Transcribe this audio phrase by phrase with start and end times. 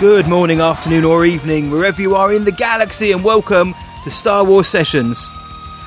[0.00, 4.42] Good morning, afternoon, or evening, wherever you are in the galaxy, and welcome to Star
[4.42, 5.28] Wars Sessions.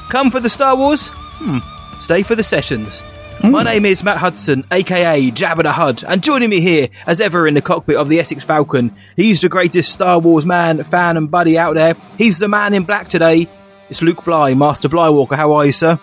[0.10, 1.08] Come for the Star Wars?
[1.08, 1.58] Hmm.
[2.00, 3.02] Stay for the sessions.
[3.44, 7.48] My name is Matt Hudson, aka Jabba the Hud, and joining me here, as ever,
[7.48, 11.32] in the cockpit of the Essex Falcon, he's the greatest Star Wars man, fan, and
[11.32, 11.96] buddy out there.
[12.16, 13.50] He's the man in black today.
[13.90, 15.36] It's Luke Bly, Master Blywalker.
[15.36, 16.00] How are you, sir?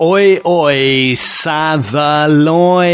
[0.00, 2.84] Oi, oi, Savaloy.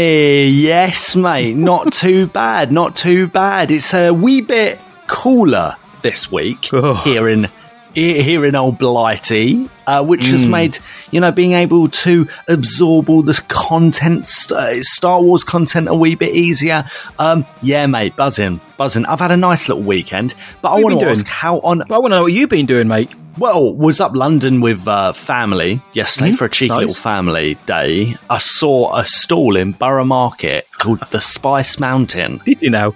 [0.53, 1.55] Yes, mate.
[1.55, 2.71] Not too bad.
[2.71, 3.71] Not too bad.
[3.71, 6.95] It's a wee bit cooler this week Oh.
[6.95, 7.49] here in
[7.93, 10.51] here in old Blighty, uh, which has Hmm.
[10.51, 10.79] made
[11.11, 16.15] you know being able to absorb all this content, st- Star Wars content, a wee
[16.15, 16.85] bit easier.
[17.19, 19.05] Um, yeah, mate, buzzing, buzzing.
[19.05, 21.81] I've had a nice little weekend, but I What have want to ask how on
[21.91, 23.09] I want to know what you've been doing, mate.
[23.37, 26.79] well, was up London with uh, family yesterday for a cheeky nice.
[26.79, 28.15] little family day.
[28.29, 32.93] I saw a stall in Borough Market called the Spice Mountain, Did you know?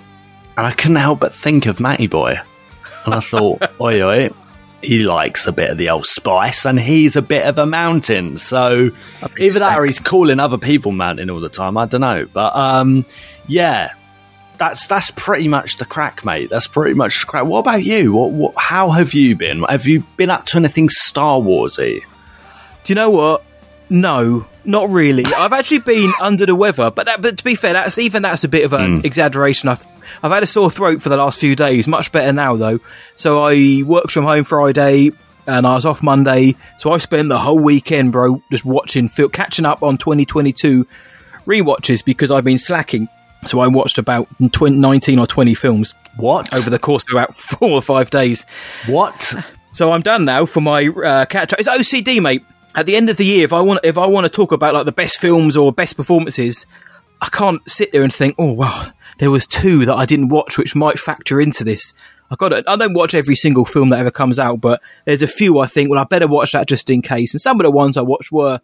[0.58, 2.40] and I couldn't help but think of Matty Boy.
[3.06, 4.30] And I thought, oi, oi,
[4.86, 8.38] he likes a bit of the old spice, and he's a bit of a mountain.
[8.38, 8.92] So
[9.40, 11.78] either that or he's calling other people mountain all the time.
[11.78, 13.06] I don't know, but um,
[13.48, 13.94] yeah.
[14.58, 16.50] That's that's pretty much the crack, mate.
[16.50, 17.44] That's pretty much the crack.
[17.44, 18.14] What about you?
[18.14, 19.64] What, what how have you been?
[19.64, 22.00] Have you been up to anything Star Warsy?
[22.86, 23.44] Do you know what?
[23.90, 25.24] No, not really.
[25.26, 28.44] I've actually been under the weather, but that, but to be fair, that's even that's
[28.44, 29.70] a bit of an exaggeration.
[29.70, 29.86] I've
[30.24, 31.88] I've had a sore throat for the last few days.
[31.88, 32.80] Much better now though.
[33.16, 35.12] So I worked from home Friday
[35.48, 36.56] and I was off Monday.
[36.80, 40.88] So I spent the whole weekend, bro, just watching, fil- catching up on 2022
[41.46, 43.08] rewatches because I've been slacking.
[43.46, 46.52] So I watched about 20, 19 or 20 films What?
[46.56, 48.46] over the course of about four or five days.
[48.88, 49.36] what?
[49.74, 51.60] So I'm done now for my uh, catch up.
[51.60, 52.44] It's OCD, mate.
[52.76, 54.74] At the end of the year, if I want, if I want to talk about
[54.74, 56.66] like the best films or best performances,
[57.22, 58.88] I can't sit there and think, oh wow,
[59.20, 61.94] there was two that I didn't watch, which might factor into this.
[62.30, 62.68] I got.
[62.68, 65.68] I don't watch every single film that ever comes out, but there's a few I
[65.68, 65.90] think.
[65.90, 67.34] Well, I better watch that just in case.
[67.34, 68.62] And some of the ones I watched were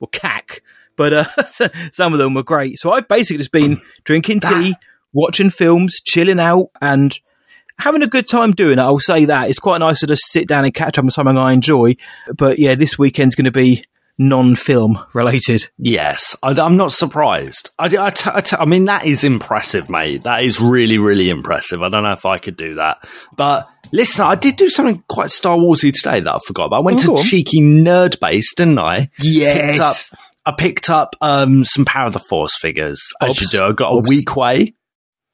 [0.00, 0.62] were cack,
[0.96, 2.78] but uh, some of them were great.
[2.78, 4.74] So I've basically just been drinking tea,
[5.12, 7.18] watching films, chilling out, and
[7.78, 8.82] having a good time doing it.
[8.82, 11.36] I'll say that it's quite nice to just sit down and catch up on something
[11.38, 11.96] I enjoy.
[12.36, 13.84] But yeah, this weekend's going to be
[14.16, 15.68] non-film related.
[15.76, 17.70] Yes, I, am not surprised.
[17.78, 20.22] I, I, t- I, t- I mean, that is impressive, mate.
[20.22, 21.82] That is really, really impressive.
[21.82, 22.98] I don't know if I could do that.
[23.36, 26.76] But listen, I did do something quite Star Warsy today that I forgot about.
[26.76, 29.10] I went Oh, to cheeky nerd base, didn't I?
[29.20, 29.72] Yes.
[29.72, 29.80] Picked
[30.14, 33.40] up, I picked up um, some Power of the Force figures, as Obs.
[33.42, 33.64] you do.
[33.64, 34.08] I got a Obs.
[34.08, 34.74] Weequay.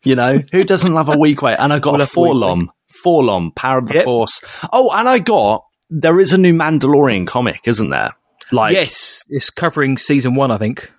[0.03, 1.57] You know, who doesn't love a Weequay?
[1.59, 2.33] And I got We a a Weequay.
[2.33, 2.67] Forlom.
[3.05, 4.05] Forlom, Power of the Yep.
[4.05, 4.41] Force.
[4.73, 8.13] Oh, and I got, there is a new Mandalorian comic, isn't there?
[8.53, 10.91] Like, yes, it's covering season one, I think.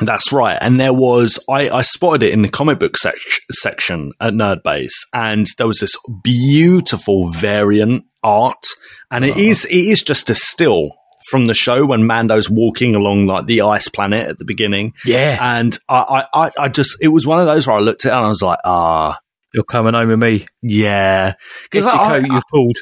[0.00, 0.56] That's right.
[0.60, 3.14] And there was, I, I spotted it in the comic book sec-
[3.50, 8.64] section at Nerdbase, and there was this beautiful variant art.
[9.10, 9.40] And it uh-huh.
[9.40, 10.92] is, it is just a still
[11.30, 14.94] from the show when Mando's walking along like the ice planet at the beginning.
[15.04, 18.04] Yeah, And I, I, I- I just, it was one of those where I looked
[18.06, 19.18] at it and I was like, ah,
[19.54, 20.46] you're coming home with me.
[20.62, 21.32] yeah.
[21.70, 22.76] Get Because your I, coat you've pulled.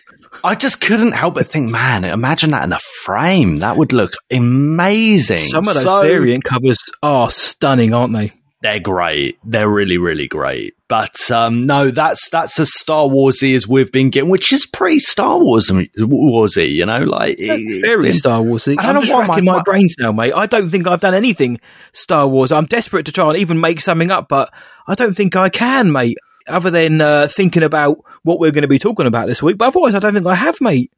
[0.44, 3.56] I just couldn't help but think, man, imagine that in a frame.
[3.58, 5.36] That would look amazing.
[5.38, 8.32] Some of those So- variant covers are stunning, aren't they?
[8.62, 9.38] They're great.
[9.44, 10.74] They're really, really great.
[10.88, 14.98] But um, no, that's that's as Star Warsy as we've been getting, which is pretty
[15.00, 16.70] Star Wars Warsy.
[16.72, 18.72] You know, like it- Very been- Star Warsy.
[18.78, 20.32] I don't I'm know just why racking my- my, my- brains now, mate.
[20.34, 21.60] I don't think I've done anything
[21.92, 22.52] Star Wars.
[22.52, 24.52] I'm desperate to try and even make something up, but
[24.86, 26.16] I don't think I can, mate.
[26.48, 29.66] Other than uh, thinking about what we're going to be talking about this week, but
[29.66, 30.92] otherwise, I don't think I have, mate.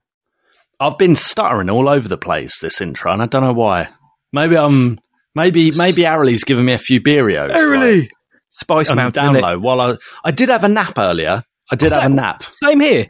[0.78, 3.88] I've been stuttering all over the place this intro, and I don't know why.
[4.32, 5.00] Maybe I'm.
[5.34, 7.50] Maybe maybe Arily's given me a few beerios.
[8.00, 8.10] like,
[8.50, 9.24] Spice Mountain.
[9.24, 9.58] down low.
[9.58, 11.42] While I I did have a nap earlier.
[11.70, 12.42] I did have a nap.
[12.62, 13.06] Same here.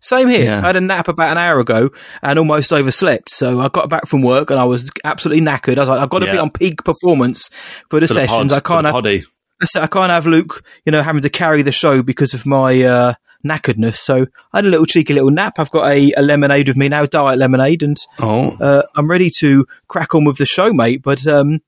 [0.00, 0.44] Same here.
[0.44, 0.58] Yeah.
[0.58, 1.90] I had a nap about an hour ago
[2.22, 3.30] and almost overslept.
[3.30, 5.76] So I got back from work and I was absolutely knackered.
[5.76, 7.50] I was like, I've got to be on peak performance
[7.90, 8.52] for the For the sessions.
[8.52, 9.24] pod, I can't the have.
[9.62, 12.46] I said I can't have Luke, you know, having to carry the show because of
[12.46, 13.14] my uh,
[13.44, 13.96] knackeredness.
[13.96, 15.54] So I had a little cheeky little nap.
[15.58, 19.30] I've got a, a lemonade with me now, diet lemonade, and Oh, uh, I'm ready
[19.38, 21.02] to crack on with the show, mate.
[21.02, 21.60] But um,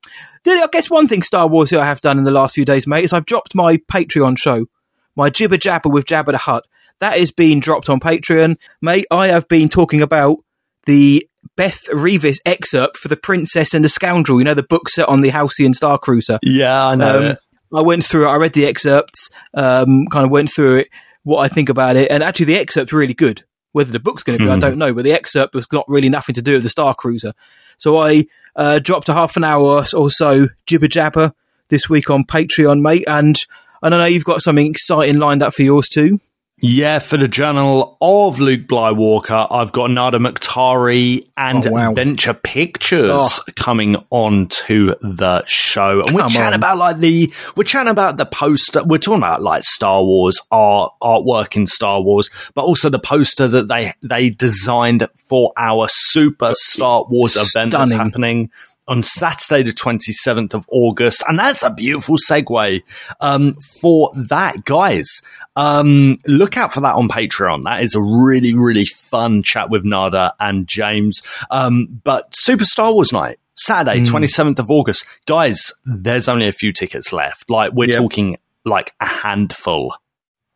[0.45, 2.87] I guess one thing Star Wars that I have done in the last few days,
[2.87, 4.67] mate, is I've dropped my Patreon show
[5.15, 6.65] my Jibber Jabber with Jabba the Hutt.
[6.99, 8.57] That is being dropped on Patreon.
[8.81, 10.37] Mate, I have been talking about
[10.85, 15.09] the Beth Revis excerpt for The Princess and the Scoundrel, you know, the book set
[15.09, 16.39] on the Halcyon Star Cruiser.
[16.41, 17.31] Yeah, I know.
[17.31, 17.37] Um.
[17.75, 18.31] I went through it.
[18.31, 20.89] I read the excerpts, um, kind of went through it,
[21.23, 23.43] what I think about it, and actually the excerpt's really good.
[23.71, 26.09] Whether the book's going to be, I don't know, but the excerpt was got really
[26.09, 27.33] nothing to do with the Star Cruiser.
[27.77, 31.33] So I uh, dropped a half an hour or so jibber jabber
[31.69, 33.35] this week on Patreon, mate, and
[33.81, 36.19] I don't know you've got something exciting lined up for yours too.
[36.65, 41.89] Yeah, for the Journal of Luke Blywalker, I've got Nada Muktari and Oh, wow.
[41.89, 43.39] Adventure Pictures Oh.
[43.57, 45.99] coming on to the show.
[45.99, 46.53] And we're chatting on.
[46.53, 48.81] about like the we're chatting about the poster.
[48.81, 53.45] We're talking about like Star Wars art artwork in Star Wars, but also the poster
[53.49, 58.51] that they they designed for our Super Star Wars event that's happening
[58.87, 61.23] on Saturday, the 27th of August.
[61.27, 62.83] And that's a beautiful segue
[63.21, 65.21] um, for that, guys.
[65.55, 67.63] Um, look out for that on Patreon.
[67.63, 71.21] That is a really, really fun chat with Nada and James.
[71.49, 73.39] Um, but Super Star Wars Night.
[73.55, 75.05] Saturday, 27th of August.
[75.27, 77.49] Guys, there's only a few tickets left.
[77.51, 77.97] Like, we're Yep.
[77.97, 79.93] talking like a handful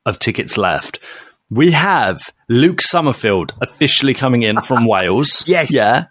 [0.06, 1.00] of tickets left.
[1.52, 2.20] We have
[2.50, 5.44] Luke Summerfield officially coming in from Wales.
[5.48, 5.72] Yes.
[5.72, 6.06] Yeah.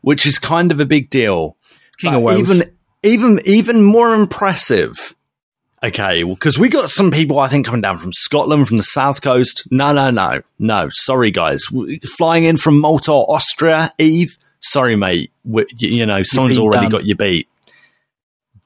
[0.00, 1.56] Which is kind of a big deal.
[2.02, 2.50] King of Wales.
[2.50, 5.14] Even, even, even more impressive.
[5.84, 9.20] Okay, because we got some people I think coming down from Scotland, from the south
[9.20, 9.66] coast.
[9.70, 10.88] No, no, no, no.
[10.90, 11.64] Sorry, guys.
[12.16, 13.92] Flying in from Malta, or Austria.
[13.98, 15.32] Eve, sorry, mate.
[15.44, 16.90] We, you, you know, someone's already done.
[16.90, 17.48] got you beat.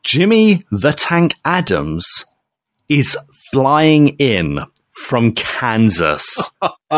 [0.02, 2.24] Jimmy the Tank Adams
[2.88, 3.16] is
[3.50, 4.60] flying in
[5.04, 6.50] from Kansas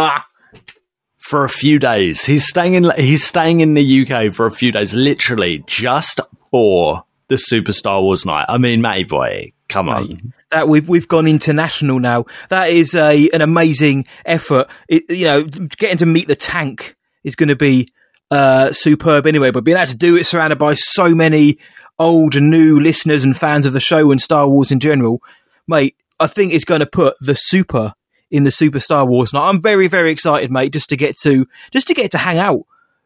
[1.28, 2.24] for a few days.
[2.24, 6.20] He's staying in he's staying in the UK for a few days, literally just
[6.50, 8.46] for the Super Star Wars night.
[8.48, 10.32] I mean, Matty boy, come on.
[10.50, 12.24] that we've we've gone international now.
[12.48, 14.68] That is a an amazing effort.
[14.88, 17.92] It, you know, getting to meet the tank is going to be
[18.30, 19.50] uh, superb anyway.
[19.50, 21.58] But being able to do it surrounded by so many
[21.98, 25.20] old and new listeners and fans of the show and Star Wars in general,
[25.66, 27.92] mate, I think it's going to put the super
[28.30, 29.48] in the Super Star Wars night.
[29.48, 32.62] I'm very very excited, mate, just to get to just to get to hang out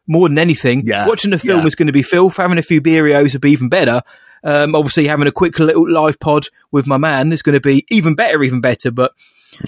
[0.07, 0.85] more than anything.
[0.85, 1.67] Yeah, Watching the film yeah.
[1.67, 2.37] is going to be filth.
[2.37, 4.01] Having a few beerios would be even better.
[4.43, 7.85] Um, obviously, having a quick little live pod with my man is going to be
[7.89, 8.91] even better, even better.
[8.91, 9.13] But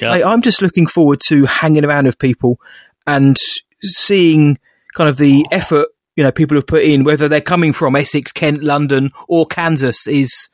[0.01, 0.11] Yeah.
[0.13, 2.59] mate, I'm just looking forward to hanging around with people
[3.07, 3.37] and
[3.81, 4.57] seeing
[4.93, 5.87] kind of the effort
[6.17, 10.07] you know people have put in, whether they're coming from Essex, Kent, London, or Kansas.
[10.07, 10.49] Is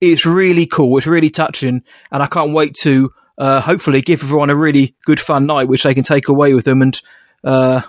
[0.00, 0.98] it's really cool.
[0.98, 1.82] It's really touching,
[2.12, 5.82] and I can't wait to uh, hopefully give everyone a really good fun night, which
[5.82, 7.00] they can take away with them and
[7.44, 7.82] uh,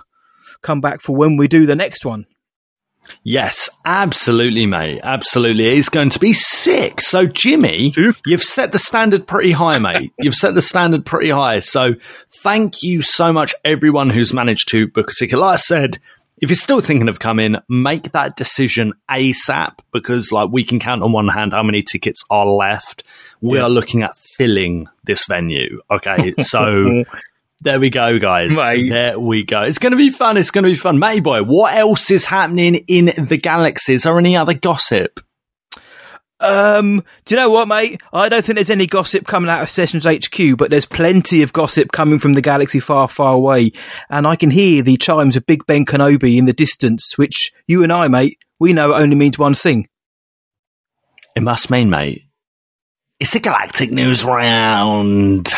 [0.62, 2.26] come back for when we do the next one.
[3.22, 5.00] Yes, absolutely, mate.
[5.02, 5.66] Absolutely.
[5.66, 7.00] It's going to be sick.
[7.00, 7.92] So, Jimmy,
[8.26, 10.12] you've set the standard pretty high, mate.
[10.18, 11.60] you've set the standard pretty high.
[11.60, 11.94] So,
[12.42, 15.38] thank you so much, everyone who's managed to book a ticket.
[15.38, 15.98] Like I said,
[16.40, 21.02] if you're still thinking of coming, make that decision ASAP because, like, we can count
[21.02, 23.04] on one hand how many tickets are left.
[23.40, 25.80] We are looking at filling this venue.
[25.90, 26.34] Okay.
[26.38, 27.04] So,
[27.60, 28.56] there we go, guys.
[28.56, 28.90] Mate.
[28.90, 29.62] There we go.
[29.62, 30.36] It's going to be fun.
[30.36, 30.98] It's going to be fun.
[30.98, 35.20] Matty boy, what else is happening in the galaxies or any other gossip?
[36.40, 38.00] Um, do you know what, mate?
[38.12, 41.52] I don't think there's any gossip coming out of Sessions HQ, but there's plenty of
[41.52, 43.72] gossip coming from the galaxy far, far away.
[44.08, 47.82] And I can hear the chimes of Big Ben Kenobi in the distance, which you
[47.82, 49.88] and I, mate, we know only means one thing.
[51.34, 52.27] It must mean, mate.
[53.20, 55.52] It's the Galactic News Round.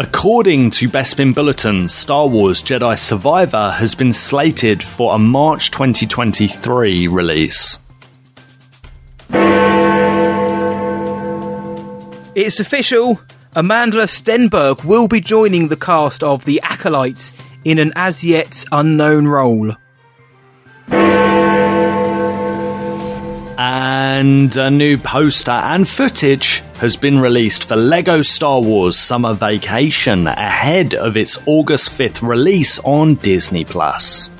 [0.00, 7.08] According to Bespin Bulletin, Star Wars Jedi Survivor has been slated for a March 2023
[7.08, 7.78] release.
[12.34, 13.20] It's official.
[13.54, 17.34] Amandla Stenberg will be joining the cast of The Acolytes
[17.64, 19.76] in an as yet unknown role.
[24.08, 30.28] And a new poster and footage has been released for LEGO Star Wars Summer Vacation
[30.28, 34.30] ahead of its August 5th release on Disney Plus.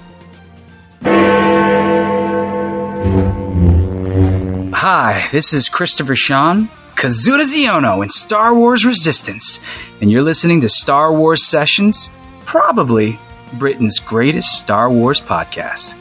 [4.72, 9.58] Hi, this is Christopher Sean, Kazuda Xiono in Star Wars Resistance,
[10.00, 12.08] and you're listening to Star Wars Sessions,
[12.44, 13.18] probably
[13.54, 15.96] Britain's greatest Star Wars podcast.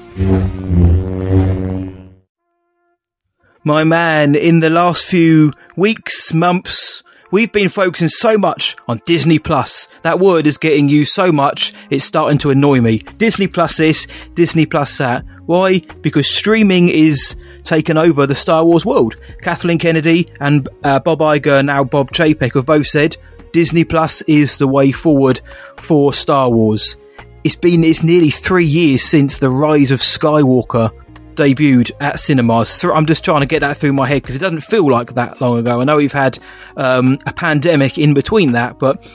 [3.68, 9.40] My man, in the last few weeks, months, we've been focusing so much on Disney
[9.40, 9.88] Plus.
[10.04, 13.00] That word is getting used so much, it's starting to annoy me.
[13.18, 14.06] Disney Plus this,
[14.36, 15.26] Disney Plus that.
[15.48, 15.80] Why?
[16.04, 19.16] Because streaming is taken over the Star Wars world.
[19.42, 23.18] Kathleen Kennedy and uh, Bob Iger, now Bob Chapek, have both said
[23.52, 25.42] Disney Plus is the way forward
[25.78, 26.98] for Star Wars.
[27.44, 30.92] It's been it's nearly three years since the Rise of Skywalker
[31.36, 32.84] debuted at cinemas.
[32.84, 35.42] I'm just trying to get that through my head because it doesn't feel like that
[35.42, 35.82] long ago.
[35.82, 36.40] I know we've had
[36.78, 39.06] um, a pandemic in between that, but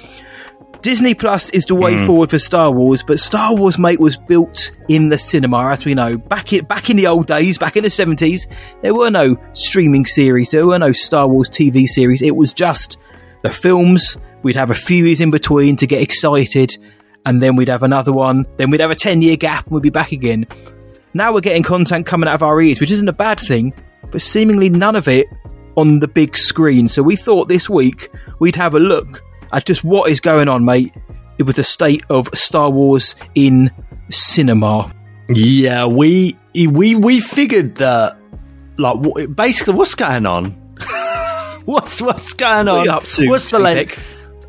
[0.83, 4.71] Disney Plus is the way forward for Star Wars, but Star Wars, mate, was built
[4.89, 6.17] in the cinema, as we know.
[6.17, 8.51] Back in, back in the old days, back in the 70s,
[8.81, 12.23] there were no streaming series, there were no Star Wars TV series.
[12.23, 12.97] It was just
[13.43, 14.17] the films.
[14.43, 16.79] We'd have a few years in between to get excited,
[17.27, 18.47] and then we'd have another one.
[18.57, 20.47] Then we'd have a 10 year gap, and we'd be back again.
[21.13, 23.75] Now we're getting content coming out of our ears, which isn't a bad thing,
[24.11, 25.27] but seemingly none of it
[25.77, 26.89] on the big screen.
[26.89, 30.65] So we thought this week we'd have a look at just what is going on,
[30.65, 30.95] mate,
[31.39, 33.71] with the state of Star Wars in
[34.11, 34.93] cinema.
[35.29, 38.17] Yeah, we we we figured that
[38.79, 40.51] like basically what's going on.
[41.65, 42.79] what's what's going on?
[42.79, 43.99] What up to, what's the latest?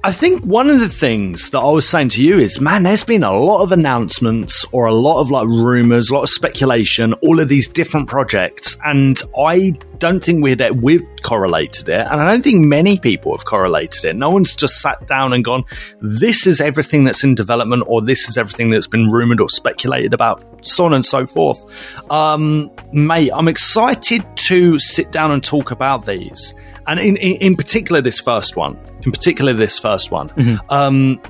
[0.04, 3.04] I think one of the things that I was saying to you is, man, there's
[3.04, 7.14] been a lot of announcements or a lot of like rumors, a lot of speculation,
[7.22, 12.30] all of these different projects, and I don't think we'd we've correlated it, and I
[12.30, 14.16] don't think many people have correlated it.
[14.16, 15.64] No one's just sat down and gone,
[16.02, 20.14] "This is everything that's in development," or "This is everything that's been rumored or speculated
[20.14, 22.02] about," so on and so forth.
[22.12, 26.56] Um, mate, I'm excited to sit down and talk about these,
[26.88, 28.78] and in in, in particular this first one.
[29.06, 30.30] In particular, this first one.
[30.70, 31.22] Um,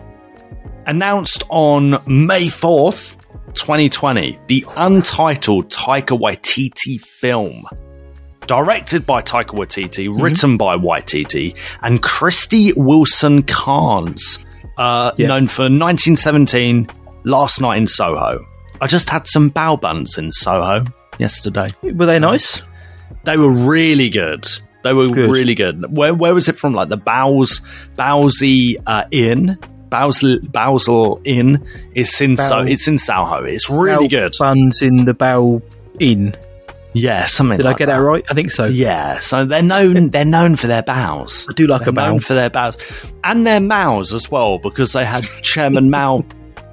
[0.85, 3.17] announced on May 4th,
[3.53, 7.65] 2020, the untitled Taika Waititi film.
[8.48, 14.39] Directed by Taika Waititi, written by Waititi, and Krysty Wilson Cairns,
[14.77, 15.27] uh, Yeah.
[15.27, 16.88] known for 1917,
[17.24, 18.45] Last Night in Soho.
[18.81, 20.83] I just had some bow buns in Soho
[21.19, 21.71] yesterday.
[21.83, 22.63] Were they nice?
[23.24, 24.45] They were really good.
[24.83, 25.29] They were Good.
[25.29, 25.95] really good.
[25.95, 26.74] Where where was it from?
[26.74, 27.62] Like the Bows
[27.95, 29.60] Bowsy uh, Inn.
[29.91, 31.63] Bowsel Bowsel Inn.
[31.93, 33.43] It's in so Bow- it's in Soho.
[33.43, 34.33] It's really Bow good.
[34.39, 35.62] Buns in the Bow
[36.00, 36.33] Inn.
[36.93, 37.57] Yeah, something.
[37.57, 38.25] Did like I get that right?
[38.29, 38.65] I think so.
[38.65, 41.48] Yeah, so they're known they're known for their bows.
[41.50, 42.10] I do like They're a bow.
[42.12, 42.77] known for their bows
[43.24, 46.25] and their mouths as well because they had Chairman Mao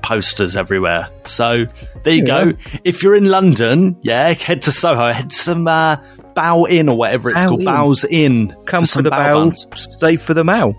[0.02, 1.08] posters everywhere.
[1.24, 1.66] So
[2.04, 2.44] there you Yeah.
[2.46, 2.52] go.
[2.84, 5.96] If you're in London, yeah, head to Soho, head to some uh,
[6.34, 7.66] Bow Inn or whatever it's Bow called, Inn.
[7.66, 8.56] Bows Inn.
[8.66, 10.74] Come for some the bow bow, stay for the Mao.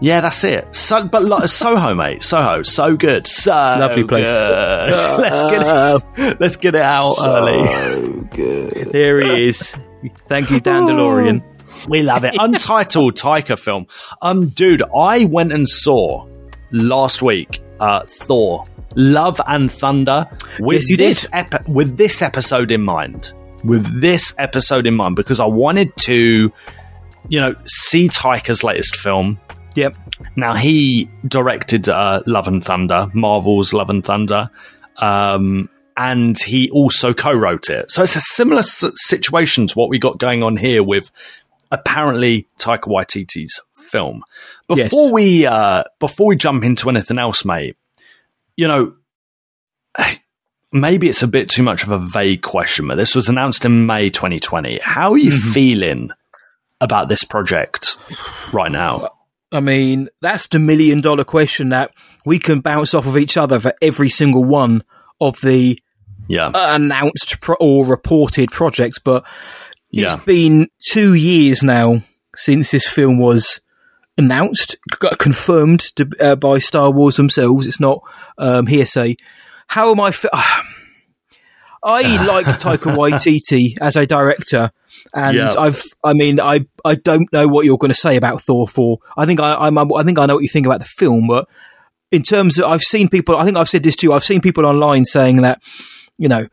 [0.00, 0.74] Yeah, that's it.
[0.74, 4.26] So, but like, Soho, mate, Soho, so good, so Lovely place.
[4.28, 5.18] good.
[5.20, 5.62] let's get
[6.18, 8.24] it, let's get it out early.
[8.34, 8.88] Good.
[8.92, 9.74] There he is.
[10.26, 11.42] Thank you, Dan DeLorean.
[11.88, 12.34] We love it.
[12.38, 13.86] Untitled Taika film.
[14.22, 16.26] Um, dude, I went and saw
[16.70, 18.64] last week uh, Thor:
[18.96, 20.26] Love and Thunder
[20.60, 21.30] with Yes, you this did.
[21.34, 23.32] epi- with this episode in mind.
[23.64, 26.50] With this episode in mind, because I wanted to,
[27.28, 29.38] you know, see Taika's latest film.
[29.74, 29.96] Yep.
[30.36, 34.50] Now he directed uh, Love and Thunder, Marvel's Love and Thunder,
[34.98, 37.90] um, and he also co-wrote it.
[37.90, 41.10] So it's a similar s- situation to what we got going on here with
[41.70, 44.22] apparently Taika Waititi's film.
[44.68, 45.12] Before Yes.
[45.12, 47.76] we uh, before we jump into anything else, mate,
[48.56, 48.94] you know.
[50.72, 53.86] Maybe it's a bit too much of a vague question, but this was announced in
[53.86, 54.78] May 2020.
[54.80, 56.10] How are you feeling
[56.80, 57.96] about this project
[58.52, 59.08] right now?
[59.52, 61.92] I mean, that's the million dollar question that
[62.24, 64.84] we can bounce off of each other for every single one
[65.20, 65.78] of the
[66.28, 66.50] Yeah.
[66.54, 68.98] announced pro- or reported projects.
[68.98, 69.24] But
[69.90, 70.14] Yeah.
[70.14, 72.02] it's been two years now
[72.36, 73.60] since this film was
[74.16, 74.76] announced,
[75.18, 77.66] confirmed to, uh, by Star Wars themselves.
[77.66, 78.00] It's not
[78.38, 79.16] um, hearsay.
[79.68, 80.10] How am I?
[80.12, 80.28] Fe-
[81.82, 84.70] I like Taika Waititi as a director,
[85.14, 85.54] and Yeah.
[85.58, 85.82] I've.
[86.04, 88.98] I mean, I I don't know what you're going to say about Thor four.
[89.16, 91.48] I think I I'm, I think I know what you think about the film, but
[92.10, 93.36] in terms of I've seen people.
[93.36, 94.12] I think I've said this too.
[94.12, 95.62] I've seen people online saying that
[96.18, 96.46] you know.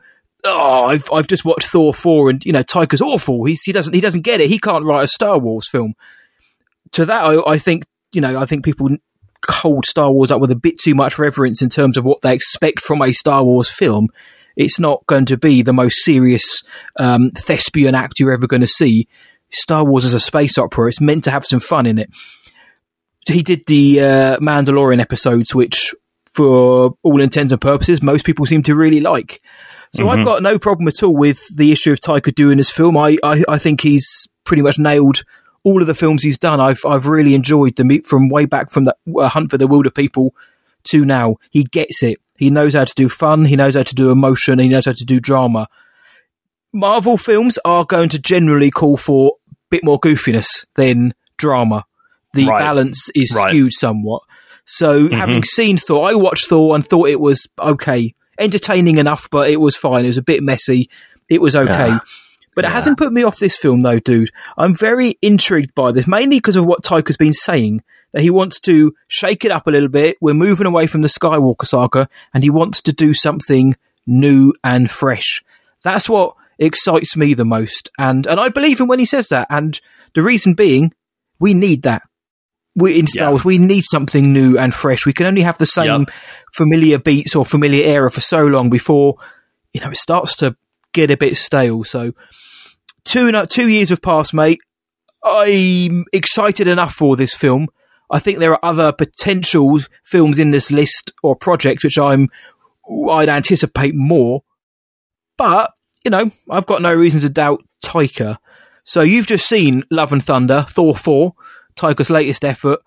[0.44, 3.44] Oh, I've I've just watched Thor four, and you know Taika's awful.
[3.46, 4.50] He's, he doesn't he doesn't get it.
[4.50, 5.94] He can't write a Star Wars film.
[6.94, 8.90] To that, I, I think you know I think people
[9.50, 12.34] hold Star Wars up with a bit too much reverence in terms of what they
[12.34, 14.08] expect from a Star Wars film.
[14.58, 16.44] It's not going to be the most serious
[17.00, 19.08] um, thespian act you're ever going to see.
[19.52, 20.90] Star Wars is a space opera.
[20.90, 22.10] It's meant to have some fun in it.
[23.28, 25.94] He did the uh, Mandalorian episodes, which,
[26.34, 29.42] for all intents and purposes, most people seem to really like.
[29.94, 32.98] So I've got no problem at all with the issue of Taika doing this film.
[32.98, 35.24] I, I, I think he's pretty much nailed
[35.64, 36.60] all of the films he's done.
[36.60, 40.32] I've I've really enjoyed them from way back from the uh, Hunt for the Wilderpeople
[40.90, 41.36] to now.
[41.52, 42.20] He gets it.
[42.38, 43.46] He knows how to do fun.
[43.46, 44.60] He knows how to do emotion.
[44.60, 45.68] He knows how to do drama.
[46.74, 51.86] Marvel films are going to generally call for a bit more goofiness than drama.
[52.34, 52.60] The Right.
[52.60, 53.50] balance is Right.
[53.50, 54.22] skewed somewhat.
[54.66, 55.16] So, mm-hmm.
[55.16, 59.62] having seen Thor, I watched Thor and thought it was okay, entertaining enough, but it
[59.62, 60.04] was fine.
[60.04, 60.90] It was a bit messy.
[61.30, 61.88] It was okay.
[61.88, 62.00] Yeah.
[62.56, 64.32] But it hasn't put me off this film, though, dude.
[64.58, 67.84] I'm very intrigued by this, mainly because of what Taika's been saying.
[68.14, 70.18] That he wants to shake it up a little bit.
[70.22, 74.90] We're moving away from the Skywalker saga, and he wants to do something new and
[74.90, 75.44] fresh.
[75.84, 79.48] That's what excites me the most, and and I believe him when he says that.
[79.50, 79.80] And
[80.16, 80.94] the reason being,
[81.40, 82.02] we need that.
[82.76, 83.30] We in Star Yeah.
[83.32, 85.06] Wars, we need something new and fresh.
[85.06, 86.12] We can only have the same Yep.
[86.56, 89.16] familiar beats or familiar era for so long before
[89.74, 90.56] you know it starts to
[90.94, 91.84] get a bit stale.
[91.84, 92.14] So
[93.04, 94.62] two two years have passed, mate.
[95.24, 97.68] I'm excited enough for this film.
[98.10, 102.30] I think there are other potential films in this list or projects which I'm
[103.10, 104.44] I'd anticipate more.
[105.38, 105.74] But
[106.06, 108.38] you know, I've got no reason to doubt Taika.
[108.86, 111.34] So you've just seen Love and Thunder, Thor four,
[111.76, 112.80] Taika's latest effort.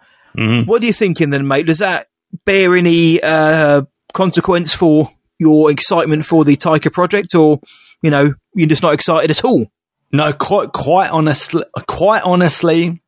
[0.65, 1.67] What are you thinking then, mate?
[1.67, 2.07] Does that
[2.47, 3.83] bear any uh,
[4.15, 7.61] consequence for your excitement for the Taika project, or
[8.03, 9.67] you know, you're just not excited at all?
[10.13, 13.03] No, quite, quite honestly, quite honestly.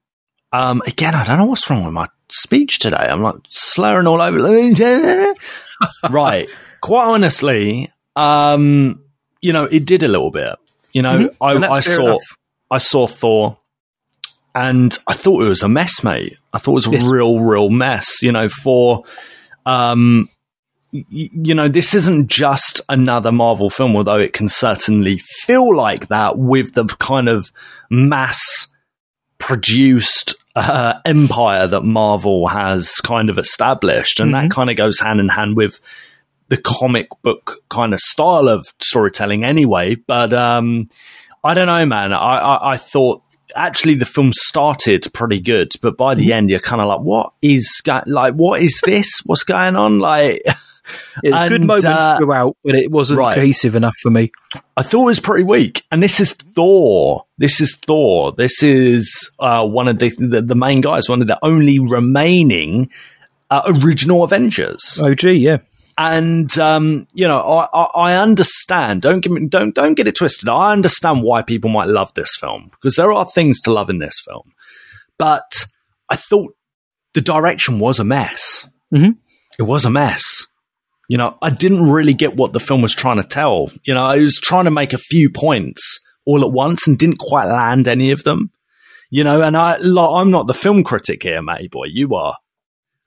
[0.53, 2.97] Um, again, I don't know what's wrong with my speech today.
[3.09, 4.39] I'm like slurring all over.
[6.11, 6.49] right.
[6.81, 9.03] Quite honestly, um,
[9.41, 10.57] you know, it did a little bit.
[10.93, 11.37] You know, Mhm.
[11.41, 12.37] I, I saw, enough.
[12.71, 13.57] I saw Thor,
[14.55, 16.37] and I thought it was a mess, mate.
[16.53, 17.05] I thought it was a Yes.
[17.07, 18.21] real, real mess.
[18.23, 19.05] You know, for
[19.65, 20.29] um,
[20.93, 26.09] y- you know, this isn't just another Marvel film, although it can certainly feel like
[26.09, 27.51] that with the kind of
[27.89, 28.67] mass
[29.39, 34.21] produced uh, empire that Marvel has kind of established.
[34.21, 35.81] And that kind of goes hand in hand with
[36.49, 39.95] the comic book kind of style of storytelling anyway.
[39.95, 40.89] But um,
[41.43, 42.13] I don't know, man.
[42.13, 43.23] I, I, I thought
[43.57, 47.33] actually the film started pretty good, but by the end, you're kind of like, what
[47.43, 49.21] is go- like, what is this?
[49.25, 49.99] What's going on?
[49.99, 50.43] Like,
[51.23, 53.35] It's good And, moments uh, throughout, but it wasn't right.
[53.35, 54.33] cohesive enough for me.
[54.77, 55.85] I thought it was pretty weak.
[55.93, 57.25] And this is Thor.
[57.39, 58.33] This is Thor.
[58.33, 62.91] This is uh, one of the, the the main guys, one of the only remaining
[63.51, 64.99] uh, original Avengers.
[65.01, 65.59] OG, yeah.
[65.99, 69.03] and um, you know, I, I, I understand.
[69.03, 70.49] Don't get me, don't don't get it twisted.
[70.49, 73.99] I understand why people might love this film because there are things to love in
[73.99, 74.53] this film.
[75.19, 75.67] But
[76.09, 76.57] I thought
[77.15, 78.67] the direction was a mess.
[78.93, 79.19] Mhm.
[79.59, 80.47] It was a mess.
[81.13, 83.71] You know, I didn't really get what the film was trying to tell.
[83.85, 87.19] You know, I was trying to make a few points all at once and didn't
[87.19, 88.51] quite land any of them.
[89.11, 91.89] You know, and I, like, I'm not the film critic here, Matty boy.
[91.89, 92.35] You are,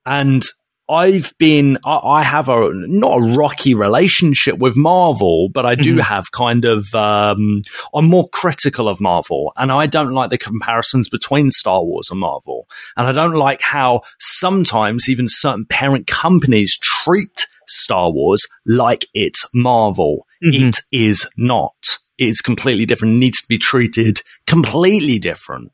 [0.06, 0.44] and
[0.88, 5.98] I've been, I, I have a not a rocky relationship with Marvel, but I do
[5.98, 7.64] have kind of, um,
[7.96, 12.20] I'm more critical of Marvel, and I don't like the comparisons between Star Wars and
[12.20, 19.06] Marvel, and I don't like how sometimes even certain parent companies treat Star Wars like
[19.14, 20.26] it's Marvel.
[20.42, 21.98] It is not.
[22.18, 23.16] It's completely different.
[23.16, 25.72] It needs to be treated completely different.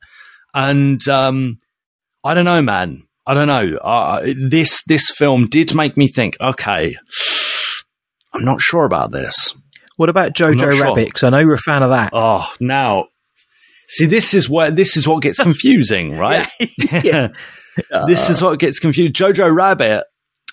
[0.53, 1.57] And um,
[2.23, 3.03] I don't know, man.
[3.27, 3.77] I don't know.
[3.77, 6.37] Uh, this this film did make me think.
[6.41, 6.95] Okay,
[8.33, 9.53] I'm not sure about this.
[9.97, 10.81] What about Jojo sure.
[10.83, 11.13] Rabbit?
[11.13, 12.09] 'Cause I know you're a fan of that.
[12.13, 13.07] Oh, now
[13.87, 16.47] see, this is where this is what gets confusing, right?
[17.03, 17.29] yeah
[18.07, 19.13] this is what gets confused.
[19.15, 20.03] Jojo Rabbit,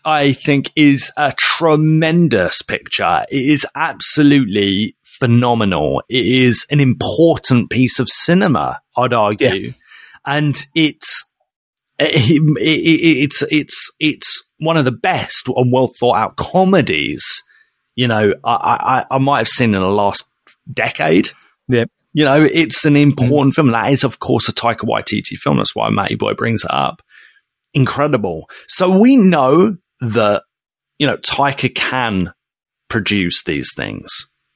[0.09, 3.27] I think, is a tremendous picture.
[3.31, 6.03] It is absolutely phenomenal.
[6.09, 9.73] It is an important piece of cinema, I'd argue,
[10.25, 11.25] and it's
[11.99, 17.43] it, it, it- it's it's it's one of the best and well thought out comedies.
[17.95, 20.25] You know, I, I I might have seen in the last
[20.73, 21.31] decade.
[21.69, 21.85] Yeah.
[22.15, 23.57] You know, it's an important mm.
[23.57, 23.71] film.
[23.73, 25.59] That is, of course, a Taika Waititi film.
[25.59, 27.03] That's why Matty Boy brings it up.
[27.75, 28.49] Incredible.
[28.69, 30.43] So we know that,
[30.99, 32.33] you know, Taika can
[32.89, 34.11] produce these things.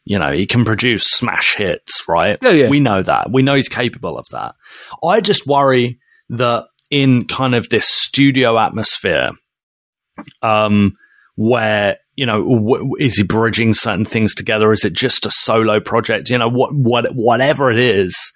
[0.04, 2.38] You know, he can produce smash hits, right?
[2.42, 2.68] Yeah, yeah.
[2.68, 3.30] We know that.
[3.30, 4.56] We know he's capable of that.
[5.04, 6.00] I just worry
[6.30, 9.30] that in kind of this studio atmosphere,
[10.42, 10.94] um,
[11.36, 14.72] where you know, w- is he bridging certain things together?
[14.72, 16.28] Is it just a solo project?
[16.30, 18.32] You know, what, what, whatever it is,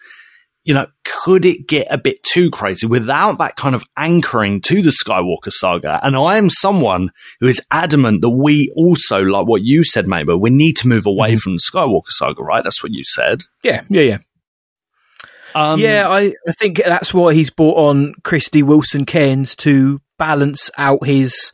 [0.67, 4.83] you know, could it get a bit too crazy without that kind of anchoring to
[4.83, 6.01] the Skywalker saga?
[6.03, 10.35] And I am someone who is adamant that we also, like what you said, maybe
[10.35, 12.65] we need to move away from the Skywalker saga, right?
[12.65, 13.45] That's what you said.
[13.63, 14.19] Yeah, yeah, yeah.
[15.55, 20.71] Um, yeah, I, I think that's why he's brought on Krysty Wilson Cairns to balance
[20.77, 21.53] out his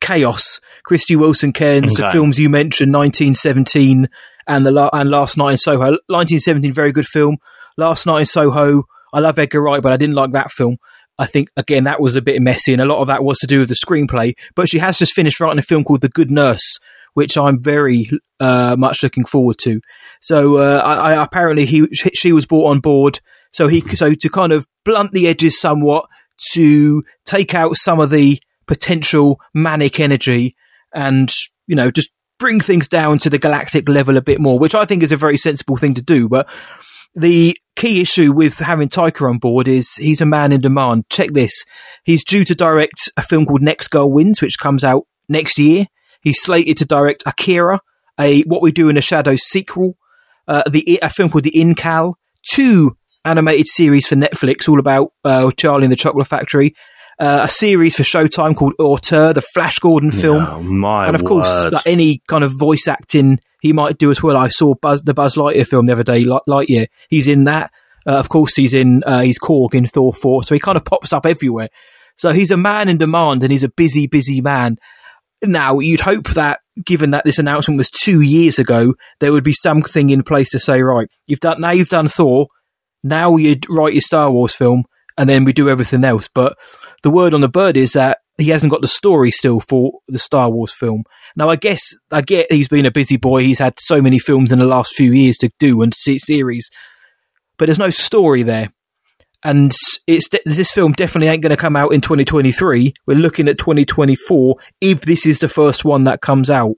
[0.00, 0.60] chaos.
[0.88, 4.08] Krysty Wilson Cairns, the films you mentioned, 1917
[4.46, 5.90] and the la- and Last Night in Soho.
[6.08, 7.36] 1917, very good film.
[7.76, 8.84] Last Night in Soho.
[9.12, 10.76] I love Edgar Wright, but I didn't like that film.
[11.18, 13.46] I think again that was a bit messy, and a lot of that was to
[13.46, 14.34] do with the screenplay.
[14.54, 16.78] But she has just finished writing a film called The Good Nurse,
[17.14, 18.08] which I'm very
[18.40, 19.80] uh, much looking forward to.
[20.20, 23.20] So uh, I, I, apparently he she was brought on board,
[23.52, 26.06] so he so to kind of blunt the edges somewhat,
[26.52, 30.56] to take out some of the potential manic energy,
[30.94, 31.30] and
[31.66, 34.84] you know just bring things down to the galactic level a bit more, which I
[34.84, 36.28] think is a very sensible thing to do.
[36.28, 36.48] But
[37.14, 41.04] the key issue with having Taika on board is he's a man in demand.
[41.10, 41.64] Check this.
[42.04, 45.86] He's due to direct a film called Next Goal Wins, which comes out next year.
[46.22, 47.80] He's slated to direct Akira,
[48.18, 49.96] a What We Do in the Shadows sequel,
[50.46, 52.14] uh, the a film called The Incal,
[52.46, 56.74] two animated series for Netflix all about uh, Charlie and the Chocolate Factory,
[57.18, 61.24] uh, a series for Showtime called Auteur, the Flash Gordon film, Oh, my and of
[61.24, 64.36] course like any kind of voice acting he might do as well.
[64.36, 66.88] I saw Buzz, the Buzz Lightyear film the other day, Light- Lightyear.
[67.08, 67.70] He's in that.
[68.04, 70.84] Uh, of course, he's in uh, he's Korg in Thor four, so he kind of
[70.84, 71.68] pops up everywhere.
[72.16, 74.76] So he's a man in demand, and he's a busy, busy man.
[75.44, 79.52] Now you'd hope that, given that this announcement was two years ago, there would be
[79.52, 82.48] something in place to say, right, you've done now, you've done Thor,
[83.04, 84.82] now you'd write your Star Wars film,
[85.16, 86.28] and then we do everything else.
[86.34, 86.56] But
[87.04, 90.18] the word on the bird is that he hasn't got the story still for the
[90.18, 91.04] Star Wars film.
[91.36, 93.42] Now, I guess I get he's been a busy boy.
[93.42, 96.70] He's had so many films in the last few years to do and see series,
[97.58, 98.72] but there's no story there.
[99.44, 99.72] And
[100.06, 102.94] it's this film definitely ain't going to come out in 2023.
[103.06, 106.76] We're looking at 2024 if this is the first one that comes out.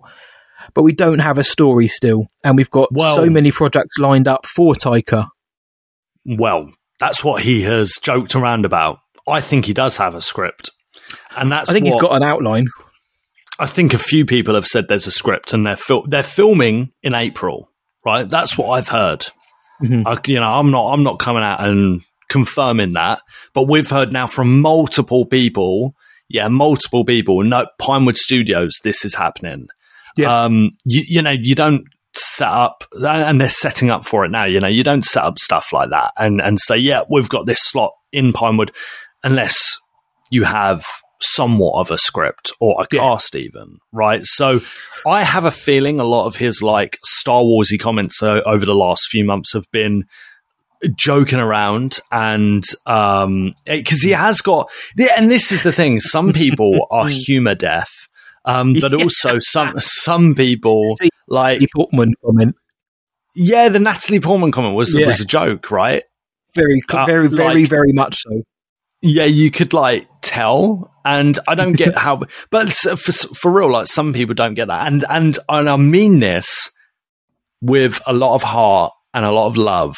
[0.72, 4.28] But we don't have a story still, and we've got Well- so many projects lined
[4.28, 5.28] up for Taika.
[6.24, 8.98] Well, that's what he has joked around about.
[9.28, 10.70] I think he does have a script.
[11.36, 12.66] And that's I think he's got an outline.
[13.58, 16.92] I think a few people have said there's a script and they're fil- they're filming
[17.02, 17.70] in April,
[18.04, 18.28] right?
[18.28, 19.26] That's what I've heard.
[19.82, 20.02] Mhm.
[20.06, 23.20] I, you know, I'm not I'm not coming out and confirming that,
[23.52, 25.94] but we've heard now from multiple people,
[26.28, 27.42] yeah, multiple people.
[27.44, 29.68] No, Pinewood Studios, this is happening.
[30.16, 30.44] Yeah.
[30.44, 31.84] Um, you, you know, you don't
[32.16, 34.44] set up, and they're setting up for it now.
[34.44, 37.46] You know, you don't set up stuff like that and and say, yeah, we've got
[37.46, 38.72] this slot in Pinewood,
[39.22, 39.76] unless
[40.30, 40.84] you have
[41.20, 43.00] somewhat of a script or a Yeah.
[43.00, 44.60] cast even right so
[45.06, 48.74] i have a feeling a lot of his like star warsy comments uh, over the
[48.74, 50.04] last few months have been
[50.96, 54.70] joking around and um because he has got
[55.16, 57.90] and this is the thing some people are humor deaf
[58.44, 58.98] um but Yeah.
[58.98, 62.54] also some some people See, like The Portman comment.
[63.34, 65.06] yeah the natalie portman comment was Yeah.
[65.06, 66.02] was a joke right
[66.54, 68.42] Very, Uh, very, very, like- very much so.
[69.04, 73.86] Yeah, you could like tell, and I don't get how, but for for real, like
[73.86, 76.70] some people don't get that, and and and I mean this
[77.60, 79.96] with a lot of heart and a lot of love,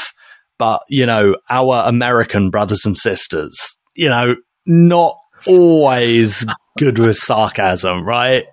[0.59, 5.17] but you know, our American brothers and sisters, you know, not
[5.47, 6.45] always
[6.77, 8.45] good with sarcasm, right?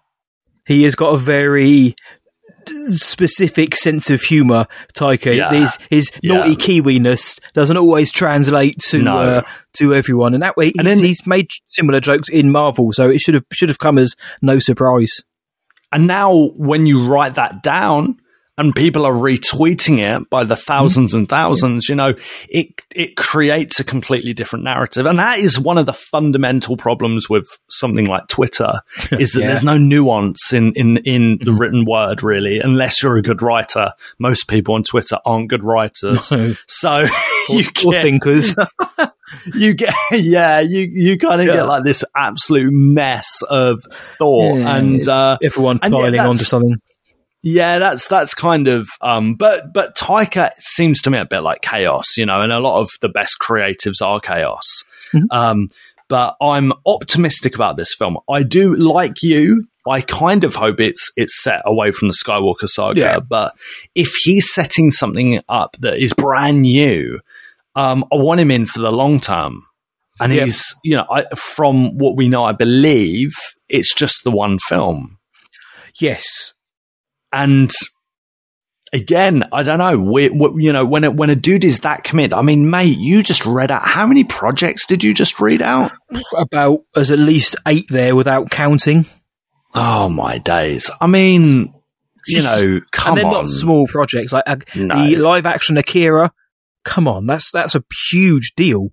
[0.67, 1.95] He has got a very
[2.87, 5.35] specific sense of humour, Taika.
[5.35, 5.51] Yeah.
[5.51, 6.35] His, his Yeah.
[6.35, 9.17] naughty Kiwiness doesn't always translate to No.
[9.17, 9.41] uh,
[9.77, 13.09] to everyone, and that way he's, And then- he's made similar jokes in Marvel, so
[13.09, 15.21] it should have should have come as no surprise.
[15.91, 18.17] And now, when you write that down
[18.57, 22.13] and people are retweeting it by the 1000s and thousands, you know,
[22.49, 25.05] it it creates a completely different narrative.
[25.07, 29.47] And that is one of the fundamental problems with something like Twitter is that Yeah.
[29.47, 33.91] there's no nuance in, in, in the written word, really, unless you're a good writer.
[34.19, 36.31] Most people on Twitter aren't good writers.
[36.31, 36.53] No.
[36.67, 37.07] So
[37.49, 38.55] you Or get, thinkers.
[39.55, 41.53] you get, yeah, you, you kind of Yeah.
[41.55, 43.79] get like this absolute mess of
[44.19, 44.59] thought.
[44.59, 46.75] Yeah, and, uh, everyone and yeah, piling onto something.
[47.43, 51.61] Yeah, that's that's kind of um but but Taika seems to me a bit like
[51.61, 54.65] chaos, you know, and a lot of the best creatives are chaos.
[55.13, 55.25] Mhm.
[55.29, 55.67] Um
[56.09, 58.17] but I'm optimistic about this film.
[58.29, 59.63] I do like you.
[59.87, 63.19] I kind of hope it's it's set away from the Skywalker saga, Yeah.
[63.19, 63.53] but
[63.95, 67.19] if he's setting something up that is brand new,
[67.75, 69.63] um I want him in for the long term.
[70.19, 70.45] And Yeah.
[70.45, 73.31] he's, you know, I, from what we know, I believe
[73.67, 75.17] it's just the one film.
[75.99, 76.52] Yes,
[77.33, 77.71] And
[78.93, 79.97] again, I don't know.
[79.97, 82.95] We, we, you know, when a, when a dude is that committed, I mean, mate,
[82.97, 85.91] you just read out how many projects did you just read out?
[86.37, 89.05] about as at least eight there without counting.
[89.75, 90.91] Oh my days!
[91.01, 91.73] I mean,
[92.27, 95.03] you know, come and they're on, not small projects like uh, No.
[95.03, 96.31] the live action Akira.
[96.85, 98.89] Come on, that's that's a huge deal.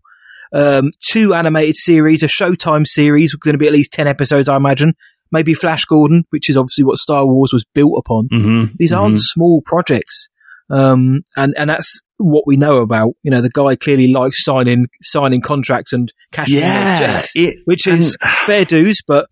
[0.54, 4.56] Um, two animated series, a Showtime series, going to be at least ten episodes, I
[4.56, 4.94] imagine.
[5.32, 8.28] Maybe Flash Gordon, which is obviously what Star Wars was built upon.
[8.32, 8.74] Mm-hmm.
[8.78, 10.28] These aren't small projects.
[10.70, 13.14] Um, and, and that's what we know about.
[13.22, 17.56] You know, the guy clearly likes signing, signing contracts and cashing in Yeah, checks, it-
[17.64, 18.16] which is
[18.46, 19.26] fair dues, but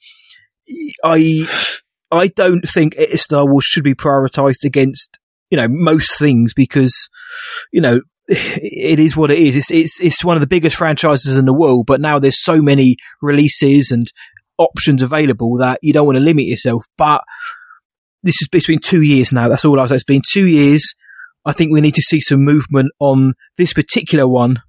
[1.04, 1.46] I,
[2.10, 5.18] I don't think Star Wars should be prioritized against,
[5.50, 7.08] you know, most things because,
[7.72, 9.56] you know, it is what it is.
[9.56, 12.60] It's, it's, it's one of the biggest franchises in the world, but now there's so
[12.60, 14.10] many releases and
[14.58, 16.84] options available that you don't want to limit yourself.
[16.96, 17.22] But
[18.22, 19.48] this has been two years now.
[19.48, 19.92] That's all I was.
[19.92, 20.94] It's been two years.
[21.44, 24.60] I think we need to see some movement on this particular one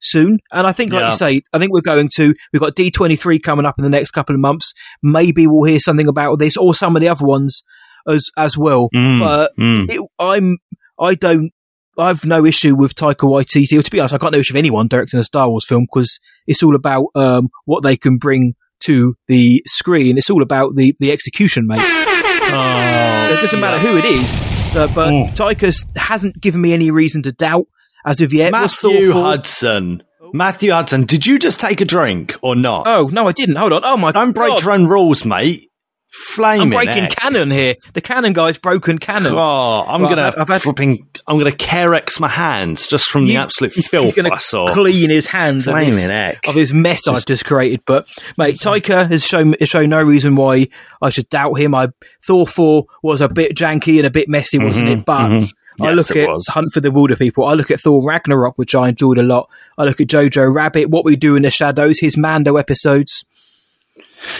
[0.00, 0.38] soon.
[0.50, 1.10] And I think, like Yeah.
[1.10, 2.34] you say, I think we're going to.
[2.52, 4.72] We've got D twenty three coming up in the next couple of months.
[5.02, 7.62] Maybe we'll hear something about this or some of the other ones
[8.08, 8.88] as as well.
[8.94, 9.90] Mm, But mm.
[9.90, 10.58] it, I'm
[10.98, 11.52] I don't.
[11.96, 13.78] I've no issue with Taika Waititi.
[13.78, 15.84] Or to be honest, I got no issue with anyone directing a Star Wars film
[15.84, 18.54] because it's all about um, what they can bring
[18.86, 20.18] to the screen.
[20.18, 21.80] It's all about the the execution, mate.
[21.82, 24.72] Oh, So it doesn't matter who it is.
[24.72, 25.34] So, but Mm.
[25.36, 27.66] Taika hasn't given me any reason to doubt
[28.06, 28.52] as of yet.
[28.52, 30.02] Matthew Hudson.
[30.32, 32.86] Matthew Hudson, did you just take a drink or not?
[32.88, 33.54] Oh no, I didn't.
[33.56, 33.82] Hold on.
[33.84, 34.62] Oh my Don't break God.
[34.64, 35.68] your own rules, mate.
[36.16, 37.16] Flaming I'm breaking heck.
[37.16, 37.74] canon here.
[37.92, 39.32] The canon guy's broken canon.
[39.34, 41.06] Oh, I'm gonna I've had- flipping.
[41.26, 44.68] I'm gonna Carex my hands just from the You- absolute he's filth gonna I saw.
[44.72, 46.46] clean his hands of Flaming his, heck.
[46.46, 47.80] of his mess I've just created.
[47.84, 48.06] But
[48.38, 50.68] mate, Taika has shown has shown no reason why
[51.02, 51.74] I should doubt him.
[51.74, 51.88] I
[52.24, 55.04] Thor four was a bit janky and a bit messy, wasn't it?
[55.04, 56.46] But I Mm-hmm, Yes, look at was.
[56.50, 57.50] Hunt for the Wilderpeople.
[57.50, 59.50] I look at Thor Ragnarok, which I enjoyed a lot.
[59.76, 63.24] I look at Jojo Rabbit, What We Do in the Shadows, his Mando episodes.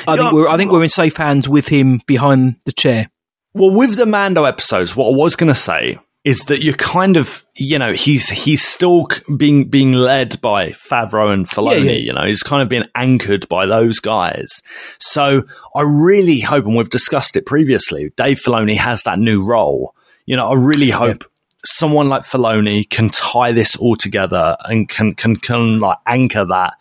[0.07, 3.11] I Yeah, think we're I think we're in safe hands with him behind the chair.
[3.55, 7.17] Well, with the Mando episodes, what I was going to say is that you're kind
[7.19, 11.85] of, you know, he's he's still being being led by Favreau and Filoni.
[11.85, 11.99] Yeah, yeah.
[11.99, 14.63] You know, he's kind of been anchored by those guys.
[14.99, 15.45] So
[15.77, 19.95] I really hope, and we've discussed it previously, Dave Filoni has that new role.
[20.27, 21.25] You know, I really hope.
[21.67, 26.75] Someone like Filoni can tie this all together and can can can like anchor that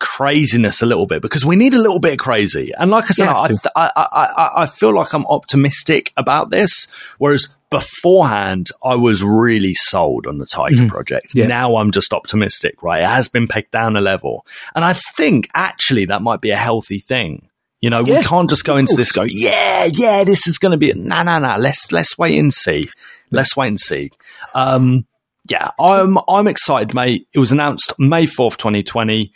[0.00, 2.72] craziness a little bit because we need a little bit of crazy.
[2.76, 6.86] And like I said, I, th- I, I, I, feel like I'm optimistic about this,
[7.18, 11.28] whereas beforehand I was really sold on the Taika project.
[11.28, 11.38] Mm-hmm.
[11.38, 11.46] Yeah.
[11.46, 13.02] Now I'm just optimistic, right?
[13.02, 16.56] It has been pegged down a level, and I think actually that might be a
[16.56, 17.48] healthy thing.
[17.80, 20.72] You know, Yeah, we can't just go into this go, yeah, yeah, this is going
[20.72, 21.56] to be no, no, no.
[21.58, 22.84] Let's let's wait and see.
[23.30, 24.10] Let's wait and see.
[24.54, 25.06] Um,
[25.50, 27.28] yeah, I'm I'm excited, mate.
[27.34, 29.32] It was announced May fourth, twenty twenty.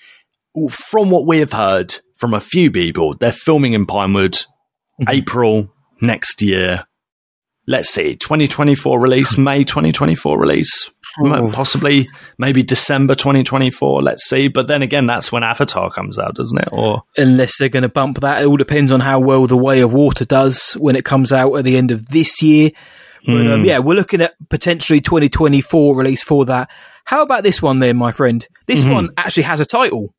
[0.69, 5.09] From what we have heard from a few people, they're filming in Pinewood, mm-hmm.
[5.09, 6.85] April next year.
[7.67, 10.91] Let's see, 2024 release, May 2024 release,
[11.23, 11.51] m- oh.
[11.51, 14.03] possibly maybe December 2024.
[14.03, 14.49] Let's see.
[14.49, 16.71] But then again, that's when Avatar comes out, doesn't it?
[16.73, 18.43] Or unless they're going to bump that.
[18.43, 21.55] It all depends on how well The Way of Water does when it comes out
[21.57, 22.71] at the end of this year.
[23.27, 23.67] But um, hmm.
[23.67, 26.71] yeah, we're looking at potentially 2024 release for that.
[27.05, 28.47] How about this one then, my friend?
[28.67, 28.93] This mm-hmm.
[28.93, 30.15] one actually has a title.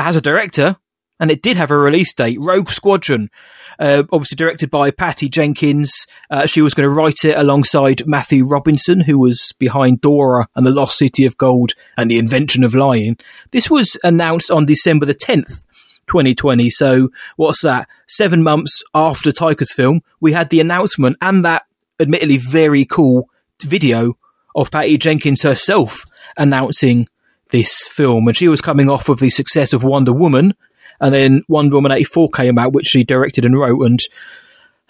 [0.00, 0.76] Has a director,
[1.20, 2.38] and it did have a release date.
[2.40, 3.30] Rogue Squadron,
[3.78, 6.06] uh, obviously directed by Patty Jenkins.
[6.30, 10.64] Uh, she was going to write it alongside Matthew Robinson, who was behind Dora and
[10.64, 13.18] the Lost City of Gold and the Invention of Lying.
[13.50, 15.64] This was announced on December the 10th.
[16.06, 16.70] 2020.
[16.70, 17.88] So what's that?
[18.08, 21.66] Seven months after Taika's film, we had the announcement and that
[22.00, 23.28] admittedly very cool
[23.62, 24.14] video
[24.56, 26.02] of Patty Jenkins herself
[26.36, 27.06] announcing
[27.50, 28.26] this film.
[28.28, 30.54] And she was coming off of the success of Wonder Woman.
[31.00, 33.80] And then Wonder Woman 84 came out, which she directed and wrote.
[33.84, 33.98] And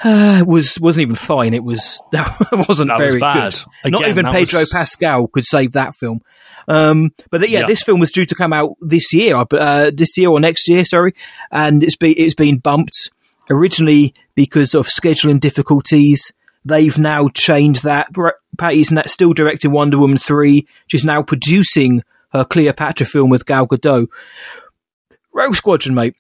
[0.05, 1.55] uh, was wasn't even fine.
[1.55, 2.29] It was that
[2.69, 3.55] wasn't That was very bad.
[3.85, 3.93] good.
[3.93, 6.21] Not even Pedro was- Pascal could save that film.
[6.69, 7.67] Um, but yeah, Yeah.
[7.67, 10.85] this film was due to come out this year, uh, this year or next year,
[10.85, 11.15] sorry,
[11.51, 13.11] and it's been it's been bumped
[13.49, 16.33] originally because of scheduling difficulties.
[16.65, 18.09] They've now changed that.
[18.59, 20.67] Patty's still directing Wonder Woman three.
[20.87, 24.09] She's now producing her Cleopatra film with Gal Gadot.
[25.35, 26.15] Rogue Squadron, mate.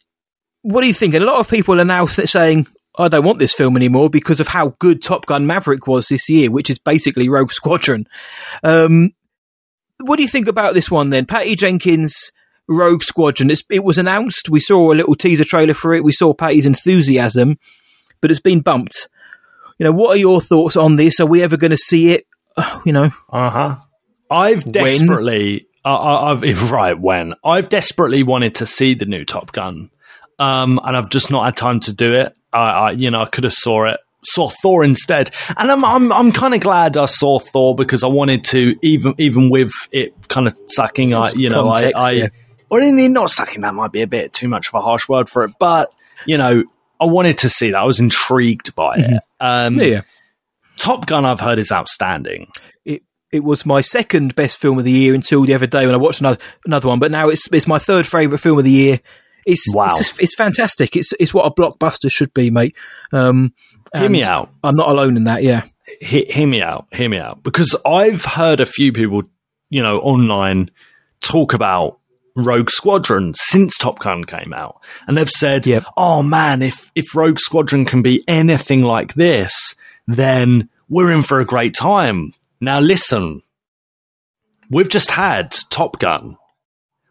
[0.62, 1.14] What do you think?
[1.14, 2.66] And a lot of people are now th- saying,
[2.98, 6.28] I don't want this film anymore because of how good Top Gun Maverick was this
[6.28, 8.06] year, which is basically Rogue Squadron.
[8.62, 9.14] Um,
[10.00, 11.26] what do you think about this one then?
[11.26, 12.30] Patty Jenkins,
[12.68, 13.50] Rogue Squadron.
[13.50, 14.48] It's, it was announced.
[14.50, 16.04] We saw a little teaser trailer for it.
[16.04, 17.58] We saw Patty's enthusiasm,
[18.20, 19.08] but it's been bumped.
[19.78, 21.20] You know, what are your thoughts on this?
[21.20, 22.26] Are we ever going to see it?
[22.84, 23.76] You know, Uh huh.
[24.30, 29.90] I've desperately, I- I've right when I've desperately wanted to see the new Top Gun,
[30.38, 32.34] um, and I've just not had time to do it.
[32.52, 36.12] I, I you know, I could have saw it, saw Thor instead, and I'm, I'm,
[36.12, 40.14] I'm kind of glad I saw Thor because I wanted to, even, even with it
[40.28, 42.28] kind of sucking, I, you know, Context, I, I, yeah.
[42.70, 45.28] or in not sucking, that might be a bit too much of a harsh word
[45.28, 45.92] for it, but
[46.26, 46.64] you know,
[47.00, 47.78] I wanted to see that.
[47.78, 49.22] I was intrigued by it.
[49.40, 50.00] Um, Yeah, yeah.
[50.76, 52.48] Top Gun, I've heard, is outstanding.
[53.32, 55.98] It was my second best film of the year until the other day when I
[55.98, 56.98] watched another another one.
[56.98, 59.00] But now it's it's my third favorite film of the year.
[59.46, 59.96] It's Wow.
[59.96, 60.96] it's, just, it's fantastic.
[60.96, 62.74] It's it's what a blockbuster should be, mate.
[63.12, 63.54] Um,
[63.94, 64.50] Hear me out.
[64.62, 65.42] I'm not alone in that.
[65.42, 65.62] Yeah,
[66.00, 66.86] He- hear me out.
[66.92, 67.42] Hear me out.
[67.42, 69.22] Because I've heard a few people,
[69.70, 70.70] you know, online
[71.20, 71.98] talk about
[72.36, 75.84] Rogue Squadron since Top Gun came out, and they've said, Yep.
[75.96, 79.74] "Oh man, if if Rogue Squadron can be anything like this,
[80.06, 83.42] then we're in for a great time." Now, listen,
[84.70, 86.36] we've just had Top Gun,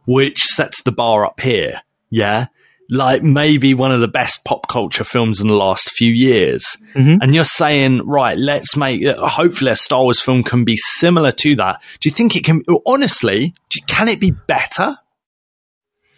[0.06, 1.82] which sets the bar up here.
[2.10, 2.48] Yeah.
[2.92, 6.78] Like maybe one of the best pop culture films in the last few years.
[7.22, 11.32] And you're saying, right, let's make, uh, hopefully a Star Wars film can be similar
[11.34, 11.84] to that.
[12.00, 14.96] Do you think it can, honestly, do, can it be better?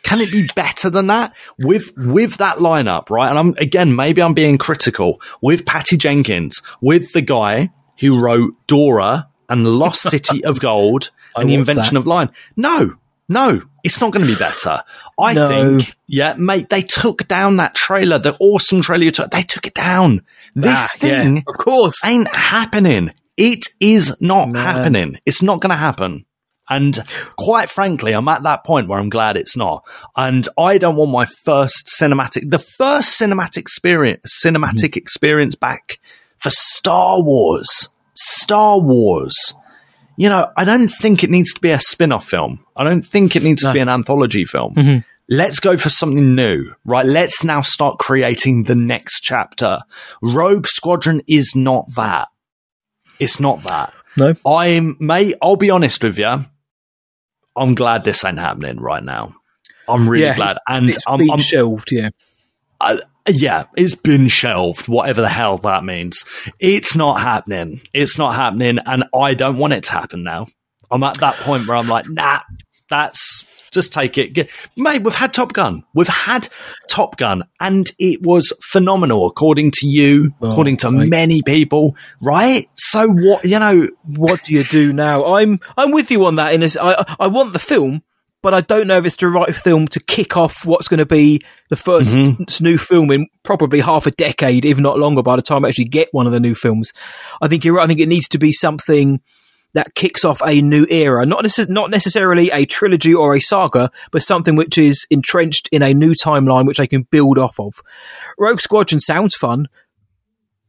[0.04, 3.30] Can it be better than that with with that lineup, right?
[3.30, 7.70] And I'm again, maybe I'm being critical with Patty Jenkins, with the guy
[8.02, 12.02] who wrote Dora and the Lost City of Gold and the invention that.
[12.02, 12.30] of line.
[12.58, 12.96] No,
[13.30, 14.82] no, it's not going to be better.
[15.20, 15.48] I No.
[15.48, 19.32] think, yeah, mate, they took down that trailer, the awesome trailer you took.
[19.32, 20.22] They took it down.
[20.56, 21.96] This Ah, yeah, thing, of course.
[22.06, 23.12] ain't happening.
[23.38, 24.60] It is not No.
[24.60, 25.16] happening.
[25.26, 26.26] It's not going to happen.
[26.70, 26.98] And
[27.38, 29.84] quite frankly, I'm at that point where I'm glad it's not.
[30.16, 35.98] And I don't want my first cinematic, the first cinematic experience, cinematic experience back
[36.42, 37.90] for Star Wars.
[38.16, 39.54] Star Wars.
[40.18, 42.66] You know, I don't think it needs to be a spin-off film.
[42.76, 44.76] I don't think it needs to be an anthology film.
[44.76, 45.00] Mm-hmm.
[45.30, 47.06] Let's go for something new, right?
[47.06, 49.80] Let's now start creating the next chapter.
[50.22, 52.28] Rogue Squadron is not that.
[53.20, 53.94] It's not that.
[54.18, 56.46] no, I'm, mate, I'll be honest with you.
[57.56, 59.36] I'm glad this ain't happening right now.
[59.88, 60.58] I'm really yeah, glad.
[60.68, 61.92] And it's I'm, been I'm shelved.
[61.92, 62.10] Yeah,
[63.30, 66.26] yeah, it's been shelved, whatever the hell that means.
[66.60, 67.82] It's not happening.
[67.94, 70.48] It's not happening, and I don't want it to happen now.
[70.90, 72.42] I'm at that point where I'm like, nah,
[72.90, 74.34] that's just take it.
[74.34, 75.84] Get, mate, we've had Top Gun.
[75.94, 76.50] We've had
[76.90, 81.10] Top Gun, and it was phenomenal, according to you, according to mate.
[81.10, 82.68] many people, right?
[82.76, 85.36] So what, you know, what do you do now?
[85.36, 86.54] I'm I'm with you on that.
[86.54, 88.04] In this, I I want the film,
[88.42, 91.06] but I don't know if it's the right film to kick off what's going to
[91.06, 92.64] be the 1st Mm-hmm.
[92.64, 95.86] new film in probably half a decade, if not longer, by the time I actually
[95.86, 96.92] get one of the new films.
[97.42, 97.84] I think you're right.
[97.84, 99.22] I think it needs to be something
[99.74, 103.90] that kicks off a new era, not necess- not necessarily a trilogy or a saga,
[104.12, 107.76] but something which is entrenched in a new timeline which they can build off of.
[108.38, 109.68] Rogue Squadron sounds fun,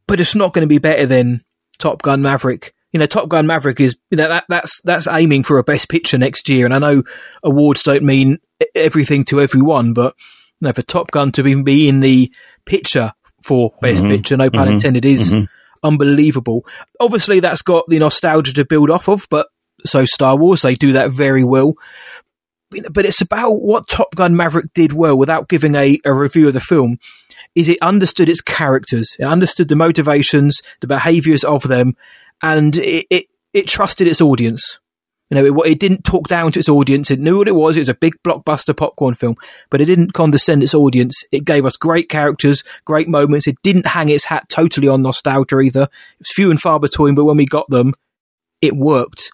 [0.07, 1.43] but it's not going to be better than
[1.79, 2.75] Top Gun Maverick.
[2.93, 5.89] You know, Top Gun Maverick is you know, that that's that's aiming for a Best
[5.89, 7.03] Picture next year, and I know
[7.43, 8.39] awards don't mean
[8.75, 10.15] everything to everyone, but
[10.61, 12.33] you know, for Top Gun to even be in the
[12.65, 14.13] picture for Best mm-hmm.
[14.13, 14.75] Picture, no pun mm-hmm.
[14.75, 15.45] intended, is mm-hmm.
[15.83, 16.67] unbelievable.
[17.01, 19.49] Obviously, that's got the nostalgia to build off of, but
[19.85, 21.75] so Star Wars they do that very well.
[22.91, 26.55] But it's about what Top Gun Maverick did well without giving a, a review of
[26.55, 26.99] the film
[27.55, 31.97] is it understood its characters, it understood the motivations, the behaviors of them,
[32.43, 34.79] and it, it, it trusted its audience.
[35.31, 37.11] You know, it, it didn't talk down to its audience.
[37.11, 37.77] It knew what it was.
[37.77, 39.37] It was a big blockbuster popcorn film,
[39.71, 41.25] but it didn't condescend its audience.
[41.33, 43.47] It gave us great characters, great moments.
[43.47, 45.85] It didn't hang its hat totally on nostalgia either.
[45.85, 47.95] It was few and far between, but when we got them,
[48.61, 49.31] it worked.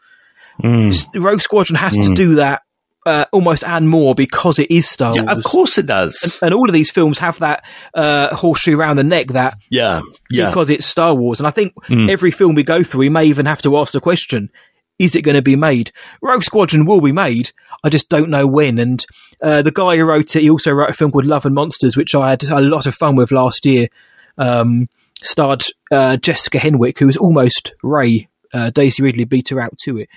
[0.60, 0.88] Hmm.
[0.88, 2.14] S- Rogue Squadron has to hmm.
[2.14, 2.62] do that
[3.08, 5.38] uh, almost and more because it is Star yeah, Wars.
[5.38, 6.38] of course it does.
[6.42, 10.48] And all of these films have that uh, horseshoe around the neck that yeah, yeah.
[10.48, 11.40] because it's Star Wars.
[11.40, 14.00] And I think every film we go through, we may even have to ask the
[14.00, 14.50] question,
[14.98, 15.92] is it going to be made?
[16.20, 17.52] Rogue Squadron will be made.
[17.82, 18.78] I just don't know when.
[18.78, 19.04] And
[19.40, 21.96] uh, the guy who wrote it, he also wrote a film called Love and Monsters,
[21.96, 23.88] which I had a lot of fun with last year.
[24.36, 24.88] Um,
[25.22, 28.28] starred uh, Jessica Henwick, who was almost Rey.
[28.52, 30.08] Uh, Daisy Ridley beat her out to it.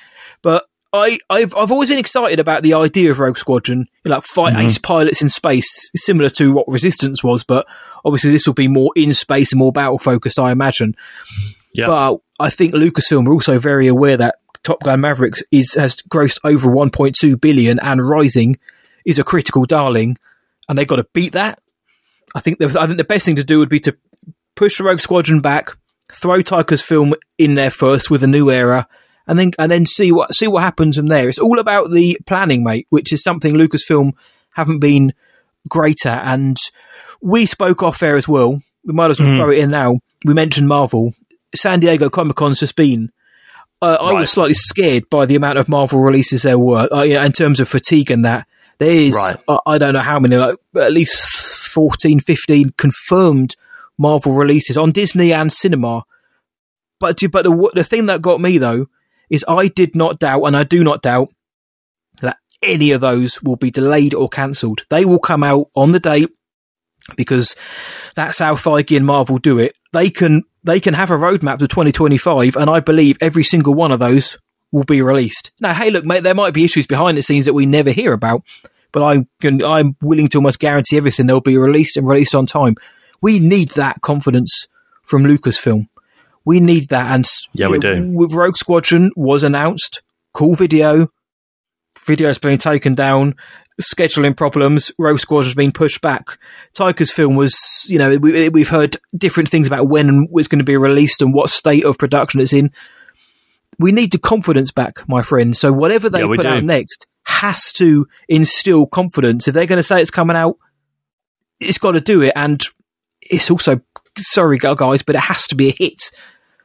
[0.41, 4.15] But I, I've, I've always been excited about the idea of Rogue Squadron, you know,
[4.15, 4.67] like fight mm-hmm.
[4.67, 7.65] ace pilots in space, similar to what Resistance was, but
[8.03, 10.95] obviously this will be more in space and more battle focused, I imagine.
[11.73, 11.87] Yeah.
[11.87, 16.39] But I think Lucasfilm are also very aware that Top Gun Maverick is has grossed
[16.43, 18.59] over 1.2 billion and rising
[19.05, 20.17] is a critical darling,
[20.69, 21.59] and they've got to beat that.
[22.35, 23.97] I think the, I think the best thing to do would be to
[24.55, 25.75] push Rogue Squadron back,
[26.11, 28.87] throw Taika's film in there first with a new era,
[29.31, 31.29] and then and then see what see what happens from there.
[31.29, 34.11] It's all about the planning, mate, which is something Lucasfilm
[34.51, 35.13] haven't been
[35.69, 36.27] great at.
[36.27, 36.57] And
[37.21, 38.61] we spoke off air as well.
[38.83, 39.99] We might as well throw it in now.
[40.25, 41.13] We mentioned Marvel.
[41.55, 43.09] San Diego Comic Con's just been.
[43.81, 44.19] Uh, I Right.
[44.19, 47.61] was slightly scared by the amount of Marvel releases there were uh, yeah, in terms
[47.61, 48.45] of fatigue and that.
[48.79, 49.37] There is, Right.
[49.47, 51.15] I, I don't know how many, like at least
[51.69, 53.55] 14, 15 confirmed
[53.97, 56.03] Marvel releases on Disney and cinema.
[56.99, 58.87] But but the the thing that got me though
[59.31, 61.29] is I did not doubt, and I do not doubt
[62.21, 64.83] that any of those will be delayed or cancelled.
[64.89, 66.29] They will come out on the date
[67.15, 67.55] because
[68.13, 69.73] that's how Feige and Marvel do it.
[69.93, 73.91] They can they can have a roadmap to 2025, and I believe every single one
[73.91, 74.37] of those
[74.71, 75.51] will be released.
[75.59, 78.13] Now, hey, look, mate, there might be issues behind the scenes that we never hear
[78.13, 78.43] about,
[78.91, 82.75] but I'm I'm willing to almost guarantee everything they'll be released and released on time.
[83.21, 84.67] We need that confidence
[85.05, 85.87] from Lucasfilm.
[86.45, 88.09] We need that, and yeah, we do.
[88.13, 90.01] With Rogue Squadron was announced,
[90.33, 91.07] cool video,
[92.05, 93.35] video's been taken down,
[93.79, 96.39] scheduling problems, Rogue Squadron's been pushed back.
[96.75, 100.65] Taika's film was, you know, we, we've heard different things about when it's going to
[100.65, 102.71] be released and what state of production it's in.
[103.79, 105.55] We need the confidence back, my friend.
[105.55, 106.47] So whatever they Yeah, put do.
[106.47, 109.47] out next has to instill confidence.
[109.47, 110.57] If they're going to say it's coming out,
[111.59, 112.33] it's got to do it.
[112.35, 112.63] And
[113.21, 113.79] it's also,
[114.27, 116.11] sorry, guys, but it has to be a hit.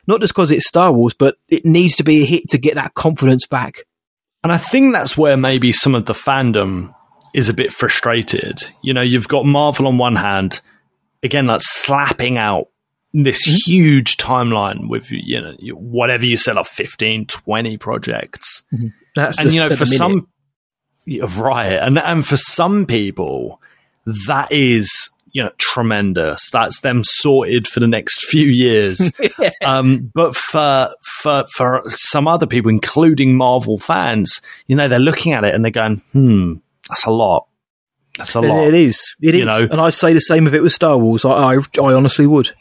[0.07, 2.76] Not just because it's Star Wars, but it needs to be a hit to get
[2.76, 3.80] that confidence back.
[4.44, 6.94] And I think that's where maybe some of the fandom
[7.34, 8.62] is a bit frustrated.
[8.82, 10.61] You know, you've got Marvel on one hand,
[11.22, 12.68] again, like slapping out
[13.12, 13.70] this mm-hmm.
[13.70, 18.62] huge timeline with, you know, whatever you said, like 15, 20 projects.
[18.72, 18.88] Mm-hmm.
[19.16, 19.96] That's and, you know, for minute.
[19.96, 20.28] some,
[21.38, 21.72] right.
[21.72, 23.61] And, and for some people,
[24.28, 26.49] that is, you know, tremendous.
[26.51, 29.12] That's them sorted for the next few years.
[29.64, 35.34] um, but for for for some other people, including Marvel fans, you know, they're looking
[35.34, 36.55] at it and they're going, "Hmm,
[36.89, 37.49] that's a lot.
[38.16, 39.14] That's a lot." it is.
[39.20, 39.47] It You is.
[39.47, 39.68] know?
[39.70, 41.26] and I'd say the same if it was Star Wars.
[41.26, 42.53] I, I, I honestly would.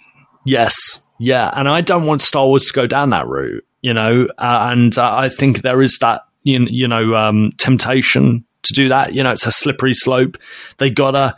[0.46, 4.28] Yes, yeah, and I don't want Star Wars to go down that route, you know.
[4.38, 8.90] Uh, and uh, I think there is that, you you know, um, temptation to do
[8.90, 9.14] that.
[9.14, 10.36] You know, it's a slippery slope.
[10.78, 11.36] They gotta,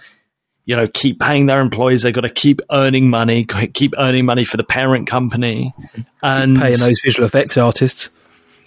[0.67, 2.01] you know, keep paying their employees.
[2.01, 5.73] They've gotta keep earning money, keep earning money for the parent company,
[6.21, 8.09] and Paying those visual effects artists.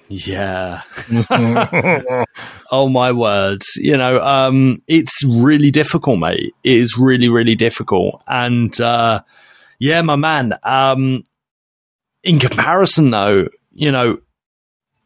[0.09, 0.81] Yeah.
[2.73, 3.67] oh my words.
[3.77, 6.55] You know, um, it's really difficult, mate.
[6.65, 8.23] It is really, really difficult.
[8.27, 9.21] And uh
[9.79, 10.55] yeah, my man.
[10.63, 11.23] Um
[12.23, 14.19] in comparison though, you know,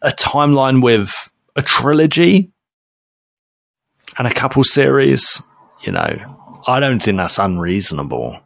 [0.01, 1.12] a timeline with
[1.57, 2.53] a trilogy
[4.16, 5.42] and a couple series,
[5.82, 6.34] you know,
[6.67, 8.41] I don't think that's unreasonable.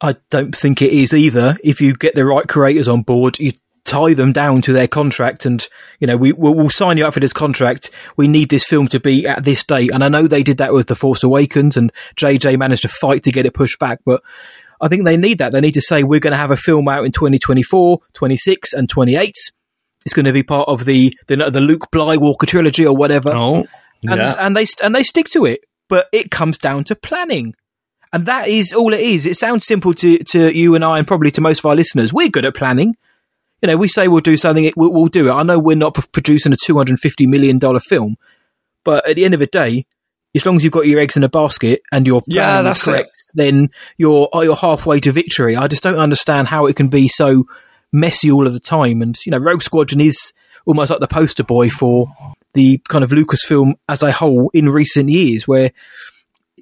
[0.00, 1.56] I don't think it is either.
[1.62, 3.52] If you get the right creators on board, you
[3.84, 5.66] tie them down to their contract, and
[6.00, 7.90] you know we we'll, we'll sign you up for this contract.
[8.16, 10.72] We need this film to be at this date, and I know they did that
[10.72, 14.22] with the Force Awakens, and JJ managed to fight to get it pushed back, but.
[14.84, 15.52] I think they need that.
[15.52, 18.88] They need to say we're going to have a film out in 2024, 26, and
[18.88, 19.36] 28.
[20.04, 23.64] It's going to be part of the the, the Luke Blywalker trilogy or whatever Oh,
[24.02, 24.34] and yeah.
[24.40, 25.60] and they and they stick to it.
[25.88, 27.54] But it comes down to planning,
[28.12, 29.26] and that is all it is.
[29.26, 32.12] It sounds simple to to you and I, and probably to most of our listeners.
[32.12, 32.96] We're good at planning.
[33.60, 35.32] You know, we say we'll do something, it- we'll, we'll do it.
[35.32, 38.16] I know we're not p- producing a two hundred and fifty million dollar film,
[38.84, 39.86] but at the end of the day,
[40.34, 42.84] as long as you've got your eggs in a basket and your Yeah, that's is
[42.86, 45.54] correct, then you're oh, you're halfway to victory.
[45.56, 47.44] I just don't understand how it can be so
[47.92, 49.00] messy all of the time.
[49.02, 50.32] And you know, Rogue Squadron is
[50.66, 52.08] almost like the poster boy for
[52.54, 55.70] the kind of Lucasfilm as a whole in recent years, where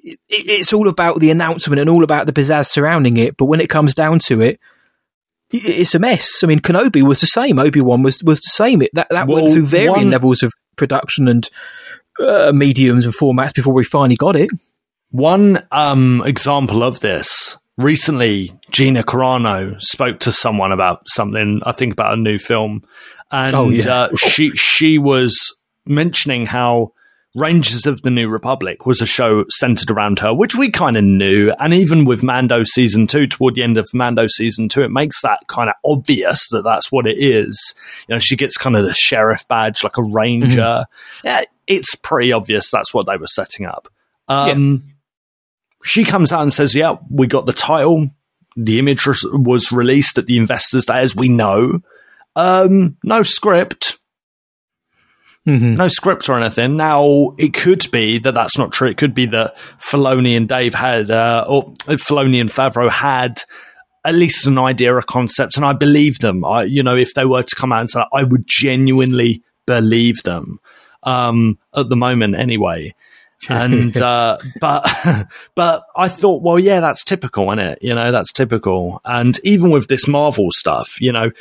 [0.03, 3.37] it, it's all about the announcement and all about the pizzazz surrounding it.
[3.37, 4.59] But when it comes down to it,
[5.51, 6.43] it's a mess.
[6.43, 7.59] I mean, Kenobi was the same.
[7.59, 8.81] Obi Wan was was the same.
[8.81, 11.49] It that that Well, went through varying one- levels of production and
[12.19, 14.49] uh, mediums and formats before we finally got it.
[15.09, 21.59] One um, example of this recently, Gina Carano spoke to someone about something.
[21.65, 22.83] I think about a new film,
[23.29, 23.91] and Oh, yeah.
[23.93, 25.53] uh, she she was
[25.91, 26.93] mentioning how
[27.35, 31.03] Rangers of the New Republic was a show centered around her, which we kind of
[31.03, 31.51] knew.
[31.59, 35.21] And even with Mando season two, toward the end of Mando season two, it makes
[35.21, 37.73] that kind of obvious that that's what it is.
[38.09, 40.83] You know, she gets kind of the sheriff badge, like a ranger.
[41.23, 43.87] Yeah, it's pretty obvious that's what they were setting up.
[44.27, 44.47] Um,
[45.83, 48.09] She comes out and says, "Yeah, we got the title.
[48.57, 51.79] The image was- was released at the Investors Day, as we know.
[52.35, 53.97] Um, no script."
[55.47, 55.75] Mm-hmm.
[55.75, 56.77] no script or anything.
[56.77, 58.89] Now it could be that that's not true.
[58.89, 63.41] It could be that Filoni and Dave had, uh, or Filoni and Favreau had
[64.03, 66.45] at least an idea, a concept, and I believe them.
[66.45, 70.23] I, you know, if they were to come out and say, I would genuinely believe
[70.23, 70.59] them.
[71.03, 72.93] Um, at the moment, anyway.
[73.49, 74.87] and uh, but
[75.55, 77.79] but I thought, well, yeah, that's typical, isn't it?
[77.81, 79.01] You know, that's typical.
[79.03, 81.31] And even with this Marvel stuff, you know,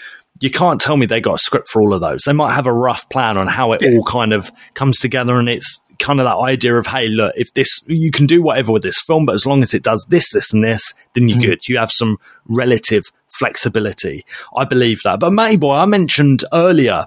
[0.41, 2.25] You can't tell me they got a script for all of those.
[2.25, 5.49] They might have a rough plan on how it all kind of comes together, and
[5.49, 8.83] it's kind of that idea of, hey, look, if this, you can do whatever with
[8.83, 11.45] this film, but as long as it does this, this, and this, then you're hmm.
[11.45, 11.69] good.
[11.69, 12.17] You have some
[12.47, 14.25] relative flexibility.
[14.57, 15.21] I believe that.
[15.21, 17.07] But Matty Boy, I mentioned earlier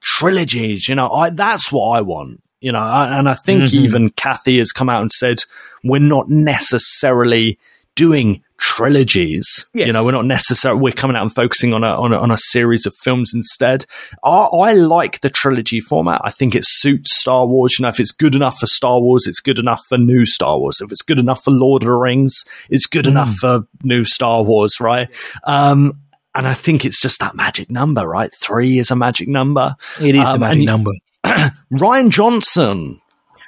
[0.00, 0.88] trilogies.
[0.88, 2.40] You know, I, that's what I want.
[2.60, 3.84] You know, I, and I think mm-hmm.
[3.84, 5.40] even Kathy has come out and said
[5.84, 7.58] we're not necessarily
[7.94, 9.66] doing trilogies.
[9.74, 9.86] Yes.
[9.86, 12.30] You know, we're not necessarily we're coming out and focusing on a on a, on
[12.30, 13.84] a series of films instead.
[14.22, 16.20] I, I like the trilogy format.
[16.24, 17.76] I think it suits Star Wars.
[17.78, 20.58] You know, if it's good enough for Star Wars, it's good enough for new Star
[20.58, 20.80] Wars.
[20.80, 24.42] If it's good enough for Lord of the Rings, it's good enough for new Star
[24.42, 25.08] Wars, right?
[25.44, 25.98] Um,
[26.34, 28.30] and I think it's just that magic number, right?
[28.40, 29.74] Three is a magic number.
[30.00, 30.90] It is the Um, magic and number.
[31.72, 33.00] Rian Johnson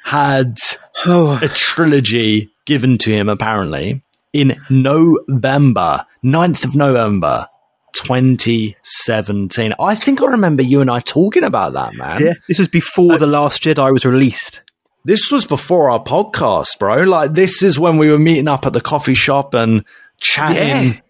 [0.05, 0.59] had
[1.07, 4.03] Oh, a trilogy given to him apparently
[4.33, 7.47] in November, 9th of November,
[7.95, 9.75] 2017.
[9.81, 12.23] I think I remember you and I talking about that, man.
[12.23, 12.33] yeah.
[12.49, 14.63] This was before uh, The Last Jedi was released.
[15.05, 17.03] This was before our podcast, bro.
[17.03, 19.85] Like, this is when we were meeting up at the coffee shop and
[20.21, 20.95] chatting.
[20.95, 21.01] Yeah.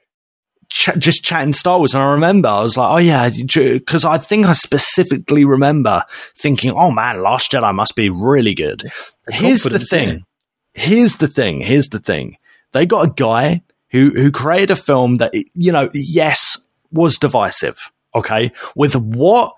[0.71, 4.17] Ch- just chatting Star Wars, and I remember I was like, "Oh yeah," because I
[4.17, 6.03] think I specifically remember
[6.39, 8.83] thinking, "Oh man, Last Jedi must be really good."
[9.29, 10.25] Here's the thing.
[10.73, 11.61] Here's the thing.
[11.61, 12.39] Here's the thing.
[12.73, 16.59] They got a guy who who created a film that you know, yes,
[16.91, 17.91] was divisive.
[18.15, 19.55] Okay, with what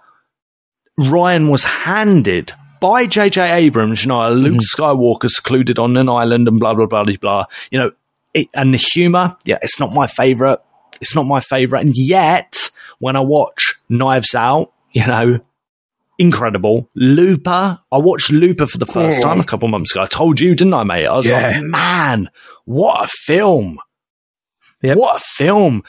[0.99, 3.51] Rian was handed by J.J.
[3.51, 4.83] Abrams, you know, Luke mm-hmm.
[4.83, 7.45] Skywalker secluded on an island and blah blah blah blah blah.
[7.71, 7.93] You know,
[8.33, 10.61] it, and the humor, yeah, it's not my favorite.
[11.01, 15.41] It's not my favorite, and yet when I watch Knives Out, you know,
[16.19, 16.91] incredible.
[16.95, 20.03] Looper, I watched Looper for the first time a couple months ago.
[20.03, 21.07] I told you, didn't I, mate?
[21.07, 21.49] I was Yeah.
[21.49, 22.31] like, man,
[22.65, 23.79] what a film!
[24.83, 24.97] Yep.
[24.99, 25.83] What a film!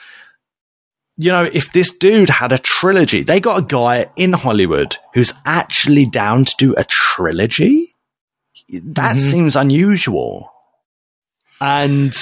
[1.17, 5.33] you know, if this dude had a trilogy, they got a guy in Hollywood who's
[5.45, 7.95] actually down to do a trilogy.
[8.69, 9.17] That mm-hmm.
[9.17, 10.51] seems unusual.
[11.61, 12.13] And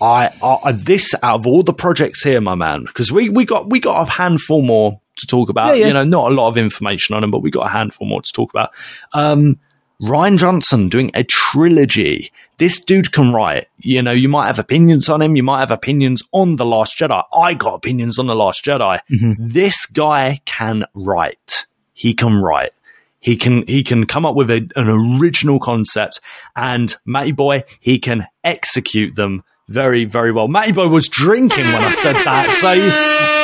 [0.00, 3.68] I, I, this out of all the projects here, my man, because we, we got
[3.68, 5.68] we got a handful more to talk about.
[5.68, 5.86] Yeah, yeah.
[5.88, 8.22] You know, not a lot of information on him, but we got a handful more
[8.22, 8.70] to talk about.
[9.12, 9.58] Um,
[10.00, 12.30] Rian Johnson doing a trilogy.
[12.58, 13.68] This dude can write.
[13.78, 15.36] You know, you might have opinions on him.
[15.36, 17.22] You might have opinions on The Last Jedi.
[17.34, 19.00] I got opinions on The Last Jedi.
[19.38, 21.66] This guy can write.
[21.94, 22.72] He can write.
[23.20, 24.88] He can he can come up with a, an
[25.18, 26.20] original concept,
[26.54, 30.46] and Matty Boy he can execute them very very well.
[30.46, 33.35] Matty Boy was drinking when I said that, so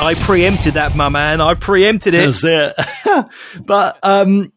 [0.00, 1.40] I preempted that, my man.
[1.40, 2.24] I preempted it.
[2.24, 3.26] that's it.
[3.64, 4.50] but um,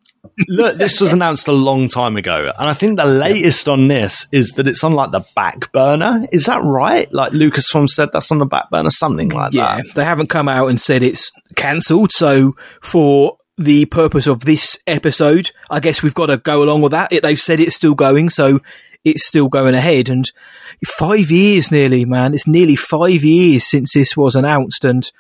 [0.48, 4.26] look, this was announced a long time ago, and I think the latest on this
[4.32, 6.26] is that it's on like the back burner.
[6.32, 7.12] Is that right?
[7.14, 9.86] Like Lucasfilm said, that's on the back burner, something like Yeah, that.
[9.86, 12.12] Yeah, they haven't come out and said it's cancelled.
[12.14, 16.92] So for the purpose of this episode, I guess we've got to go along with
[16.94, 17.12] that.
[17.12, 18.62] It, they've said it's still going, so
[19.04, 20.08] it's still going ahead.
[20.08, 20.26] And
[20.88, 22.34] five years nearly, man.
[22.34, 25.12] It's nearly five years since this was announced, and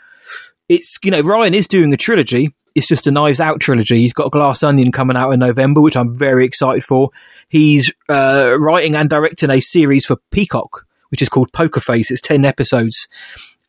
[0.69, 2.53] it's you know Rian is doing a trilogy.
[2.75, 4.01] It's just a Knives Out trilogy.
[4.01, 7.09] He's got Glass Onion coming out in November, which I'm very excited for.
[7.47, 12.09] He's uh, writing and directing a series for Peacock, which is called Poker Face.
[12.09, 13.07] It's ten episodes.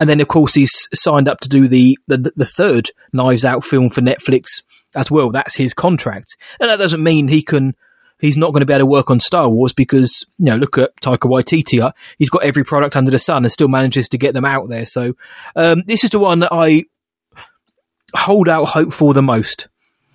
[0.00, 3.64] And then, of course, he's signed up to do the, the the third Knives Out
[3.64, 4.62] film for Netflix
[4.96, 5.30] as well.
[5.30, 7.74] That's his contract, and that doesn't mean he can.
[8.20, 10.78] He's not going to be able to work on Star Wars because you know, look
[10.78, 11.80] at Taika Waititi.
[11.80, 14.68] uh, He's got every product under the sun and still manages to get them out
[14.68, 14.86] there.
[14.86, 15.14] So
[15.56, 16.84] um, this is the one that I
[18.14, 19.68] hold out hope for the most.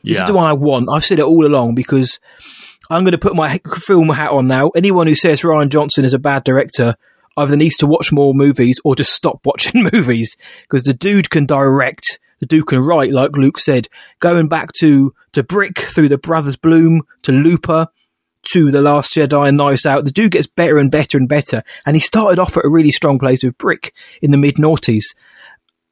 [0.03, 0.21] This Yeah.
[0.23, 0.89] is the one I want.
[0.91, 2.19] I've said it all along because
[2.89, 4.69] I'm going to put my film hat on now.
[4.69, 6.95] Anyone who says Rian Johnson is a bad director
[7.37, 11.45] either needs to watch more movies or just stop watching movies because the dude can
[11.45, 13.87] direct, the dude can write, like Luke said.
[14.19, 17.87] Going back to to Brick through the Brothers Bloom to Looper
[18.51, 21.63] to The Last Jedi and Knives Out, the dude gets better and better and better.
[21.85, 25.03] And he started off at a really strong place with Brick in the mid noughties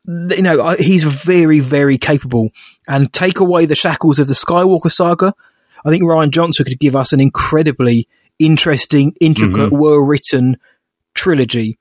[0.07, 2.49] you know, he's very, very capable.
[2.87, 5.33] And take away the shackles of the Skywalker saga,
[5.85, 8.07] I think Rian Johnson could give us an incredibly
[8.39, 9.77] interesting, intricate, mm-hmm.
[9.77, 10.57] well written
[11.13, 11.77] trilogy.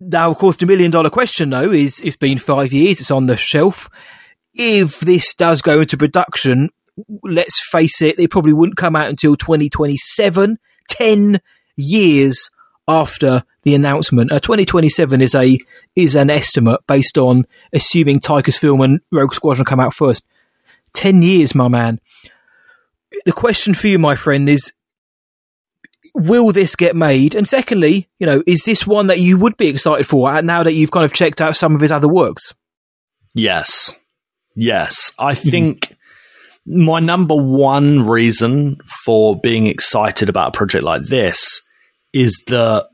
[0.00, 3.26] Now, of course, the million dollar question, though, is it's been five years, it's on
[3.26, 3.88] the shelf.
[4.54, 6.70] If this does go into production,
[7.22, 11.40] let's face it, it probably wouldn't come out until 2027, 10
[11.76, 12.50] years
[12.88, 14.32] after the announcement.
[14.32, 15.58] Uh, 2027 is a
[15.94, 20.24] is an estimate based on assuming Taika's film and Rogue Squadron come out first.
[20.92, 22.00] 10 years, my man.
[23.24, 24.72] The question for you, my friend, is
[26.16, 27.34] will this get made?
[27.34, 30.72] And secondly, you know, is this one that you would be excited for now that
[30.72, 32.54] you've kind of checked out some of his other works?
[33.34, 33.94] Yes.
[34.54, 35.12] Yes.
[35.18, 35.50] I mm-hmm.
[35.50, 35.96] think
[36.66, 41.62] my number one reason for being excited about a project like this
[42.12, 42.88] is that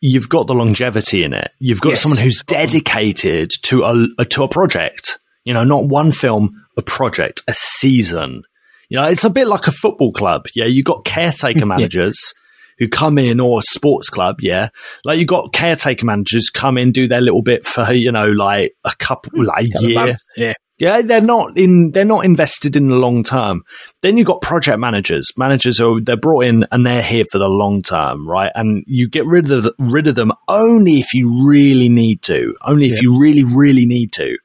[0.00, 1.50] you've got the longevity in it.
[1.58, 2.02] You've got Yes.
[2.02, 5.18] someone who's dedicated to a to a project.
[5.44, 8.42] You know, not one film, a project, a season.
[8.88, 10.46] You know, it's a bit like a football club.
[10.54, 12.32] Yeah, you got caretaker managers
[12.78, 14.40] who come in or a sports club.
[14.40, 14.68] Yeah,
[15.04, 18.72] like you got caretaker managers come in, do their little bit for you know, like
[18.84, 20.16] a couple, like a year.
[20.36, 20.54] Yeah.
[20.78, 21.90] Yeah, they're not in.
[21.90, 23.62] They're not invested in the long term.
[24.00, 27.48] Then you've got project managers, managers who they're brought in and they're here for the
[27.48, 28.52] long term, right?
[28.54, 32.54] And you get rid of the, rid of them only if you really need to,
[32.62, 34.38] only if you really, really need to.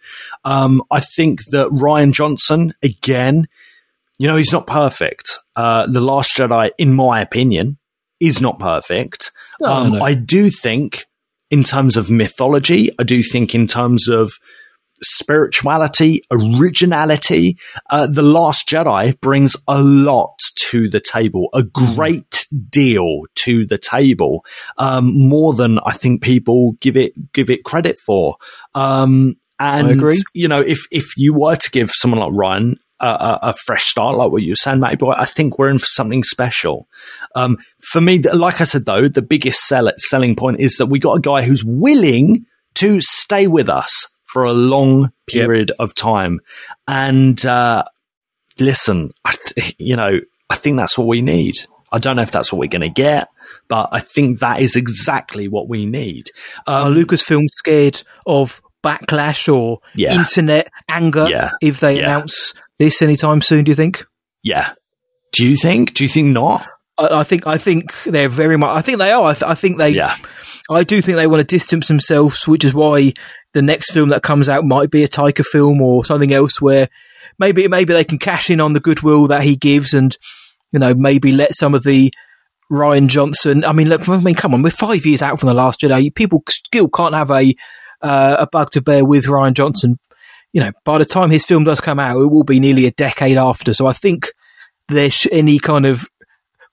[0.44, 3.48] Um, I think that Rian Johnson again,
[4.20, 5.40] you know, he's not perfect.
[5.56, 7.78] Uh, the Last Jedi, in my opinion,
[8.20, 9.32] is not perfect.
[9.62, 10.04] No, um, no.
[10.04, 11.06] I do think,
[11.50, 14.34] in terms of mythology, I do think in terms of
[15.04, 17.58] spirituality, originality.
[17.90, 20.40] Uh, the Last Jedi brings a lot
[20.70, 24.46] to the table, a great deal to the table,
[24.78, 28.38] um, more than I think people give it give it credit for.
[28.74, 30.02] Um, and
[30.34, 33.84] you know, if if you were to give someone like Rian a, a, a fresh
[33.86, 36.88] start, like what you were saying, Matty Boy, I think we're in for something special.
[37.36, 37.58] Um,
[37.92, 41.18] for me, like I said though, the biggest sell- selling point is that we got
[41.18, 42.46] a guy who's willing
[42.76, 46.40] to stay with us for a long period of time.
[46.88, 47.84] And uh,
[48.60, 51.56] listen, I th- you know, I think that's what we need.
[51.92, 53.28] I don't know if that's what we're going to get,
[53.68, 56.32] but I think that is exactly what we need.
[56.68, 60.14] Are Um, Lucasfilm scared of backlash or Yeah.
[60.20, 61.52] internet anger Yeah.
[61.62, 62.06] if they Yeah.
[62.06, 63.64] announce this anytime soon?
[63.64, 64.06] Do you think?
[64.44, 64.74] yeah.
[65.32, 65.96] Do you think?
[65.96, 66.68] Do you think not?
[66.98, 68.70] I, I think I think they're very much.
[68.70, 69.24] I think they are.
[69.24, 69.90] I, th- I think they.
[69.90, 70.16] Yeah.
[70.70, 73.14] I do think they want to distance themselves, which is why
[73.54, 76.88] the next film that comes out might be a Taika film or something else, where
[77.40, 80.16] maybe maybe they can cash in on the goodwill that he gives, and
[80.72, 82.14] you know maybe let some of the
[82.72, 83.66] Rian Johnson.
[83.66, 86.14] I mean, look, I mean, come on, we're five years out from the Last Jedi.
[86.14, 87.56] People still can't have a
[88.04, 89.98] uh, a bug to bear with Rian Johnson.
[90.54, 92.92] You know, by the time his film does come out, it will be nearly a
[92.92, 93.74] decade after.
[93.74, 94.32] So I think
[94.88, 96.08] there's any kind of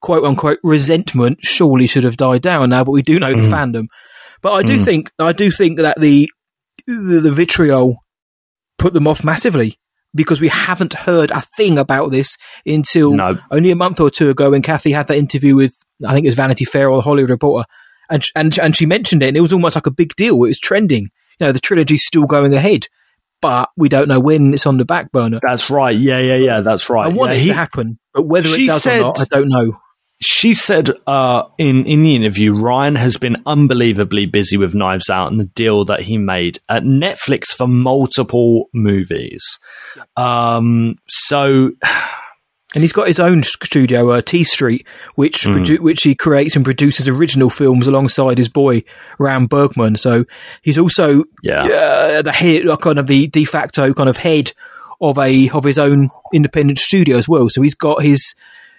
[0.00, 3.52] quote unquote resentment surely should have died down now, but we do know the mm-hmm.
[3.52, 3.86] fandom.
[4.42, 4.84] But I do mm.
[4.84, 6.30] think I do think that the,
[6.86, 7.96] the the vitriol
[8.78, 9.78] put them off massively
[10.14, 13.38] because we haven't heard a thing about this until No.
[13.50, 15.76] only a month or two ago when Kathy had that interview with
[16.06, 17.66] I think it was Vanity Fair or the Hollywood Reporter,
[18.08, 20.36] and and and she mentioned it, and it was almost like a big deal.
[20.36, 21.10] It was trending.
[21.38, 22.86] You know, the trilogy's still going ahead,
[23.40, 25.40] but we don't know when it's on the back burner.
[25.46, 25.96] That's right.
[25.96, 26.60] Yeah, yeah, yeah.
[26.60, 27.06] That's right.
[27.06, 29.24] I want Yeah, it he- to happen, but whether it does said- or not, I
[29.30, 29.78] don't know.
[30.22, 35.30] she said uh, in in the interview, Rian has been unbelievably busy with Knives Out
[35.30, 39.58] and the deal that he made at Netflix for multiple movies.
[40.16, 41.72] Um, so
[42.74, 45.54] And he's got his own studio, uh, T Street, which Hmm.
[45.54, 48.84] produ- which he creates and produces original films alongside his boy
[49.18, 49.96] Ram Bergman.
[49.96, 50.24] So
[50.62, 51.64] he's also Yeah.
[51.64, 54.52] uh, the head, uh, kind of the de facto kind of head
[55.00, 57.48] of a of his own independent studio as well.
[57.48, 58.34] So he's got his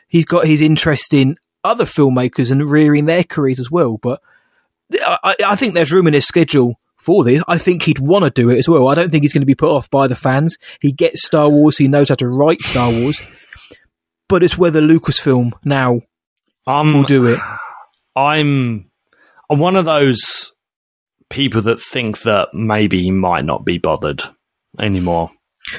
[0.08, 3.98] he's got his interest in other filmmakers and rearing their careers as well.
[4.02, 4.22] But
[5.02, 7.42] I- I think there's room in his schedule for this.
[7.48, 8.88] I think he'd want to do it as well.
[8.89, 10.58] I don't think he's going to be put off by the fans.
[10.80, 11.78] He gets Star Wars.
[11.78, 13.20] He knows how to write Star Wars.
[14.32, 16.02] But it's whether Lucasfilm now
[16.66, 17.40] I'm will do it.
[18.16, 18.90] I'm
[19.50, 20.54] I'm one of those
[21.30, 24.24] people that think that maybe he might not be bothered
[24.80, 25.32] anymore.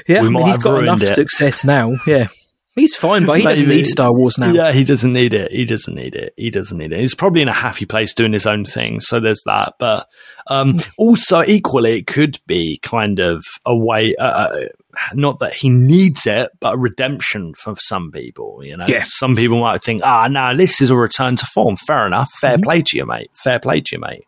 [0.07, 1.15] Yeah, We I mean, he's got enough it.
[1.15, 1.95] success now.
[2.07, 2.27] Yeah,
[2.75, 4.51] he's fine, but he doesn't need Star Wars now.
[4.51, 5.51] Yeah, he doesn't need it.
[5.51, 6.33] He doesn't need it.
[6.37, 6.99] He doesn't need it.
[6.99, 8.99] He's probably in a happy place doing his own thing.
[8.99, 9.73] So there's that.
[9.79, 10.07] But
[10.47, 14.67] um, also, equally, it could be kind of a way, uh,
[15.13, 18.63] not that he needs it, but a redemption for some people.
[18.63, 19.05] You know, Yeah.
[19.07, 21.77] some people might think, ah, no, this is a return to form.
[21.77, 22.29] Fair enough.
[22.39, 23.29] Fair play to you, mate.
[23.33, 24.23] Fair play to you, mate.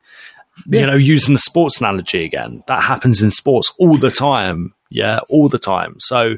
[0.67, 0.81] Yeah.
[0.81, 4.73] You know, using the sports analogy again, that happens in sports all the time.
[4.89, 5.95] Yeah, all the time.
[5.99, 6.37] So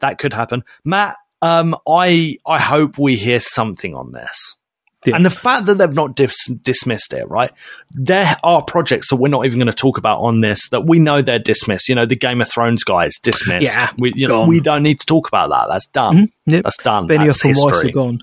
[0.00, 0.62] that could happen.
[0.84, 4.54] Matt, um, I I hope we hear something on this.
[5.06, 5.14] Yeah.
[5.16, 7.50] And the fact that they've not dis- dismissed it, right?
[7.92, 10.98] There are projects that we're not even going to talk about on this that we
[10.98, 11.88] know they're dismissed.
[11.88, 13.64] You know, the Game of Thrones guys dismissed.
[13.64, 15.66] Yeah, we, you know, we don't need to talk about that.
[15.70, 16.16] That's done.
[16.16, 16.50] Mm-hmm.
[16.52, 16.64] Yep.
[16.64, 17.06] That's done.
[17.08, 18.18] Benioff and Weiss are gone.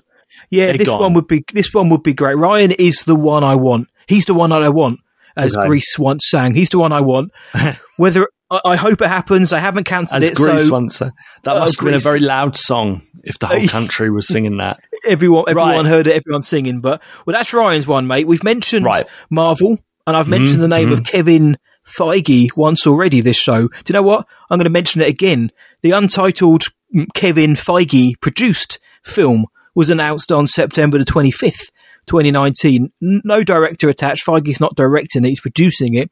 [0.50, 1.00] Yeah, They're this gone.
[1.00, 2.36] one would be this one would be great.
[2.36, 3.88] Rian is the one I want.
[4.06, 5.00] He's the one that I want,
[5.36, 5.66] as Okay.
[5.66, 6.54] Greece once sang.
[6.54, 7.32] He's the one I want.
[7.96, 10.34] Whether I, I hope it happens, I haven't cancelled it.
[10.36, 11.12] Greece so once said.
[11.44, 14.58] That Oh, must have been a very loud song if the whole country was singing
[14.58, 14.78] that.
[15.06, 15.86] Everyone everyone Right.
[15.86, 16.80] heard it, everyone's singing.
[16.80, 18.26] But well, that's Rian's one, mate.
[18.26, 19.06] We've mentioned Right.
[19.30, 23.20] Marvel, and I've mentioned the name of Kevin Feige once already.
[23.20, 23.68] This show.
[23.68, 24.26] Do you know what?
[24.50, 25.50] I'm going to mention it again.
[25.82, 26.64] The untitled
[27.14, 31.70] Kevin Feige produced film was announced on September the 25th,
[32.06, 32.90] 2019.
[33.00, 34.24] No director attached.
[34.26, 36.10] Feige's not directing it; he's producing it.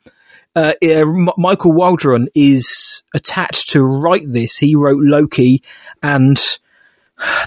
[0.57, 4.59] Uh, uh, M- Michael Waldron is attached to write this.
[4.59, 5.63] He wrote Loki
[6.03, 6.41] and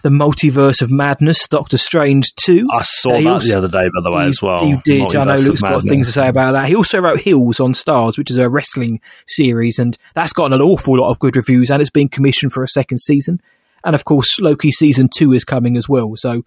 [0.03, 2.67] the Multiverse of Madness, Doctor Strange 2.
[2.71, 4.63] I saw Uh, that also- the other day, by the way, he, as well.
[4.65, 5.15] You did.
[5.15, 6.67] I know Luke's got things to say about that.
[6.67, 10.61] He also wrote Heels on Starz, which is a wrestling series, and that's gotten an
[10.61, 13.41] awful lot of good reviews, and it's been commissioned for a second season.
[13.83, 16.15] And of course, Loki season two is coming as well.
[16.15, 16.43] So, you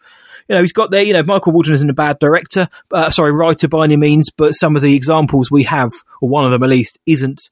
[0.49, 1.03] know, he's got there.
[1.03, 4.53] You know, Michael Waldron isn't a bad director, uh, sorry, writer by any means, but
[4.53, 7.51] some of the examples we have, or one of them at least, isn't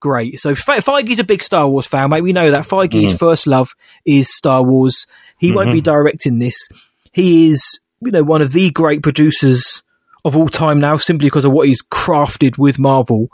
[0.00, 0.40] great.
[0.40, 2.22] So Fe- Feige's a big Star Wars fan, mate.
[2.22, 3.74] We know that Feige's first love
[4.04, 5.06] is Star Wars.
[5.38, 6.68] He won't be directing this.
[7.12, 9.82] He is, you know, one of the great producers
[10.24, 13.28] of all time now, simply because of what he's crafted with Marvel.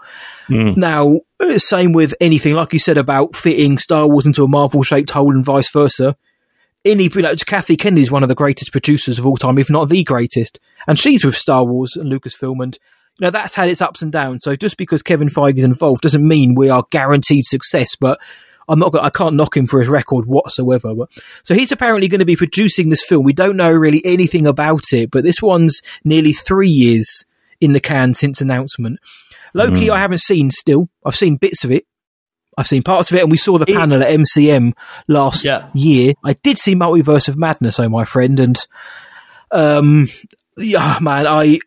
[0.79, 5.11] Now, uh, same with anything, like you said about fitting Star Wars into a Marvel-shaped
[5.11, 6.17] hole and vice versa.
[6.85, 9.69] Any, you know, Kathy Kennedy is one of the greatest producers of all time, if
[9.69, 12.79] not the greatest, and she's with Star Wars and Lucasfilm, and
[13.19, 14.45] you know that's had its ups and downs.
[14.45, 17.97] So just because Kevin Feige is involved doesn't mean we are guaranteed success.
[17.97, 18.21] But
[18.69, 20.95] I'm not, I can't knock him for his record whatsoever.
[20.95, 21.09] But
[21.43, 23.25] so he's apparently going to be producing this film.
[23.25, 27.25] We don't know really anything about it, but this one's nearly three years
[27.61, 28.99] in the can since announcement.
[29.55, 30.91] Loki, I haven't seen still.
[31.05, 31.85] I've seen bits of it.
[32.59, 34.73] I've seen parts of it, and we saw the panel at MCM
[35.09, 35.71] last Yeah.
[35.75, 36.15] year.
[36.25, 38.57] I did see Multiverse of Madness, oh my friend, and
[39.51, 40.09] um,
[40.57, 41.59] yeah, man, I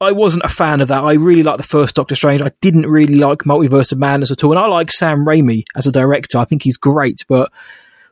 [0.00, 1.04] I wasn't a fan of that.
[1.04, 2.42] I really liked the first Doctor Strange.
[2.42, 5.86] I didn't really like Multiverse of Madness at all, and I like Sam Raimi as
[5.86, 6.38] a director.
[6.38, 7.50] I think he's great, but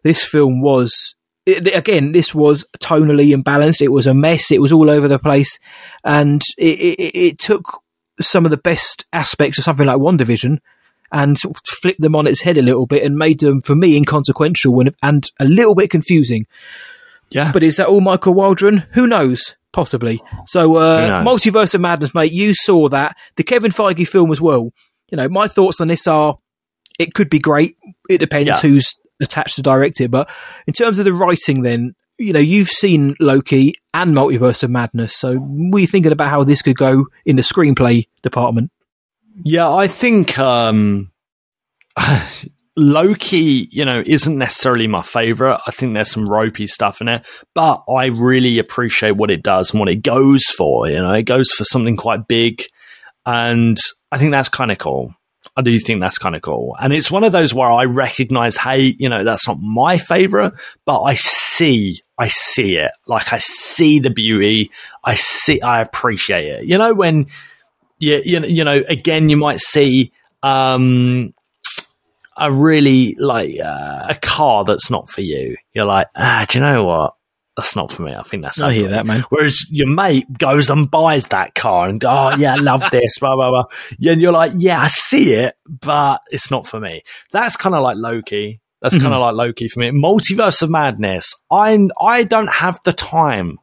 [0.03, 1.15] this film was
[1.47, 3.83] it, again, this was tonally imbalanced.
[3.83, 4.51] It was a mess.
[4.51, 5.59] It was all over the place,
[6.05, 7.83] and it, it, it took
[8.21, 10.59] some of the best aspects of something like WandaVision
[11.13, 13.75] and sort of flipped them on its head a little bit and made them, for
[13.75, 16.47] me, inconsequential and, and a little bit confusing.
[17.31, 17.53] Yeah.
[17.53, 18.87] But is that all Michael Waldron?
[18.93, 19.55] Who knows?
[19.75, 20.23] Possibly.
[20.47, 23.17] So, uh, Multiverse of Madness, mate, you saw that.
[23.35, 24.71] The Kevin Feige film as well.
[25.11, 26.39] You know, my thoughts on this are
[27.01, 27.77] it could be great.
[28.09, 28.61] It depends Yeah.
[28.61, 30.13] who's attached to direct it.
[30.13, 30.31] But
[30.69, 35.17] in terms of the writing, then, you know, you've seen Loki and Multiverse of Madness.
[35.17, 38.71] So, are you thinking about how this could go in the screenplay department?
[39.43, 41.11] Yeah, I think um,
[42.77, 45.61] Loki, you know, isn't necessarily my favorite.
[45.67, 49.71] I think there's some ropey stuff in it, but I really appreciate what it does
[49.71, 50.89] and what it goes for.
[50.89, 52.63] You know, it goes for something quite big,
[53.25, 53.79] and
[54.11, 55.15] I think that's kind of cool.
[55.57, 56.77] I do think that's kind of cool.
[56.81, 60.55] And it's one of those where I recognize, hey, you know, that's not my favorite,
[60.85, 62.91] but I see, I see it.
[63.07, 64.73] Like I see the beauty.
[65.05, 66.65] I see, I appreciate it.
[66.65, 67.29] You know, when
[68.01, 70.11] you, you, know- again, you might see,
[70.43, 71.34] um,
[72.37, 75.57] a really like uh, a car that's not for you.
[75.73, 77.15] You're like, ah, do you know what?
[77.57, 78.15] That's not for me.
[78.15, 78.61] I think that's.
[78.61, 79.23] I hear that, man.
[79.29, 83.37] Whereas your mate goes and buys that car and oh yeah, I love this, blah
[83.37, 83.65] blah blah.
[83.99, 87.03] Yeah, and you're like, yeah, I see it, but it's not for me.
[87.31, 88.61] That's kind of like Loki.
[88.83, 89.91] That's kind of like Loki for me.
[89.91, 91.35] Multiverse of Madness.
[91.51, 91.89] I'm.
[91.99, 93.59] I don't have the time.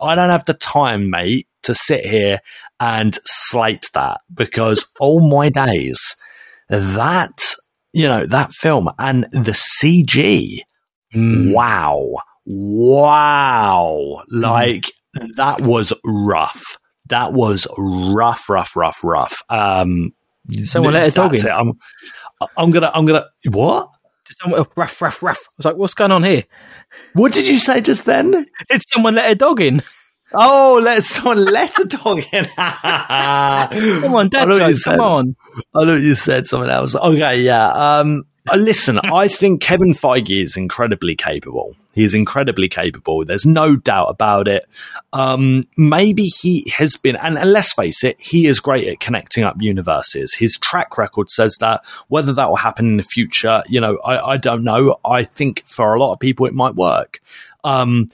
[0.00, 2.38] I don't have the time, mate, to sit here
[2.78, 6.16] and slate that because all my days,
[6.68, 7.54] that
[7.96, 10.58] you know that film and the CG
[11.14, 14.84] wow wow like
[15.36, 16.76] that was rough
[17.06, 20.12] that was rough rough rough rough um
[20.64, 21.40] Someone let a dog in.
[21.46, 21.50] it.
[21.50, 21.72] i'm
[22.56, 23.88] i'm gonna i'm gonna what
[24.28, 25.38] Someone, oh, ruff, ruff, ruff.
[25.48, 26.42] I was like, what's going on here?
[27.14, 28.32] what did you say just then
[28.68, 29.80] Did someone let a dog in?
[30.32, 34.76] Oh let someone let a dog in Come on, dad I know what you joke,
[34.76, 34.90] said.
[34.98, 35.36] come on.
[35.74, 36.94] I know you said something else.
[36.94, 37.68] Okay, yeah.
[37.68, 41.74] Um, uh, listen, I think Kevin Feige is incredibly capable.
[41.92, 43.24] He is incredibly capable.
[43.24, 44.66] There's no doubt about it.
[45.12, 49.44] Um, maybe he has been, and, and let's face it, he is great at connecting
[49.44, 50.34] up universes.
[50.34, 51.80] His track record says that.
[52.08, 54.96] Whether that will happen in the future, you know, I, I don't know.
[55.04, 57.20] I think for a lot of people, it might work.
[57.64, 58.08] Um,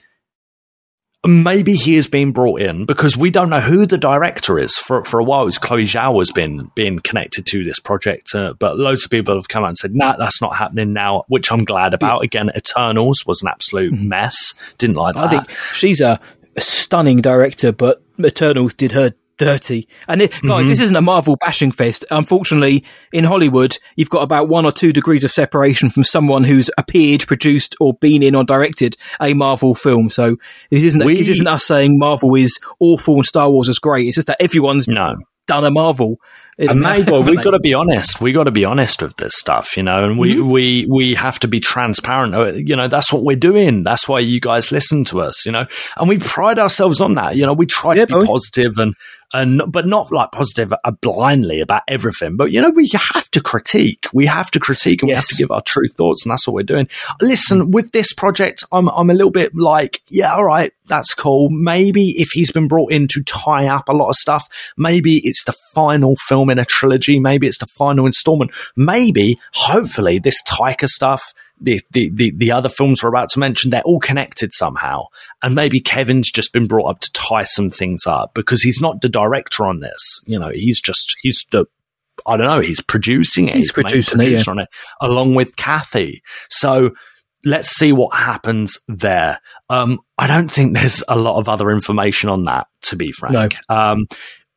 [1.25, 4.77] maybe he is being brought in because we don't know who the director is.
[4.77, 8.53] For for a while, it's Chloe Zhao has been being connected to this project, uh,
[8.59, 11.51] but loads of people have come out and said, "Nah, that's not happening now," which
[11.51, 12.23] I'm glad about.
[12.23, 14.53] Again, Eternals was an absolute mess.
[14.77, 15.25] Didn't like that.
[15.25, 16.19] I think she's a
[16.59, 19.87] stunning director, but Eternals did her dirty.
[20.07, 20.69] And it, guys, mm-hmm.
[20.69, 22.05] this isn't a Marvel bashing fest.
[22.11, 26.69] Unfortunately, in Hollywood, you've got about one or two degrees of separation from someone who's
[26.77, 30.09] appeared, produced, or been in or directed a Marvel film.
[30.09, 30.37] So
[30.71, 31.03] it isn't.
[31.03, 34.07] We- it isn't us saying Marvel is awful and Star Wars is great.
[34.07, 35.15] It's just that everyone's No.
[35.47, 36.17] done a Marvel.
[36.57, 38.21] And maybe haven't we've got to be honest.
[38.21, 41.39] We got to be honest with this stuff, you know, and we, we, we have
[41.39, 42.35] to be transparent.
[42.35, 43.83] Uh, You know, that's what we're doing.
[43.83, 45.65] That's why you guys listen to us, you know,
[45.97, 47.35] and we pride ourselves on that.
[47.35, 48.93] You know, we try Yeah, to be positive and,
[49.33, 52.37] and, but not like positive uh, blindly about everything.
[52.37, 54.05] But, you know, we have to critique.
[54.13, 56.23] We have to critique and we have to give our true thoughts.
[56.23, 56.87] And that's what we're doing.
[57.19, 61.49] Listen, with this project, I'm, I'm a little bit like, yeah, all right, that's cool.
[61.49, 65.45] Maybe if he's been brought in to tie up a lot of stuff, maybe it's
[65.45, 67.19] the final film in a trilogy.
[67.19, 68.51] Maybe it's the final installment.
[68.75, 73.69] Maybe, hopefully, this Taika stuff, the, the, the, the other films we're about to mention,
[73.69, 75.05] they're all connected somehow.
[75.41, 79.01] And maybe Kevin's just been brought up to tie some things up because he's not
[79.01, 80.21] the director on this.
[80.25, 81.65] You know, he's just, he's the,
[82.25, 83.55] I don't know, he's producing it.
[83.55, 84.69] He's main producing it, producer on it,
[85.01, 86.21] along with Kathy.
[86.49, 86.91] So
[87.45, 89.39] let's see what happens there.
[89.69, 93.55] Um, I don't think there's a lot of other information on that, to be frank.
[93.67, 94.05] Um,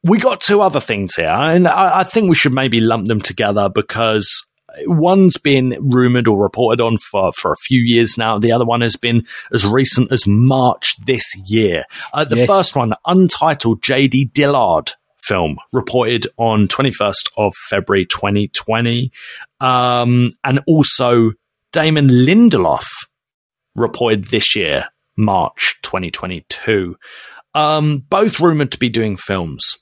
[0.07, 3.20] we got two other things here, and I, I think we should maybe lump them
[3.20, 4.28] together because
[4.86, 8.38] one's been rumored or reported on for, for a few years now.
[8.38, 11.84] The other one has been as recent as March this year.
[12.12, 12.46] Uh, the Yes.
[12.46, 14.90] first one, untitled JD Dillard
[15.22, 19.11] film, reported on 21st of February 2020.
[19.61, 21.32] Um, and also
[21.72, 22.84] Damon Lindelof
[23.74, 24.86] reported this year,
[25.16, 26.96] March 2022.
[27.54, 29.76] Um, both rumored to be doing films,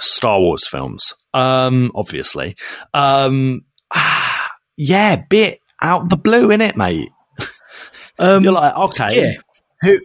[0.00, 2.56] Star Wars films, um, obviously.
[2.94, 7.10] Um, ah, yeah, bit out the blue, in it, mate.
[8.18, 9.40] Um, You're like, okay, yeah.
[9.80, 9.98] who,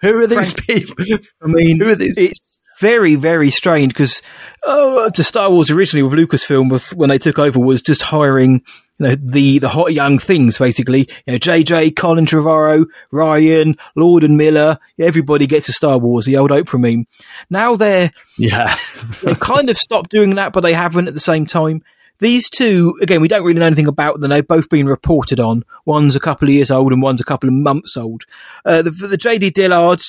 [0.00, 0.96] who are these people?
[1.40, 2.18] I mean, Who are these?
[2.18, 4.20] it's very, very strange because
[4.64, 8.62] oh, to Star Wars originally with Lucasfilm, with, when they took over, was just hiring
[8.98, 11.08] you know the the hot young things basically.
[11.26, 14.78] You know, JJ, Colin Trevorrow, Rian, Lord and Miller.
[14.98, 17.06] Everybody gets a Star Wars, the old Oprah meme.
[17.50, 18.76] Now they're yeah,
[19.22, 21.82] they've kind of stopped doing that, but they haven't at the same time.
[22.18, 24.30] These two, again, we don't really know anything about them.
[24.30, 25.64] They've both been reported on.
[25.84, 28.24] One's a couple of years old and one's a couple of months old.
[28.64, 30.00] Uh, the, the JD Dillard,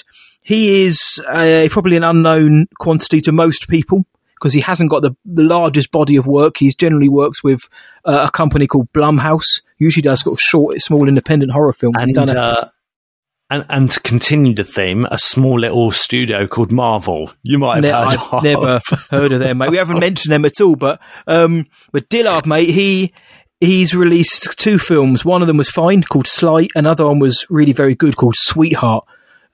[0.42, 4.06] he is uh, probably an unknown quantity to most people
[4.40, 6.58] because he hasn't got the, the largest body of work.
[6.58, 7.62] He's generally works with
[8.06, 9.62] uh, a company called Blumhouse.
[9.78, 11.96] Usually does sort of short, small, independent horror films.
[12.02, 12.70] He's and done uh,
[13.50, 17.32] and and to continue the theme, a small little studio called Marvel.
[17.44, 18.44] You might have Ne- heard I've of.
[18.44, 19.72] never heard of them, mate.
[19.72, 23.14] We haven't mentioned them at all, but um, but Dillard, mate, he
[23.62, 25.24] he's released two films.
[25.24, 26.72] One of them was fine, called Sleight.
[26.76, 29.06] Another one was really very good, called Sweetheart.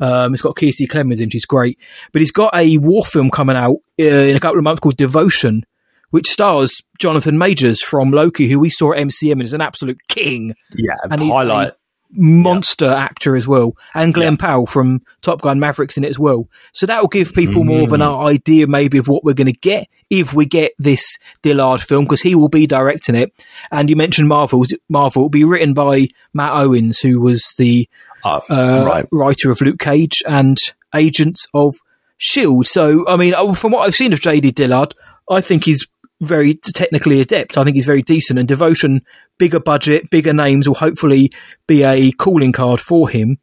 [0.03, 1.79] Um, it's got Kiersey Clemons in, she's great.
[2.11, 4.97] But he's got a war film coming out uh, in a couple of months called
[4.97, 5.63] Devotion,
[6.09, 9.99] which stars Jonathan Majors from Loki, who we saw at MCM and is an absolute
[10.07, 11.73] king Yeah, And highlight.
[12.15, 16.47] monster actor as well, and Glen Powell from Top Gun Mavericks in it as well.
[16.73, 18.25] So that will give people more of an Mm.
[18.27, 22.21] idea, maybe, of what we're going to get if we get this Dillard film, because
[22.21, 23.31] he will be directing it.
[23.71, 24.63] And you mentioned Marvel.
[24.89, 27.89] Marvel will be written by Matt Owens, who was the
[28.25, 29.07] Uh, right.
[29.11, 30.57] writer of Luke Cage and
[30.95, 31.75] Agents of
[32.17, 32.67] Shield.
[32.67, 34.93] So, I mean, uh, from what I've seen of JD Dillard,
[35.29, 35.85] I think he's
[36.21, 37.57] very technically adept.
[37.57, 38.39] I think he's very decent.
[38.39, 39.01] And Devotion,
[39.37, 41.31] bigger budget, bigger names will hopefully
[41.67, 43.39] be a calling card for him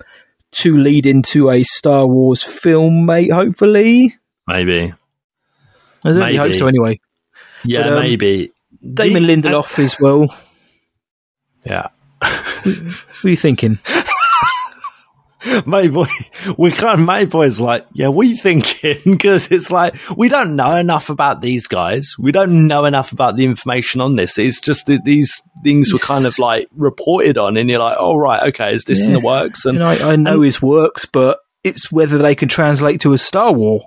[0.53, 3.31] to lead into a Star Wars film, mate.
[3.33, 4.16] Hopefully,
[4.49, 4.93] Maybe.
[6.05, 6.66] I certainly hope so.
[6.66, 6.99] Anyway,
[7.64, 8.51] Yeah, But, um, maybe.
[8.95, 10.35] Damon The- Lindelof as well.
[11.64, 11.89] Yeah.
[12.22, 13.78] What are you thinking?
[15.64, 18.99] Mayboy, we kind of Mayboy's like, yeah, we thinking?
[19.20, 22.14] Because it's like we don't know enough about these guys.
[22.18, 24.38] We don't know enough about the information on this.
[24.38, 28.16] It's just that these things were kind of like reported on, and you're like, oh
[28.16, 29.64] right, okay, is this in the works?
[29.64, 33.18] And And I, I know his works, but it's whether they can translate to a
[33.18, 33.82] Star War.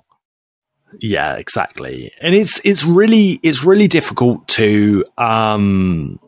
[1.00, 2.12] Yeah, exactly.
[2.22, 6.20] And it's it's really it's really difficult to um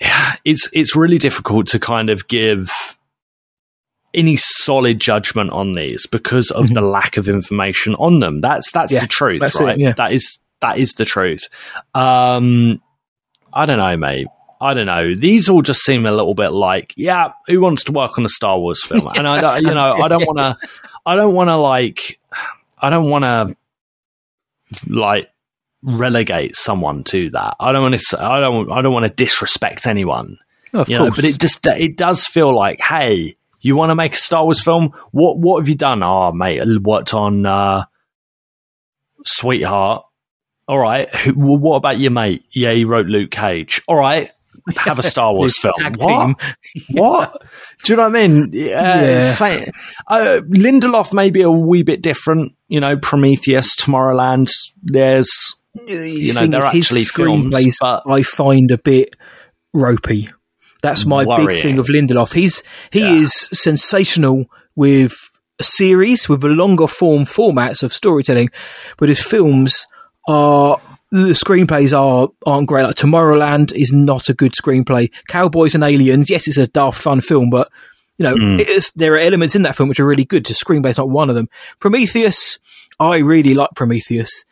[0.00, 2.97] yeah, it's it's really difficult to kind of give
[4.14, 8.40] any solid judgment on these because of the lack of information on them.
[8.40, 8.96] That's that's Mm-hmm.
[8.96, 9.78] Yeah, the truth, that's it, right?
[9.78, 9.92] yeah.
[9.92, 11.48] That is that is the truth.
[11.94, 12.80] Um
[13.52, 14.26] I don't know, mate.
[14.60, 15.14] I don't know.
[15.14, 18.28] These all just seem a little bit like, yeah, who wants to work on a
[18.28, 19.06] Star Wars film?
[19.16, 20.68] And I, don't- you know, I don't want to,
[21.06, 22.18] I don't want to like,
[22.78, 23.56] I don't want to
[24.88, 25.30] like
[25.82, 27.54] relegate someone to that.
[27.60, 28.22] I don't want to.
[28.22, 28.70] I don't.
[28.70, 30.38] I don't want to disrespect anyone.
[30.74, 33.94] Of you course, know, but it just it does feel like, hey, you want to
[33.94, 34.92] make a Star Wars film?
[35.10, 36.02] What What have you done?
[36.02, 37.44] Oh, mate, I worked on.
[37.46, 37.84] Uh,
[39.26, 40.04] sweetheart.
[40.66, 41.08] All right.
[41.14, 42.44] Who, what about your mate?
[42.50, 43.80] Yeah, he wrote Luke Cage.
[43.88, 44.30] All right.
[44.76, 45.74] Have a Star Wars film.
[45.96, 46.36] What?
[46.90, 47.42] what?
[47.84, 48.50] Do you know what I mean?
[48.52, 49.00] Yeah.
[49.00, 49.32] Yeah.
[49.32, 49.70] say-
[50.08, 52.54] uh, Lindelof may be a wee bit different.
[52.68, 54.50] You know, Prometheus, Tomorrowland.
[54.82, 55.54] There's,
[55.86, 59.16] you know, they're actually films, screenplays but I find a bit
[59.72, 60.28] ropey.
[60.82, 62.32] That's my big thing of Lindelof.
[62.32, 62.62] He's
[62.92, 63.12] he Yeah.
[63.14, 65.12] is sensational with
[65.58, 68.50] a series with the longer form formats of storytelling,
[68.96, 69.86] but his films
[70.28, 72.84] are the screenplays are aren't great.
[72.84, 75.10] Like Tomorrowland is not a good screenplay.
[75.28, 77.68] Cowboys and Aliens, yes, it's a daft fun film, but
[78.18, 78.92] you know, Mm.
[78.96, 80.44] there are elements in that film which are really good.
[80.44, 81.48] The screenplay's not one of them.
[81.80, 82.58] Prometheus,
[83.00, 84.44] I really like Prometheus.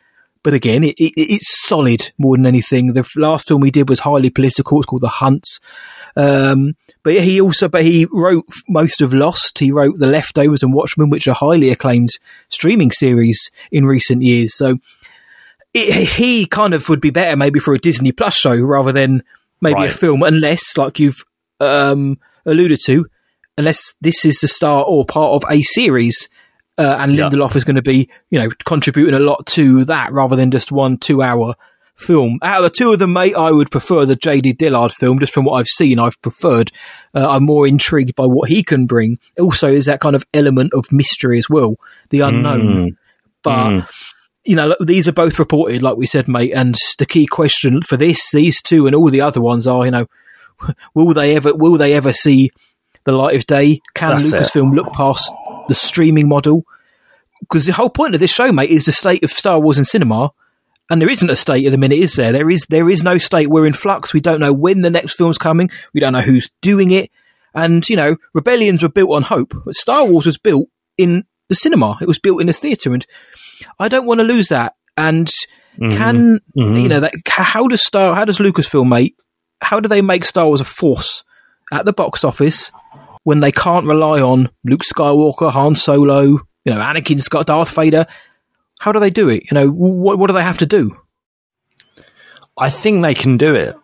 [0.43, 2.93] But again, it, it, it's solid more than anything.
[2.93, 4.77] The last film we did was highly political.
[4.79, 5.59] It's called The Hunts.
[6.17, 9.59] Um, but yeah, he also, but he wrote most of Lost.
[9.59, 12.09] He wrote The Leftovers and Watchmen, which are highly acclaimed
[12.49, 14.55] streaming series in recent years.
[14.55, 14.79] So
[15.73, 19.21] it, he kind of would be better maybe for a Disney Plus show rather than
[19.61, 21.23] maybe a film, unless, like you've
[21.59, 23.05] um, alluded to,
[23.57, 26.29] unless this is the start or part of a series.
[26.79, 27.29] Uh, and Yeah.
[27.29, 30.71] Lindelof is going to be, you know, contributing a lot to that rather than just
[30.71, 31.55] one two-hour
[31.97, 32.39] film.
[32.41, 34.53] Out of the two of them, mate, I would prefer the J.D.
[34.53, 35.19] Dillard film.
[35.19, 36.71] Just from what I've seen, I've preferred.
[37.13, 39.17] Uh, I'm more intrigued by what he can bring.
[39.39, 41.75] Also, is that kind of element of mystery as well,
[42.09, 42.97] the unknown.
[43.43, 43.89] But
[44.47, 46.53] you know, look, these are both reported, like we said, mate.
[46.53, 49.91] And the key question for this, these two, and all the other ones are, you
[49.91, 50.07] know,
[50.95, 52.51] will they ever, will they ever see
[53.03, 53.81] the light of day?
[53.93, 54.41] Can That's it.
[54.41, 55.31] Lucasfilm look past
[55.67, 56.63] the streaming model?
[57.41, 59.85] Because the whole point of this show, mate, is the state of Star Wars in
[59.85, 60.31] cinema.
[60.89, 62.31] And there isn't a state at the minute, is there?
[62.31, 63.49] There is there is no state.
[63.49, 64.13] We're in flux.
[64.13, 65.69] We don't know when the next film's coming.
[65.93, 67.11] We don't know who's doing it.
[67.53, 70.67] And you know, rebellions were built on hope, but Star Wars was built
[70.97, 71.97] in the cinema.
[72.01, 73.05] It was built in the theatre, and
[73.79, 74.75] I don't want to lose that.
[74.95, 75.27] And
[75.77, 75.97] mm-hmm.
[75.97, 76.75] can mm-hmm.
[76.75, 77.13] you know that?
[77.27, 78.15] How does Star?
[78.15, 79.15] How does Lucasfilm, make?
[79.61, 81.23] How do they make Star Wars a force
[81.73, 82.71] at the box office
[83.23, 88.05] when they can't rely on Luke Skywalker, Han Solo, you know, Anakin Scott, Darth Vader?
[88.79, 89.43] How do they do it?
[89.49, 90.97] You know, what what do they have to do?
[92.57, 93.75] I think they can do it.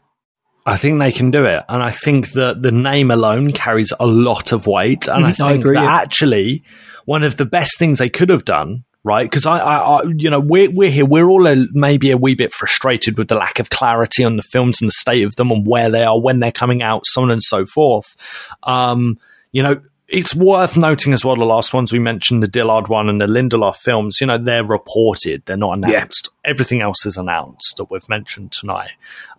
[0.66, 1.64] I think they can do it.
[1.68, 5.08] And I think that the name alone carries a lot of weight.
[5.08, 5.96] And I Mhm, I think agree, that yeah.
[5.96, 6.64] actually
[7.06, 9.30] one of the best things they could have done, right?
[9.30, 12.34] Because I, I, I, you know, we're, we're here, we're all a, maybe a wee
[12.36, 15.52] bit frustrated with the lack of clarity on the films and the state of them
[15.52, 18.16] and where they are, when they're coming out, so on and so forth.
[18.64, 19.20] Um,
[19.52, 19.82] you know,
[20.14, 23.26] it's worth noting as well the last ones we mentioned, the Dillard one and the
[23.26, 25.88] Lindelof films, you know, they're reported, they're not Yeah.
[25.98, 26.30] announced.
[26.46, 28.92] Everything else is announced that we've mentioned tonight.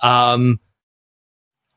[0.03, 0.59] Um,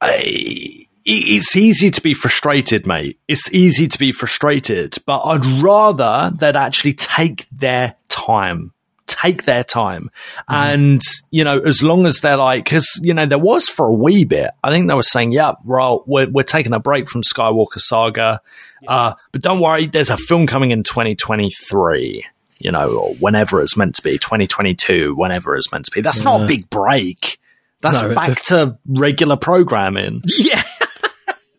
[0.01, 3.19] I, it's easy to be frustrated, mate.
[3.27, 8.73] It's easy to be frustrated, but I'd rather that actually take their time.
[9.07, 10.11] Take their time.
[10.47, 11.01] And,
[11.31, 14.25] you know, as long as they're like, because, you know, there was for a wee
[14.25, 17.79] bit, I think they were saying, yeah, well, we're, we're taking a break from Skywalker
[17.79, 18.41] Saga.
[18.87, 22.25] Uh, but don't worry, there's a film coming in 2023,
[22.59, 26.01] you know, or whenever it's meant to be, 2022, whenever it's meant to be.
[26.01, 27.39] That's not a big break.
[27.81, 30.21] That's No, back to regular programming.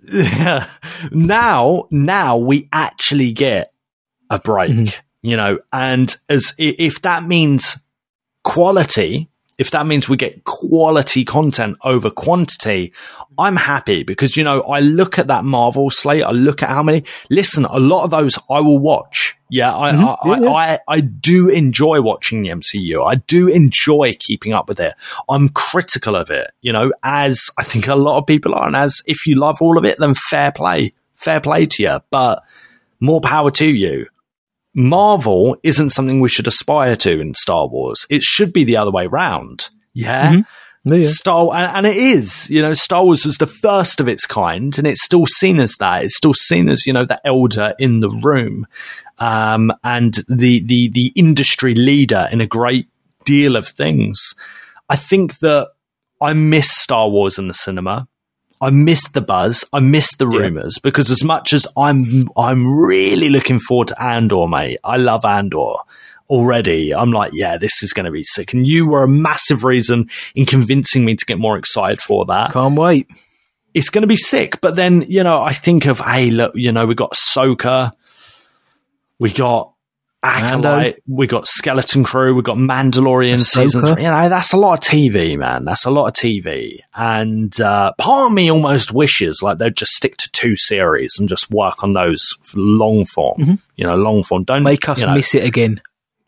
[0.11, 0.67] Yeah,
[1.13, 3.75] now, now we actually get
[4.31, 5.01] a break, Mm-hmm.
[5.23, 7.79] You know, and as if that means
[8.45, 12.93] quality, if that means we get quality content over quantity,
[13.37, 16.85] I'm happy because, you know, I look at that Marvel slate, I look at how
[16.85, 19.37] many, listen, a lot of those I will watch.
[19.51, 20.29] Yeah, I, I, Mm-hmm.
[20.29, 20.51] Yeah, yeah.
[20.51, 23.05] I, I, I do enjoy watching the MCU.
[23.05, 24.95] I do enjoy keeping up with it.
[25.29, 28.67] I'm critical of it, you know, as I think a lot of people are.
[28.67, 31.99] And as if you love all of it, then fair play, fair play to you,
[32.11, 32.45] but
[33.01, 34.07] more power to you.
[34.75, 38.07] Marvel isn't something we should aspire to in Star Wars.
[38.11, 39.71] It should be the other way round.
[39.95, 40.33] Yeah.
[40.35, 40.93] Mm-hmm.
[40.93, 41.03] yeah.
[41.09, 44.77] Star and, and it is, you know, Star Wars was the first of its kind,
[44.79, 46.05] and it's still seen as that.
[46.05, 48.67] It's still seen as you know the elder in the room,
[49.19, 52.89] um, and the the the industry leader in a great
[53.25, 54.35] deal of things.
[54.89, 55.69] I think that
[56.21, 58.09] I miss Star Wars in the cinema.
[58.61, 59.65] I miss the buzz.
[59.73, 60.41] I miss the Yeah.
[60.41, 64.79] rumors because as much as I'm, I'm really looking forward to Andor, mate.
[64.85, 65.75] I love Andor
[66.29, 66.95] already.
[66.95, 68.53] I'm like, yeah, this is going to be sick.
[68.53, 72.53] And you were a massive reason in convincing me to get more excited for that.
[72.53, 73.09] can't wait.
[73.75, 74.61] It's going to be sick.
[74.61, 77.93] But then, you know, I think of, hey, look, you know, we got Ahsoka,
[79.19, 79.73] we got
[80.23, 84.03] Acolyte, we got Skeleton Crew, we got Mandalorian season three.
[84.03, 85.65] You know, that's a lot of TV, man.
[85.65, 86.81] That's a lot of TV.
[86.95, 91.29] And uh, part of me almost wishes like they'd just stick to two series and
[91.29, 93.61] just work on those for long form.
[93.77, 94.43] You know, long form.
[94.43, 95.81] Don't Make us you know, miss it again.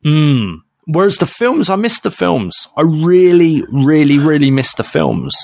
[0.04, 2.68] Mm, Whereas the films, I miss the films.
[2.76, 5.36] I really, really, really miss the films.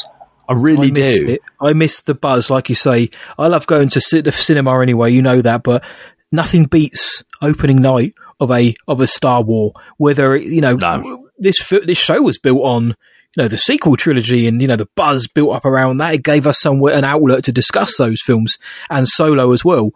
[0.49, 1.27] I really I do.
[1.29, 1.41] it.
[1.61, 3.11] I miss the buzz, like you say.
[3.39, 5.13] I love going to sit the cinema anyway.
[5.13, 5.85] You know that, but
[6.33, 9.73] nothing beats opening night of a of a Star War.
[9.97, 11.29] Whether you know No.
[11.39, 14.89] this this show was built on you know the sequel trilogy and you know the
[14.95, 16.15] buzz built up around that.
[16.15, 18.59] It gave us somewhere an outlet to discuss those films
[18.91, 19.91] and Solo as well.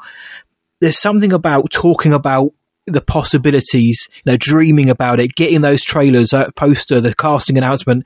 [0.80, 2.52] There's something about talking about
[2.86, 8.04] the possibilities, you know, dreaming about it, getting those trailers, that poster, the casting announcement,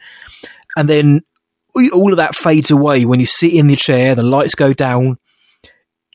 [0.77, 1.23] and then
[1.93, 5.19] all of that fades away when you sit in the chair, the lights go down.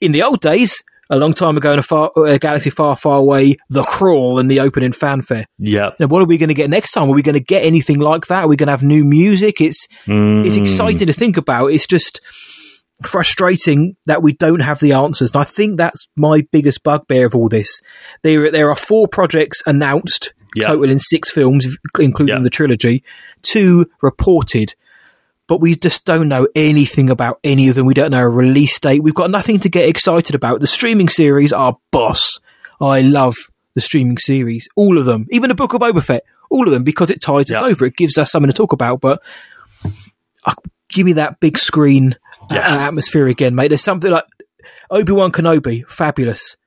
[0.02, 3.18] In the old days, a long time ago in a, far, a galaxy far, far
[3.18, 5.46] away, the crawl and the opening fanfare.
[5.58, 5.92] Yeah.
[6.00, 7.10] Now, what are we going to get next time?
[7.10, 8.44] Are we going to get anything like that?
[8.44, 9.60] Are we going to have new music?
[9.60, 10.46] It's mm.
[10.46, 11.68] it's exciting to think about.
[11.68, 12.22] It's just
[13.04, 15.32] frustrating that we don't have the answers.
[15.34, 17.82] And I think that's my biggest bugbear of all this.
[18.24, 21.66] There, there are four projects announced, total in six films,
[21.98, 22.44] including Yeah.
[22.44, 23.04] the trilogy,
[23.42, 24.76] two reported.
[25.50, 27.88] But we just don't know anything about any of them.
[27.88, 29.02] We don't know a release date.
[29.02, 30.60] We've got nothing to get excited about.
[30.60, 32.40] The streaming series are boss.
[32.80, 33.36] I love
[33.74, 36.84] the streaming series, all of them, even the Book of Boba Fett, all of them,
[36.84, 37.86] because it ties us over.
[37.86, 39.02] It gives us something to talk about.
[39.02, 39.22] But
[40.46, 40.54] uh,
[40.88, 42.16] give me that big screen
[42.52, 43.70] uh, atmosphere again, mate.
[43.70, 44.26] There's something like
[44.92, 46.58] Obi Wan Kenobi, fabulous.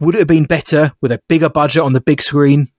[0.00, 2.70] Would it have been better with a bigger budget on the big screen?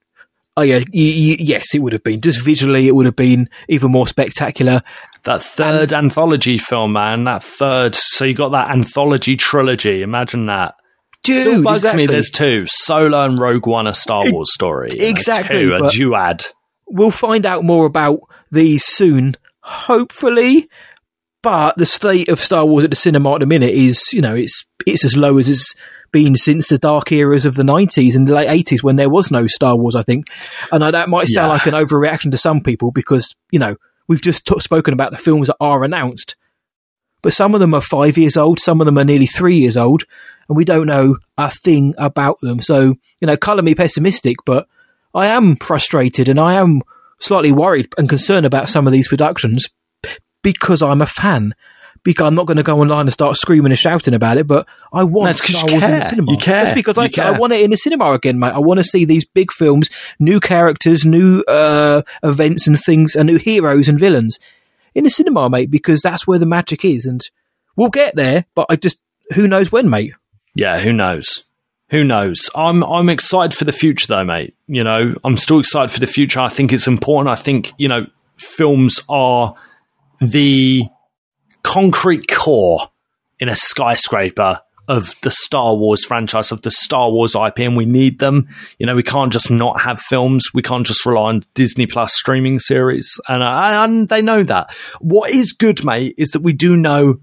[0.59, 2.19] Oh yeah, y- y- yes, it would have been.
[2.19, 4.81] Just visually, it would have been even more spectacular.
[5.23, 7.23] That third anthology film, man.
[7.23, 7.95] That third.
[7.95, 10.01] So you got that anthology trilogy.
[10.01, 10.75] Imagine that.
[11.23, 12.07] Dude, Still bugs exactly.
[12.07, 12.11] me.
[12.11, 12.65] There's two.
[12.67, 14.89] Solo and Rogue One, a Star Wars story.
[14.93, 16.45] Exactly, two, a duad.
[16.87, 18.19] We'll find out more about
[18.51, 20.67] these soon, hopefully.
[21.41, 24.35] But the state of Star Wars at the cinema at the minute is, you know,
[24.35, 25.73] it's it's as low as it's
[26.11, 29.31] been since the dark eras of the nineties and the late eighties when there was
[29.31, 29.95] no Star Wars.
[29.95, 30.27] I think,
[30.71, 31.53] and I- that might sound Yeah.
[31.53, 33.75] like an overreaction to some people because you know
[34.07, 36.35] we've just t- spoken about the films that are announced,
[37.21, 39.77] but some of them are five years old, some of them are nearly three years
[39.77, 40.03] old,
[40.47, 42.59] and we don't know a thing about them.
[42.61, 44.67] So you know, colour me pessimistic, but
[45.13, 46.81] I am frustrated and I am
[47.19, 49.67] slightly worried and concerned about some of these productions
[50.41, 51.53] because I'm a fan.
[52.03, 54.67] Because I'm not going to go online and start screaming and shouting about it, but
[54.93, 56.31] I want That's 'cause Star you Wars in the cinema.
[56.31, 56.63] You care.
[56.63, 57.25] That's because I, care.
[57.25, 58.53] I want it in the cinema again, mate.
[58.53, 59.89] I want to see these big films,
[60.19, 64.39] new characters, new uh, events and things, and new heroes and villains
[64.95, 65.69] in the cinema, mate.
[65.69, 67.21] Because that's where the magic is, and
[67.75, 68.45] we'll get there.
[68.55, 68.97] But I just
[69.35, 70.13] who knows when, mate.
[70.55, 71.45] Yeah, who knows?
[71.89, 72.49] Who knows?
[72.55, 74.55] I'm I'm excited for the future though, mate.
[74.67, 76.39] You know, I'm still excited for the future.
[76.39, 77.29] I think it's important.
[77.31, 78.05] I think, you know,
[78.37, 79.55] films are
[80.21, 80.85] the
[81.63, 82.79] concrete core
[83.39, 87.85] in a skyscraper of the Star Wars franchise, of the Star Wars IP, and we
[87.85, 88.47] need them.
[88.79, 90.49] You know, we can't just not have films.
[90.53, 93.19] We can't just rely on Disney Plus streaming series.
[93.27, 94.73] And, uh, and they know that.
[94.99, 97.19] What is good, mate, is that we do know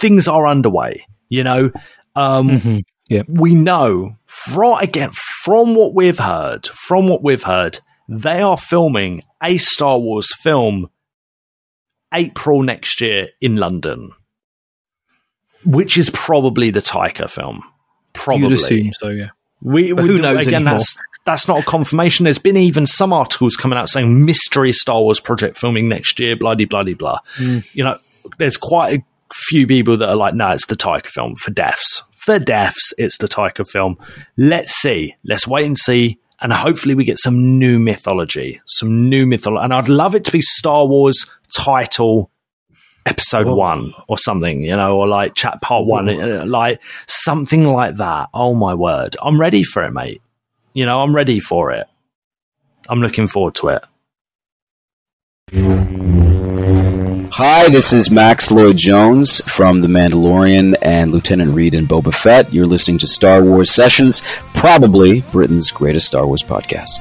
[0.00, 1.06] things are underway.
[1.28, 1.70] You know,
[2.16, 3.22] um, Yeah.
[3.28, 9.22] we know from again from what we've heard, from what we've heard, they are filming
[9.42, 10.88] a Star Wars film
[12.16, 14.12] April next year in London,
[15.64, 17.62] which is probably the Taika film.
[18.14, 19.28] Probably, You'd assume so, yeah.
[19.60, 20.62] we, we who knows again?
[20.62, 20.74] anymore?
[20.74, 20.96] That's
[21.26, 22.24] that's not a confirmation.
[22.24, 26.36] There's been even some articles coming out saying mystery Star Wars project filming next year.
[26.36, 27.18] Bloody bloody blah.
[27.36, 27.74] Mm.
[27.74, 27.98] You know,
[28.38, 29.04] there's quite a
[29.34, 32.02] few people that are like, no, it's the Taika film for deaths.
[32.14, 33.98] For deaths, it's the Taika film.
[34.36, 35.16] Let's see.
[35.24, 36.18] Let's wait and see.
[36.40, 39.64] And hopefully we get some new mythology, some new mythology.
[39.64, 42.30] And I'd love it to be Star Wars title
[43.06, 47.96] episode one or something, you know, or like chat part one, uh, like something like
[47.96, 48.28] that.
[48.34, 49.16] Oh my word.
[49.22, 50.20] I'm ready for it, mate.
[50.74, 51.86] You know, I'm ready for it.
[52.88, 53.84] I'm looking forward to it.
[57.32, 62.52] Hi, this is Max Lloyd Jones from The Mandalorian and Lieutenant Reed and Boba Fett.
[62.52, 67.00] You're listening to Star Wars Sessions, probably Britain's greatest Star Wars podcast.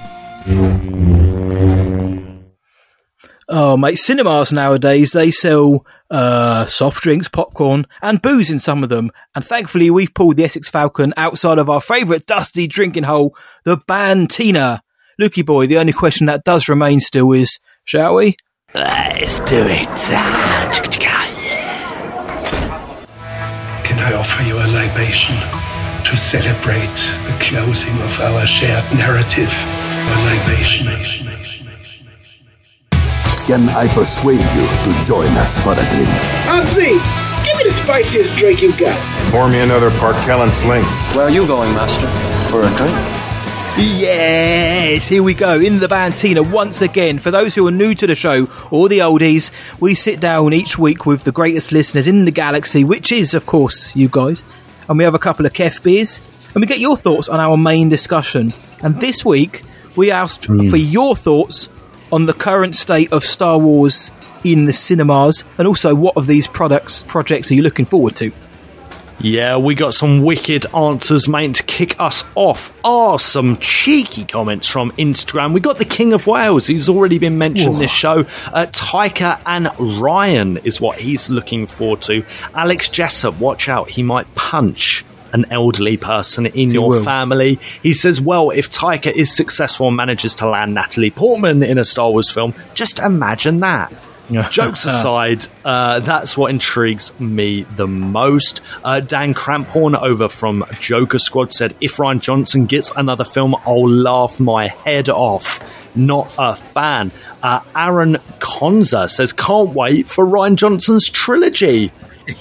[3.47, 8.89] Oh, mate, cinemas nowadays, they sell uh, soft drinks, popcorn, and booze in some of
[8.89, 9.11] them.
[9.35, 13.77] And thankfully, we've pulled the Essex Falcon outside of our favourite dusty drinking hole, the
[13.87, 14.81] Bantina.
[15.21, 18.35] Lukey boy, the only question that does remain still is, shall we?
[18.75, 19.87] Let's do it.
[23.85, 25.37] Can I offer you a libation
[26.03, 29.47] to celebrate the closing of our shared narrative?
[29.47, 30.87] A libation.
[33.47, 36.09] Can I persuade you to join us for a drink?
[36.43, 36.99] Hansi,
[37.47, 38.99] give me the spiciest drink you got.
[39.31, 40.83] Pour me another Park Kellen Sling.
[41.15, 42.07] Where are you going, Master?
[42.49, 43.24] For a drink?
[43.77, 47.19] Yes, here we go in the Bantina once again.
[47.19, 50.79] For those who are new to the show or the oldies, we sit down each
[50.79, 54.45] week with the greatest listeners in the galaxy, which is, of course, you guys.
[54.87, 56.21] And we have a couple of Kef beers
[56.53, 58.53] and we get your thoughts on our main discussion.
[58.81, 59.63] And this week,
[59.97, 60.69] we asked hmm.
[60.69, 61.67] for your thoughts
[62.13, 64.09] on the current state of Star Wars
[64.45, 68.31] in the cinemas and also what of these products projects are you looking forward to?
[69.19, 71.55] Yeah, we got some wicked answers, mate.
[71.55, 75.53] To kick us off are some cheeky comments from Instagram.
[75.53, 77.79] We got the King of Wales, who's already been mentioned Whoa.
[77.79, 78.19] this show.
[78.19, 82.25] Uh, Taika and Rian is what he's looking forward to.
[82.53, 87.03] Alex Jessup, watch out, he might punch an elderly person in your will.
[87.03, 87.55] family.
[87.83, 91.83] He says, well, if Taika is successful and manages to land Natalie Portman in a
[91.85, 93.93] Star Wars film, just imagine that.
[94.49, 98.61] Jokes aside, uh, that's what intrigues me the most.
[98.83, 103.87] Uh, Dan Cramphorn over from Joker Squad said, if Rian Johnson gets another film, I'll
[103.87, 105.95] laugh my head off.
[105.95, 107.11] Not a fan.
[107.43, 111.91] Uh, Aaron Konza says, can't wait for Rian Johnson's trilogy.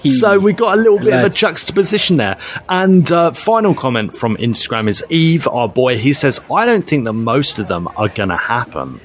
[0.02, 2.38] So we got a little bit of a juxtaposition there.
[2.70, 5.98] And uh, final comment from Instagram is Eve, our boy.
[5.98, 9.00] He says, I don't think that most of them are going to happen.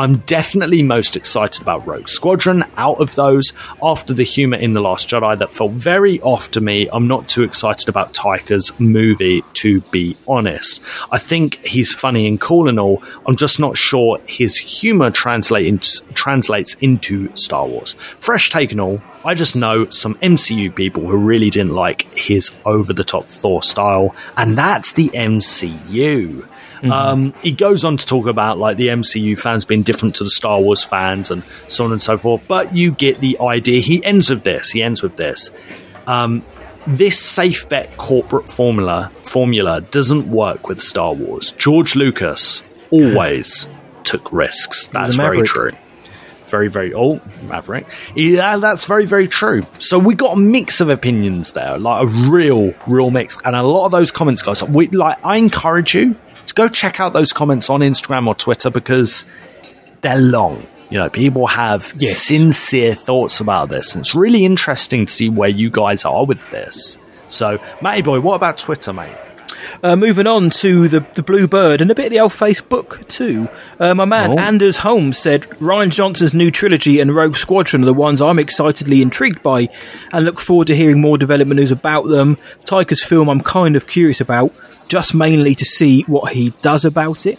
[0.00, 3.52] I'm definitely most excited about Rogue Squadron out of those
[3.82, 6.88] after the humor in The Last Jedi that felt very off to me.
[6.90, 10.82] I'm not too excited about Taika's movie, to be honest.
[11.12, 13.02] I think he's funny and cool and all.
[13.26, 15.80] I'm just not sure his humor translate in-
[16.14, 17.92] translates into Star Wars.
[17.92, 19.02] Fresh take and all.
[19.22, 23.62] I just know some MCU people who really didn't like his over the top Thor
[23.62, 26.48] style, and that's the MCU.
[26.82, 30.30] Um, he goes on to talk about like the MCU fans being different to the
[30.30, 32.42] Star Wars fans and so on and so forth.
[32.48, 33.80] But you get the idea.
[33.80, 34.70] He ends with this.
[34.70, 35.50] He ends with this.
[36.06, 36.44] Um,
[36.86, 41.52] this safe bet corporate formula formula doesn't work with Star Wars.
[41.52, 43.68] George Lucas always
[44.04, 44.88] took risks.
[44.88, 45.72] That's very true.
[46.46, 47.86] Very, very oh Maverick.
[48.16, 49.64] Yeah, that's very, very true.
[49.78, 53.62] So we got a mix of opinions there, like a real, real mix, and a
[53.62, 54.64] lot of those comments, guys.
[54.64, 55.24] We like.
[55.24, 56.16] I encourage you
[56.52, 59.24] go check out those comments on Instagram or Twitter because
[60.00, 60.66] they're long.
[60.90, 65.48] You know, people have sincere thoughts about this, and it's really interesting to see where
[65.48, 66.98] you guys are with this.
[67.28, 69.16] So, Matty boy, what about Twitter, mate?
[69.82, 73.06] Uh, moving on to the, the Blue Bird and a bit of the old Facebook
[73.08, 73.48] too.
[73.78, 74.38] Uh, my man Oh.
[74.38, 79.02] Anders Holmes said Rian Johnson's new trilogy and Rogue Squadron are the ones I'm excitedly
[79.02, 79.68] intrigued by
[80.12, 82.36] and look forward to hearing more development news about them.
[82.64, 84.52] Taika's film I'm kind of curious about,
[84.88, 87.38] just mainly to see what he does about it.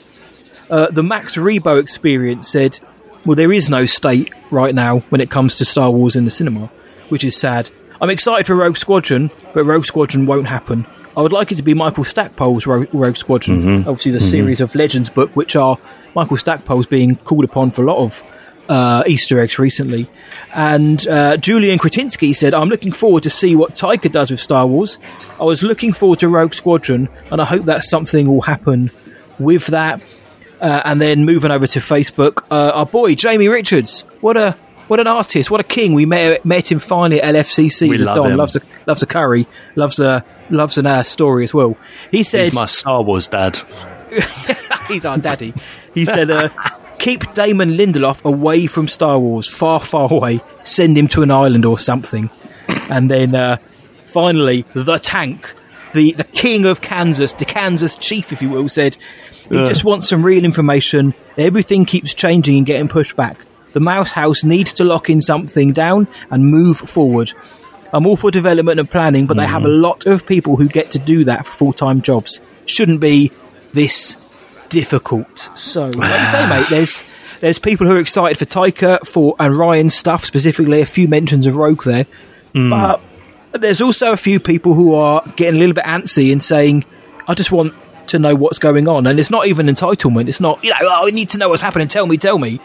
[0.70, 2.80] Uh, the Max Rebo experience said,
[3.26, 6.32] Well, there is no state right now when it comes to Star Wars in the
[6.32, 6.68] cinema,
[7.10, 7.70] which is sad.
[8.00, 10.88] I'm excited for Rogue Squadron, but Rogue Squadron won't happen.
[11.16, 13.88] I would like it to be Michael Stackpole's Ro- Rogue Squadron, Mhm.
[13.88, 14.30] obviously the Mhm.
[14.30, 15.78] series of Legends book, which are
[16.16, 18.24] Michael Stackpole's being called upon for a lot of
[18.70, 20.08] uh, Easter eggs recently.
[20.54, 24.66] And uh, Julian Kretinsky said, I'm looking forward to see what Taika does with Star
[24.66, 24.98] Wars.
[25.42, 28.92] I was looking forward to Rogue Squadron, and I hope that something will happen
[29.40, 30.00] with that.
[30.62, 34.06] Uh, and then moving over to Facebook, uh, our boy Jamie Richards.
[34.22, 34.56] What a
[34.88, 35.50] what an artist!
[35.52, 35.94] What a king!
[35.94, 37.90] We met met him finally at LFCC.
[37.90, 38.38] We love Don him.
[38.38, 41.78] loves a loves a curry, loves a loves an uh, story as well.
[42.12, 43.60] He said He's my Star Wars dad.
[44.88, 45.54] he's our daddy.
[45.94, 46.50] He said, uh,
[47.00, 50.42] "Keep Damon Lindelof away from Star Wars, far, far away.
[50.64, 52.30] Send him to an island or something."
[52.90, 53.58] And then uh,
[54.06, 55.54] finally, the tank,
[55.94, 58.98] the the king of Kansas, the Kansas chief, if you will, said
[59.50, 59.68] he Ugh.
[59.68, 61.14] just wants some real information.
[61.38, 63.38] Everything keeps changing and getting pushed back.
[63.74, 67.34] The Mouse House needs to lock in something down and move forward.
[67.94, 69.82] I'm all for development and planning, but they have a mm-hmm.
[69.82, 72.42] lot of people who get to do that for full time jobs.
[72.66, 73.32] Shouldn't be
[73.74, 74.18] this
[74.70, 75.50] difficult.
[75.56, 77.04] So, like you say, mate, there's
[77.42, 80.82] there's people who are excited for Taika for and Rian's stuff specifically.
[80.82, 82.06] A few mentions of Rogue there,
[82.56, 82.70] mm.
[82.70, 83.02] but
[83.62, 86.86] there's also a few people who are getting a little bit antsy and saying,
[87.28, 87.74] "I just want
[88.08, 90.30] to know what's going on." And it's not even entitlement.
[90.30, 91.88] It's not you know, oh, I need to know what's happening.
[91.88, 92.60] Tell me, tell me.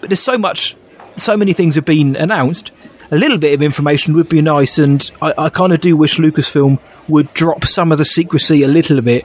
[0.00, 0.76] But there's so much,
[1.16, 2.70] so many things have been announced.
[3.10, 6.18] A little bit of information would be nice, and I, I kind of do wish
[6.18, 6.78] Lucasfilm
[7.08, 9.24] would drop some of the secrecy a little bit.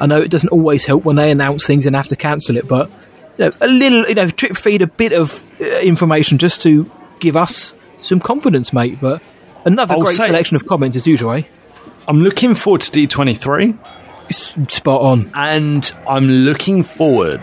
[0.00, 2.66] I know it doesn't always help when they announce things and have to cancel it,
[2.66, 2.90] but
[3.36, 6.90] you know, a little, you know, trip feed a bit of uh, information just to
[7.20, 8.98] give us some confidence, mate.
[9.00, 9.22] But
[9.64, 11.32] another I'll great selection of comments as usual.
[11.32, 11.42] Eh?
[12.06, 13.76] I'm looking forward to D23.
[14.32, 15.30] Spot on.
[15.34, 17.40] And I'm looking forward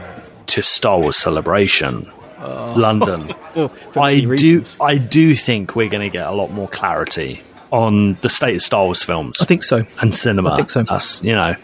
[0.48, 2.12] to Star Wars Celebration.
[2.46, 2.74] Oh.
[2.78, 3.34] London.
[3.58, 7.42] Oh, for I do I do think we're going to get a lot more clarity
[7.72, 9.38] on the state of Star Wars films.
[9.42, 9.84] I think so.
[10.02, 10.52] And cinema.
[10.52, 10.84] I think so.
[10.84, 11.56] That's, you know,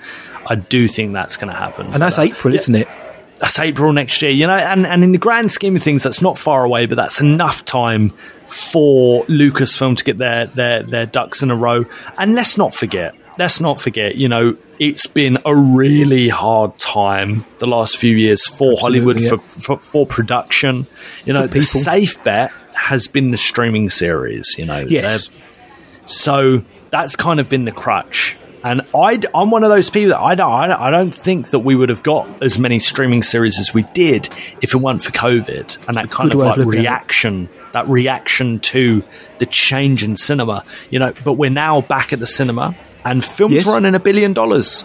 [0.47, 1.87] I do think that's going to happen.
[1.93, 2.87] And that's But, April, yeah, isn't it?
[3.39, 6.21] That's April next year, you know, and, and in the grand scheme of things, that's
[6.21, 8.09] not far away, but that's enough time
[8.47, 11.83] for Lucasfilm to get their, their, their ducks in a row.
[12.17, 17.43] And let's not forget, let's not forget, you know, it's been a really hard time
[17.57, 19.29] the last few years for Hollywood yeah.
[19.29, 20.85] for, for, for production.
[21.25, 24.81] You know, the safe bet has been the streaming series, you know.
[24.81, 25.31] Yes.
[26.05, 28.37] So that's kind of been the crutch.
[28.63, 31.49] And I, I'm one of those people that I don't, I don't, I don't think
[31.49, 34.29] that we would have got as many streaming series as we did
[34.61, 36.79] if it weren't for COVID and that kind of like looking at it.
[36.79, 39.03] reaction, that reaction to
[39.39, 40.63] the change in cinema.
[40.91, 42.75] You know, but we're now back at the cinema
[43.05, 43.67] and films Yes.
[43.67, 44.83] running a billion dollars.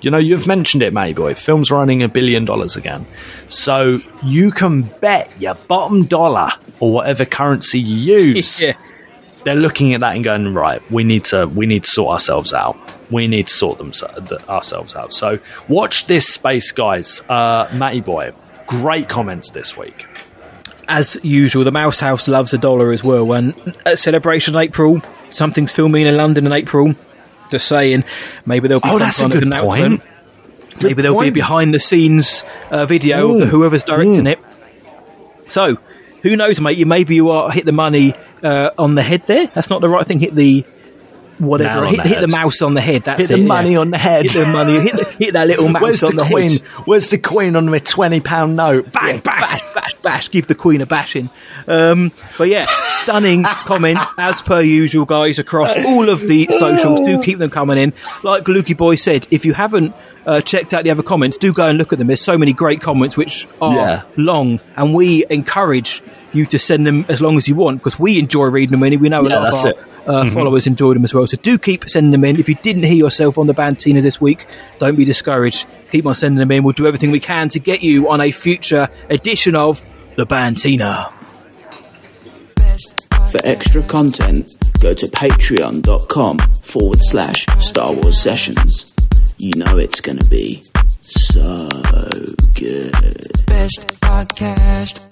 [0.00, 1.38] You know, you've mentioned it, Mayboy.
[1.38, 3.06] Films running a billion dollars again.
[3.48, 6.50] So you can bet your bottom dollar
[6.80, 8.74] or whatever currency you use Yeah.
[9.44, 12.52] they're looking at that and going right we need to we need to sort ourselves
[12.52, 12.76] out
[13.10, 13.92] we need to sort them
[14.48, 18.32] ourselves out so watch this space guys uh matty boy
[18.66, 20.06] great comments this week
[20.88, 23.32] As usual, the Mouse House loves a dollar as well.
[23.32, 23.54] And
[23.86, 25.00] at Celebration April,
[25.34, 26.94] something's filming in London in April.
[27.50, 28.04] Just saying,
[28.46, 30.00] maybe there'll be Oh, some that's a kind of announcement.
[30.00, 30.82] point.
[30.82, 34.30] Maybe there'll be a behind the scenes uh, video of the, whoever's directing ooh.
[34.30, 34.38] it.
[35.48, 35.76] So,
[36.22, 36.78] who knows, mate?
[36.78, 39.46] You maybe you are hit the money uh, on the head there.
[39.48, 40.18] That's not the right thing.
[40.18, 40.64] Hit the
[41.38, 41.86] whatever.
[41.86, 43.04] Hit, the hit the mouse on the head.
[43.04, 43.78] That's hit the it, money yeah.
[43.78, 44.80] on the head Hit the money.
[44.80, 46.60] Hit, the, hit that little mouse where's on the, the queen head.
[46.86, 50.30] where's the queen on my 20 pound note bang Yeah, bang bash, bash, bash.
[50.30, 51.30] Give the Queen a bashing.
[51.66, 57.00] Um, but yeah, stunning comments as per usual, guys, across all of the socials.
[57.00, 57.92] Do keep them coming in.
[58.22, 59.94] Like Lukey Boy said, if you haven't
[60.26, 62.08] uh, checked out the other comments, do go and look at them.
[62.08, 64.02] There's so many great comments which are Yeah.
[64.16, 66.02] long, and we encourage
[66.32, 69.00] you to send them as long as you want because we enjoy reading them and
[69.00, 69.76] we know a Yeah, lot that's of it.
[69.78, 69.84] our
[70.24, 70.28] Mm-hmm.
[70.28, 71.26] uh, followers enjoy them as well.
[71.26, 72.38] So do keep sending them in.
[72.38, 74.44] If you didn't hear yourself on the Bantina this week,
[74.78, 75.66] don't be discouraged.
[75.92, 76.62] Keep on sending them in.
[76.62, 79.84] We'll do everything we can to get you on a future edition of
[80.16, 81.10] the Bantina.
[83.30, 88.93] For extra content, go to patreon.com forward slash Star Wars Sessions.
[89.36, 90.62] You know it's going to be
[91.00, 91.68] so
[92.54, 92.92] good.
[93.46, 95.10] Best podcast.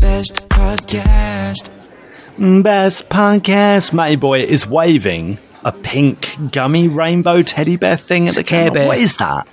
[0.00, 1.70] Best podcast.
[2.62, 8.44] best podcast matty boy is waving a pink gummy rainbow teddy bear thing at the
[8.44, 8.74] Care camera.
[8.74, 8.88] Bear.
[8.88, 9.46] what is that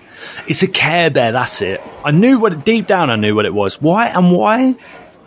[0.47, 3.53] it's a care bear that's it i knew what deep down i knew what it
[3.53, 4.75] was why and why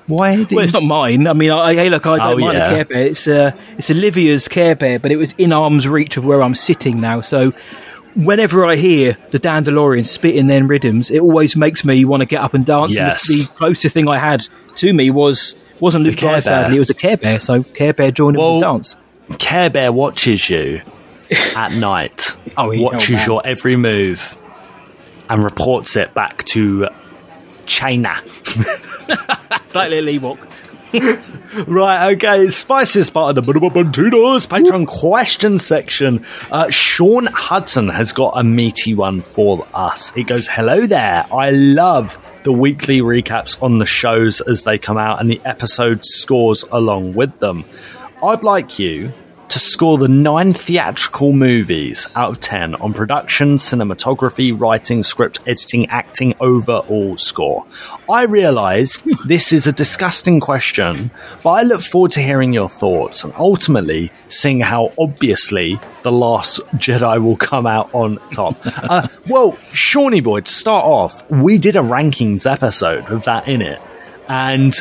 [0.07, 1.27] why did Well, it's not mine.
[1.27, 2.71] I mean, I, hey, look, I don't Oh, mind yeah.
[2.71, 3.07] a Care Bear.
[3.07, 6.55] It's uh, it's Olivia's Care Bear, but it was in arm's reach of where I'm
[6.55, 7.21] sitting now.
[7.21, 7.53] So,
[8.15, 12.41] whenever I hear the Dandalorian spitting their rhythms, it always makes me want to get
[12.41, 12.97] up and dance.
[12.97, 13.27] And Yes.
[13.29, 14.47] the, the closest thing I had
[14.77, 16.71] to me was wasn't Luke Care Guy, sadly.
[16.71, 16.77] Bear.
[16.77, 17.41] It was a Care Bear.
[17.41, 18.97] So Care Bear joined in Well, with the dance.
[19.39, 20.81] care bear watches you
[21.57, 24.39] at night Oh, he- watches oh, your every move
[25.29, 26.89] and reports it back to
[27.67, 30.39] china It's like Ewok.
[31.67, 32.49] Right, okay.
[32.49, 36.25] Spiciest part of the Bantinos Patreon question section.
[36.51, 40.17] Uh, Sean Hudson has got a meaty one for us.
[40.17, 41.27] It goes, Hello there.
[41.33, 46.05] I love the weekly recaps on the shows as they come out and the episode
[46.05, 47.65] scores along with them.
[48.23, 49.13] I'd like you
[49.49, 55.87] to score the nine theatrical movies out of 10 on production, cinematography, writing, script, editing,
[55.87, 57.65] acting, overall score.
[58.09, 61.11] I realise this is a disgusting question,
[61.43, 66.61] but I look forward to hearing your thoughts and ultimately seeing how obviously The Last
[66.77, 68.57] Jedi will come out on top.
[68.65, 73.63] uh, well, Shawnee Boy, to start off, we did a rankings episode with that in
[73.63, 73.81] it.
[74.29, 74.75] And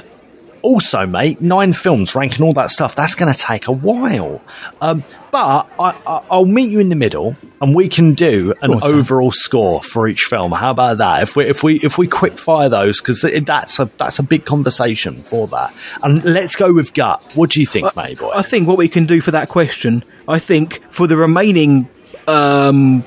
[0.65, 4.41] also, mate, nine films, ranking all that stuff, that's going to take a while.
[4.81, 8.71] Um, but I, I, I'll meet you in the middle, and we can do an
[8.81, 8.95] Sam.
[8.95, 10.51] overall score for each film.
[10.51, 11.21] How about that?
[11.21, 14.45] If we if we if we quick fire those, because that's a that's a big
[14.45, 15.73] conversation for that.
[16.01, 17.21] And let's go with gut.
[17.35, 18.31] What do you think, mate, boy?
[18.33, 21.87] I think what we can do for that question, I think for the remaining
[22.27, 23.03] um,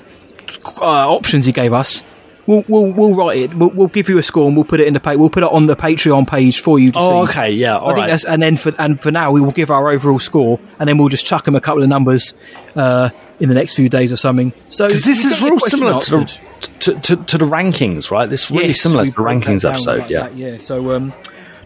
[0.81, 2.03] uh, options he gave us,
[2.49, 3.55] we'll we'll, we'll write it.
[3.55, 5.45] We'll, we'll give you a score and we'll put it in the pa- we'll put
[5.45, 7.31] it on the Patreon page for you to Oh, see.
[7.31, 8.07] okay, yeah, I all think right.
[8.09, 10.99] that's and then for and for now we will give our overall score and then
[10.99, 12.35] we'll just chuck him a couple of numbers
[12.75, 14.53] uh, in the next few days or something.
[14.71, 16.41] So Because this is your real question similar to the,
[16.81, 18.29] to, to, to the rankings, right?
[18.29, 20.23] This is really Yes, similar we to the broke that rankings down episode, like yeah.
[20.23, 20.59] that, yeah.
[20.59, 21.13] So, um,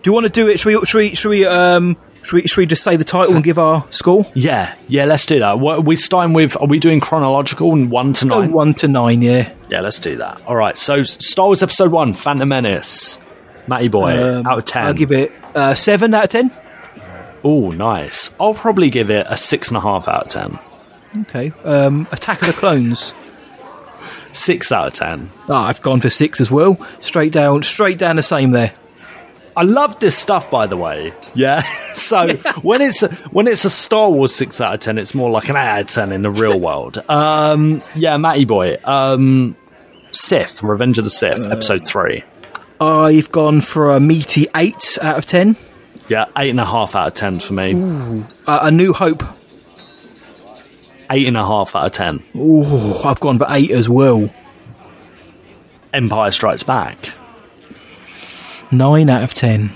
[0.03, 0.59] do you want to do it?
[0.61, 0.85] Should we?
[0.85, 1.15] Should we?
[1.15, 1.47] Should we?
[1.47, 4.27] Um, should we, should we just say the title and give our score?
[4.35, 5.59] Yeah, yeah, let's do that.
[5.59, 8.53] What, are we starting with, are we doing chronological and one to nine?
[8.53, 9.53] one to nine, yeah.
[9.69, 10.41] Yeah, let's do that.
[10.47, 13.19] All right, so Star Wars Episode 1, Phantom Menace.
[13.67, 14.87] Matty Boy, Um, out of 10.
[14.87, 16.51] I'll give it uh, seven out of ten.
[17.45, 18.35] Oh, nice.
[18.41, 20.59] I'll probably give it a 6.5 out of
[21.13, 21.23] 10.
[21.23, 21.53] Okay.
[21.65, 23.15] Um, Attack of the Clones.
[24.33, 25.31] Six out of ten.
[25.49, 26.79] Ah, I've gone for six as well.
[27.03, 28.73] Straight down, straight down the same there.
[29.57, 31.13] I love this stuff, by the way.
[31.35, 31.63] Yeah.
[31.95, 35.31] so when it's a, when it's a Star Wars six out of ten, it's more
[35.31, 36.99] like an eight out of ten in the real world.
[37.09, 38.77] Um, yeah, Matty boy.
[38.85, 39.57] Um,
[40.13, 42.25] Sith, Revenge of the Sith, episode three.
[42.81, 45.57] I've gone for a meaty eight out of ten.
[46.09, 48.25] Yeah, eight and a half out of ten for me.
[48.47, 49.23] Uh, a New Hope.
[51.11, 52.23] Eight and a half out of ten.
[52.35, 54.29] Ooh, I've gone for eight as well.
[55.93, 57.13] Empire Strikes Back.
[58.73, 59.71] Nine out of ten.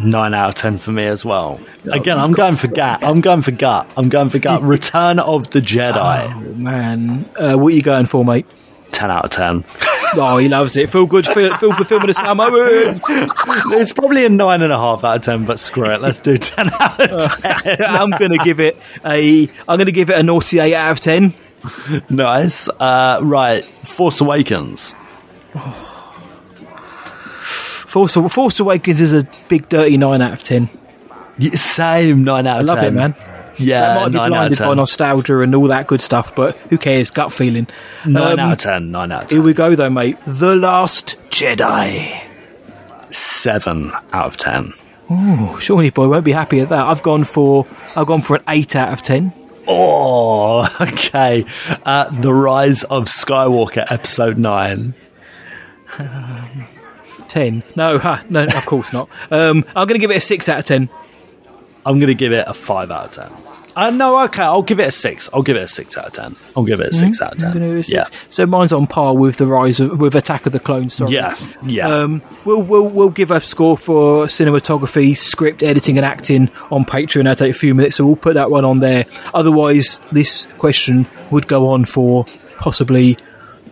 [0.00, 1.60] Nine out of ten for me as well.
[1.90, 3.02] Again, I'm going for gut.
[3.02, 3.90] I'm going for gut.
[3.96, 4.62] I'm going for gut.
[4.62, 6.32] Return of the Jedi.
[6.34, 8.46] Oh, man, uh, what are you going for, mate?
[8.92, 9.64] Ten out of ten.
[10.14, 10.88] Oh, he loves it.
[10.88, 12.50] Feel good, feel, feel good film of the summer.
[12.50, 13.02] moment.
[13.78, 16.00] It's probably a nine and a half out of ten, but screw it.
[16.00, 17.82] Let's do ten out of ten.
[17.84, 19.42] I'm going to give it a.
[19.68, 21.34] I'm going to give it a naughty eight out of ten.
[22.08, 22.70] nice.
[22.70, 24.94] Uh, right, Force Awakens.
[27.88, 30.68] Force, Force Awakens is a big dirty nine out of ten.
[31.38, 32.88] Yeah, same nine out I of love ten.
[32.88, 33.14] it, man.
[33.58, 36.54] Yeah, that might be nine of blinded by nostalgia and all that good stuff, but
[36.70, 37.10] who cares?
[37.10, 37.66] Gut feeling.
[38.06, 38.90] Nine Um, out of ten.
[38.92, 40.16] Nine out of Here we go, though, mate.
[40.26, 42.22] The Last Jedi.
[43.10, 44.74] Seven out of ten.
[45.10, 46.86] Oh, Shawnee boy won't be happy at that.
[46.86, 47.66] I've gone for
[47.96, 49.32] I've gone for an eight out of ten.
[49.66, 51.46] Oh, okay.
[51.86, 54.94] Uh, the Rise of Skywalker, Episode Nine.
[57.28, 57.62] Ten?
[57.76, 59.08] No, ha, no, of course not.
[59.30, 60.88] Um, I'm going to give it a six out of ten.
[61.86, 63.44] I'm going to give it a five out of ten.
[63.76, 65.28] Uh, no, okay, I'll give it a six.
[65.32, 66.36] I'll give it a six out of ten.
[66.56, 67.46] I'll give it a 6 out of Mm-hmm.
[67.46, 67.60] I'm ten.
[67.60, 68.12] gonna give it a six.
[68.12, 70.94] Yeah, So mine's on par with the rise of with Attack of the Clones.
[70.94, 71.12] Sorry.
[71.12, 71.86] yeah, yeah.
[71.88, 77.28] Um, we'll, we'll we'll give a score for cinematography, script editing, and acting on Patreon.
[77.28, 79.04] I'll take a few minutes, so we'll put that one on there.
[79.32, 82.26] Otherwise, this question would go on for
[82.58, 83.16] possibly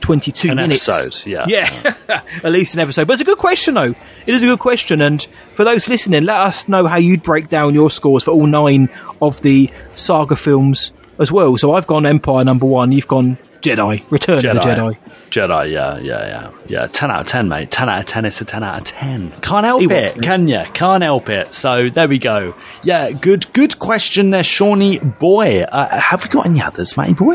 [0.01, 0.89] twenty-two An minutes.
[0.89, 1.45] episode, yeah.
[1.49, 1.95] yeah,
[2.45, 3.07] at least an episode.
[3.07, 3.95] But it's a good question, though.
[4.27, 7.49] It is a good question, and for those listening, let us know how you'd break
[7.49, 8.89] down your scores for all nine
[9.23, 11.57] of the saga films as well.
[11.57, 12.93] So I've gone Empire number one.
[12.93, 14.99] You've gone Jedi, Return of the Jedi.
[15.31, 16.87] Jedi, yeah, yeah, yeah, yeah.
[16.87, 17.71] Ten out of ten, mate.
[17.71, 18.25] Ten out of ten.
[18.25, 19.33] It's a ten out of ten.
[19.41, 20.63] Can't help He it, can you?
[20.73, 21.53] Can't help it.
[21.53, 22.55] So there we go.
[22.85, 25.63] Yeah, good, good question there, Shawnee boy.
[25.63, 27.35] Uh, have we got any others, matey boy?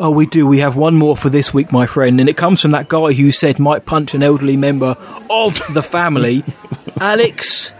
[0.00, 0.44] Oh, we do.
[0.46, 3.12] We have one more for this week, my friend, and it comes from that guy
[3.12, 4.96] who said might punch an elderly member
[5.30, 6.42] of the family,
[7.00, 7.72] Alex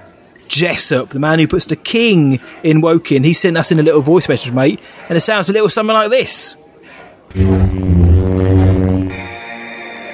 [0.47, 3.25] Jessup, the man who puts the king in Woking.
[3.25, 4.79] He sent us in a little voice message, mate,
[5.09, 6.55] and it sounds a little something like this.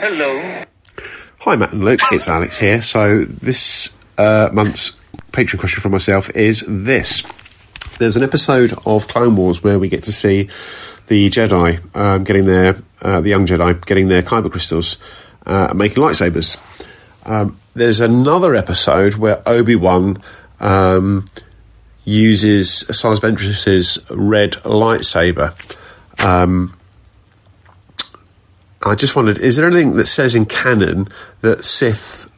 [0.00, 0.64] Hello.
[1.40, 2.00] Hi, Matt and Luke.
[2.12, 2.80] It's Alex here.
[2.80, 4.92] So this uh, month's
[5.32, 7.22] Patreon question from myself is this:
[8.00, 10.48] There's an episode of Clone Wars where we get to see
[11.08, 14.96] the Jedi um, getting their uh, the young Jedi getting their kyber crystals
[15.44, 16.56] uh, and making lightsabers.
[17.26, 20.22] Um, there's another episode where Obi Wan
[20.60, 21.26] um,
[22.06, 25.52] uses Silas Ventress's red lightsaber.
[26.24, 26.74] Um,
[28.82, 31.08] I just wondered, is there anything that says in canon
[31.42, 32.30] that Sith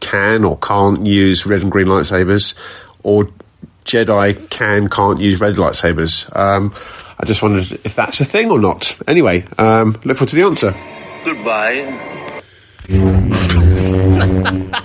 [0.00, 2.54] can or can't use red and green lightsabers,
[3.02, 3.28] or
[3.86, 6.34] Jedi can can't use red lightsabers?
[6.36, 6.74] Um,
[7.18, 8.96] I just wondered if that's a thing or not.
[9.08, 10.74] Anyway, um, look forward to the answer.
[11.24, 12.02] Goodbye.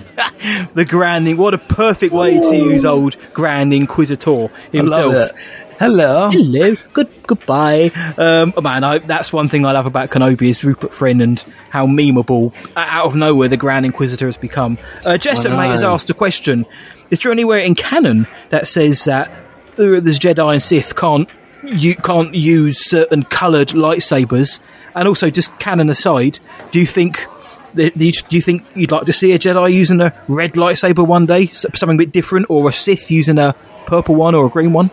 [0.73, 5.13] The Grand, what a perfect way to use old Grand Inquisitor himself.
[5.13, 5.31] it.
[5.79, 6.29] Hello.
[6.29, 7.91] Hello, good goodbye.
[8.17, 11.43] Um, oh man, I, that's one thing I love about Kenobi is Rupert Friend and
[11.71, 14.77] how memeable out of nowhere the Grand Inquisitor has become.
[15.03, 16.65] Uh, Jessup mate has asked a question:
[17.11, 19.31] Is there anywhere in canon that says that
[19.75, 21.27] there- there's Jedi and Sith can't
[21.63, 24.59] you can't use certain coloured lightsabers?
[24.95, 26.39] And also, just canon aside,
[26.71, 27.27] do you think?
[27.75, 31.47] Do you think you'd like to see a Jedi using a red lightsaber one day,
[31.53, 33.55] something a bit different, or a Sith using a
[33.85, 34.89] purple one or a green one?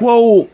[0.00, 0.48] Well,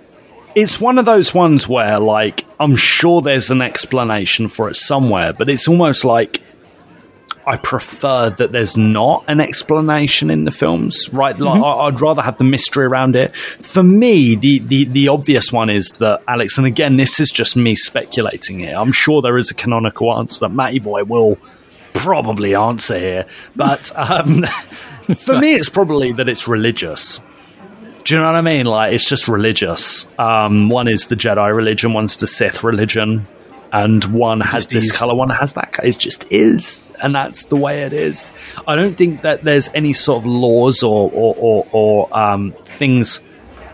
[0.57, 5.33] it's one of those ones where, like, I'm sure there's an explanation for it somewhere,
[5.33, 6.41] but it's almost like
[7.49, 11.39] I prefer that there's not an explanation in the films, right?
[11.39, 13.35] Like, I- I'd rather have the mystery around it.
[13.35, 17.57] For me, the, the, the obvious one is that Alex, and again, this is just
[17.57, 18.77] me speculating here.
[18.77, 21.39] I'm sure there is a canonical answer that Matty Boy will
[21.95, 23.27] probably answer here,
[23.57, 24.43] but um,
[25.17, 27.21] for me, it's probably that it's religious.
[28.05, 28.67] Do you know what I mean?
[28.67, 30.07] Like it's just religious.
[30.19, 33.27] Um, one is the Jedi religion, one's the Sith religion,
[33.73, 34.97] and one has this is.
[34.97, 35.73] color, one has that.
[35.73, 38.33] co- It just is, and that's the way it is.
[38.67, 43.21] I don't think that there's any sort of laws or or or, or um, things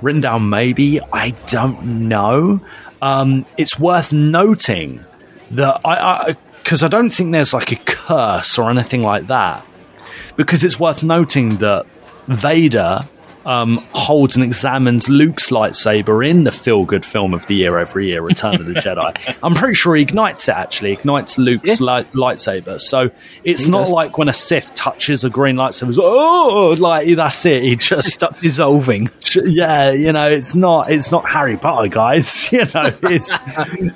[0.00, 0.48] written down.
[0.48, 2.60] Maybe I don't know.
[3.02, 5.04] Um, it's worth noting
[5.50, 9.64] that I because I, don't think there's like a curse or anything like that.
[10.36, 11.86] Because it's worth noting that
[12.26, 13.06] Vader
[13.46, 18.08] um, holds and examines Luke's lightsaber in the feel good film of the year every
[18.08, 19.38] year, Return of the Jedi.
[19.42, 21.86] I'm pretty sure he ignites it actually, ignites Luke's Yeah.
[21.86, 22.80] light, lightsaber.
[22.80, 23.10] So
[23.44, 23.90] it's He not does.
[23.90, 27.62] like when a Sith touches a green lightsaber, it's, oh, like that's it.
[27.62, 29.10] He just Stop dissolving.
[29.44, 32.48] yeah, you know, it's not it's not Harry Potter, guys.
[32.54, 33.32] You know, it's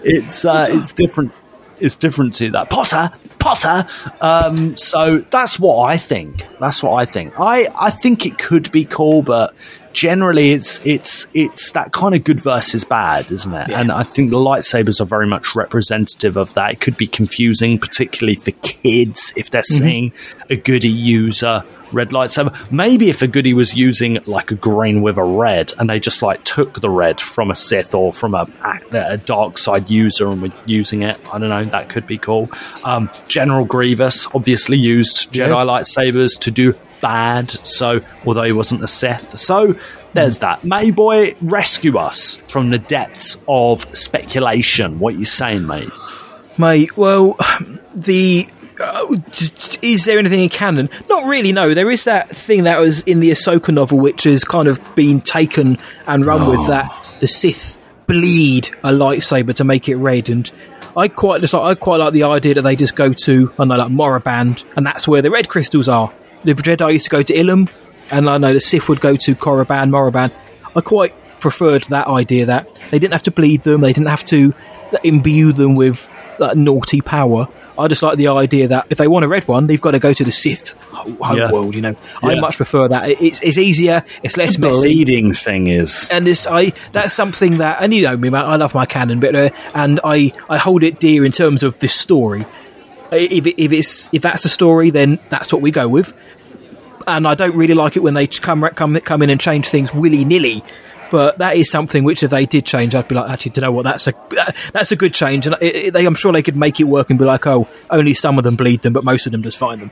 [0.05, 1.33] it's uh, it's different.
[1.81, 3.87] It's different to that Potter, Potter.
[4.21, 6.45] Um, so that's what I think.
[6.59, 7.39] That's what I think.
[7.39, 9.55] I I think it could be cool, but
[9.93, 13.71] generally, it's it's it's that kind of good versus bad, isn't it?
[13.71, 16.73] And I think the lightsabers are very much representative of that.
[16.73, 19.65] It could be confusing, particularly for kids if they're Mhm.
[19.79, 20.13] seeing
[20.51, 22.55] a goody user red lightsaber.
[22.71, 26.21] Maybe if a goody was using like a green with a red, and they just
[26.23, 28.47] like took the red from a Sith or from a,
[28.93, 31.19] a dark side user and were using it.
[31.33, 31.65] I don't know.
[31.65, 32.51] That could be cool.
[32.85, 35.65] Um, General Grievous obviously used Jedi Yeah.
[35.65, 37.51] lightsabers to do bad.
[37.67, 39.75] So although he wasn't a Sith, so
[40.15, 40.65] there's that.
[40.65, 44.99] Matty boy, rescue us from the depths of speculation.
[44.99, 45.91] What you saying, mate?
[46.59, 47.37] Mate, well,
[47.95, 48.49] the.
[48.81, 49.17] Uh,
[49.83, 50.89] is there anything in canon?
[51.09, 51.75] Not really, no.
[51.75, 55.21] There is that thing that was in the Ahsoka novel, which has kind of been
[55.21, 56.51] taken and run Oh.
[56.51, 57.77] with that the Sith
[58.07, 60.29] bleed a lightsaber to make it red.
[60.31, 60.49] And
[60.97, 63.65] I quite just like, I quite like the idea that they just go to, I
[63.65, 66.13] know, like Moraband, and that's where the red crystals are.
[66.45, 67.69] The Jedi used to go to Ilum,
[68.11, 70.33] and I know the Sith would go to Korriban, Moraband.
[70.77, 74.25] I quite preferred that idea that they didn't have to bleed them, they didn't have
[74.25, 74.55] to
[75.05, 76.09] imbue them with
[76.39, 77.49] that naughty power.
[77.79, 80.01] I just like the idea that if they want a red one, they've got to
[80.01, 81.53] go to the Sith home Yeah.
[81.53, 81.75] world.
[81.77, 83.09] You know, I much prefer that.
[83.09, 84.03] It's it's easier.
[84.25, 84.81] It's less The messy.
[84.81, 88.57] bleeding thing is And this, I that's something that, and you know me, man, I
[88.57, 91.95] love my canon, but uh, and I I hold it dear in terms of this
[91.95, 92.47] story.
[93.13, 96.13] If it, if it's if that's the story, then that's what we go with.
[97.07, 99.95] And I don't really like it when they come come come in and change things
[99.95, 100.63] willy nilly.
[101.11, 103.67] But that is something which, if they did change, I'd be like, actually, do you
[103.67, 103.85] know what?
[103.85, 106.57] That's a that- that's a good change, and it, it, they, I'm sure they could
[106.57, 109.25] make it work and be like, oh, only some of them bleed them, but most
[109.25, 109.91] of them just find them.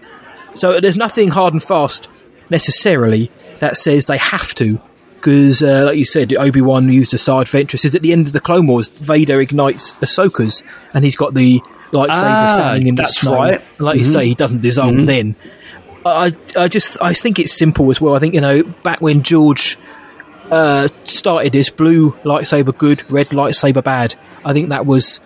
[0.55, 2.09] So there's nothing hard and fast
[2.51, 3.31] necessarily
[3.61, 4.81] that says they have to.
[5.15, 7.85] Because, uh, like you said, Obi Wan used Asajj Ventress.
[7.87, 10.63] Is at the end of the Clone Wars, Vader ignites Ahsoka's,
[10.93, 13.35] and he's got the lightsaber Ah, standing in the that's snow.
[13.35, 13.61] right.
[13.79, 14.13] Like you Mhm.
[14.13, 15.07] say, he doesn't dissolve Mhm.
[15.07, 15.37] then.
[16.05, 18.15] I, I just, I think it's simple as well.
[18.15, 19.79] I think you know, back when George
[20.51, 24.15] uh, started this, blue lightsaber good, red lightsaber bad.
[24.45, 25.19] I think that was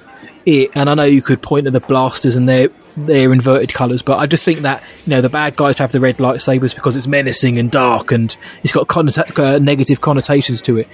[0.47, 0.71] it.
[0.75, 4.19] And I know you could point at the blasters and their their inverted colours, but
[4.19, 7.07] I just think that you know the bad guys have the red lightsabers because it's
[7.07, 8.35] menacing and dark and
[8.65, 10.89] it's got connota- uh, negative connotations to it.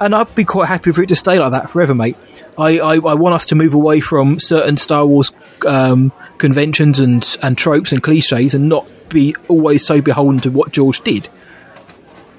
[0.00, 2.16] And I'd be quite happy for it to stay like that forever, mate.
[2.56, 5.32] I, I, I want us to move away from certain Star Wars
[5.66, 10.70] um, conventions and and tropes and cliches and not be always so beholden to what
[10.70, 11.28] George did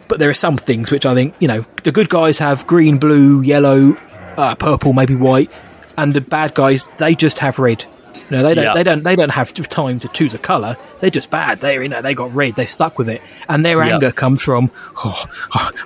[0.10, 2.98] but there are some things which I think you know the good guys have green,
[2.98, 3.96] blue, yellow,
[4.36, 5.50] uh, purple, maybe white,
[5.98, 7.86] and the bad guys they just have red.
[8.32, 8.74] Know they don't Yeah.
[8.74, 10.78] they don't they don't have time to choose a color.
[11.02, 11.62] They're just bad.
[11.62, 12.56] They you know they got red.
[12.56, 13.96] They're stuck with it, and their Yeah.
[13.96, 14.72] anger comes from
[15.04, 15.26] oh,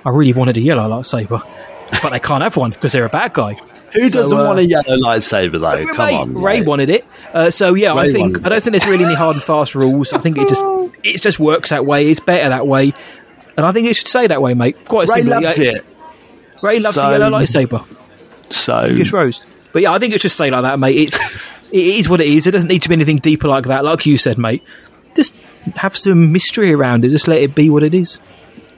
[0.04, 1.42] I really wanted a yellow lightsaber,
[2.02, 3.56] but they can't have one because they're a bad guy.
[3.94, 5.86] Who So, doesn't uh, want a yellow lightsaber though?
[5.94, 7.04] Come Rey, on, Rey wanted it.
[7.32, 10.12] Uh, so yeah, I think I don't think there's really any hard and fast rules.
[10.12, 10.64] I think it just
[11.04, 12.10] it just works that way.
[12.10, 12.92] It's better that way,
[13.56, 14.84] and I think it should stay that way, mate.
[14.86, 15.70] Quite Rey simply, loves yeah.
[15.72, 15.86] it.
[16.62, 17.84] Rey loves So- the yellow lightsaber.
[18.50, 19.44] So It's rose.
[19.72, 20.96] But yeah, I think it should stay like that, mate.
[20.96, 22.46] It's it is what it is.
[22.46, 23.84] It doesn't need to be anything deeper like that.
[23.84, 24.62] Like you said, mate.
[25.16, 25.34] Just
[25.74, 27.08] have some mystery around it.
[27.08, 28.20] Just let it be what it is.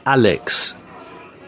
[0.06, 0.74] Alex,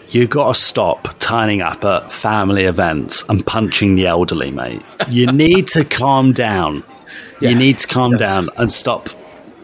[0.08, 4.82] you got to stop turning up at family events and punching the elderly, mate.
[5.08, 6.84] You need to calm down.
[7.40, 9.08] you need to calm down and stop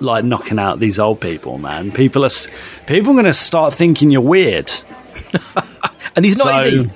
[0.01, 1.93] like knocking out these old people, man.
[1.93, 2.31] People are
[2.87, 4.73] people are going to start thinking you're weird.
[6.17, 6.91] and he's not, he?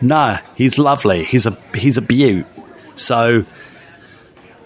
[0.00, 1.24] No, he's lovely.
[1.24, 2.46] He's a he's a beaut.
[2.94, 3.44] So,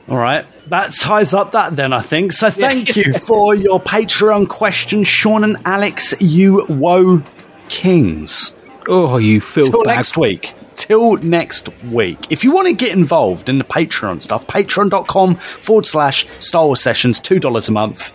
[0.08, 1.92] all right, that ties up that then.
[1.92, 2.50] I think so.
[2.50, 6.14] Thank you for your Patreon question, Sean and Alex.
[6.20, 7.22] You woe
[7.68, 8.54] kings.
[8.88, 10.52] Oh, you feel Till next week.
[10.74, 12.18] Till next week.
[12.30, 16.80] If you want to get involved in the Patreon stuff, patreon.com forward slash Star Wars
[16.80, 18.12] Sessions, $2 a month.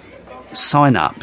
[0.52, 1.16] Sign up.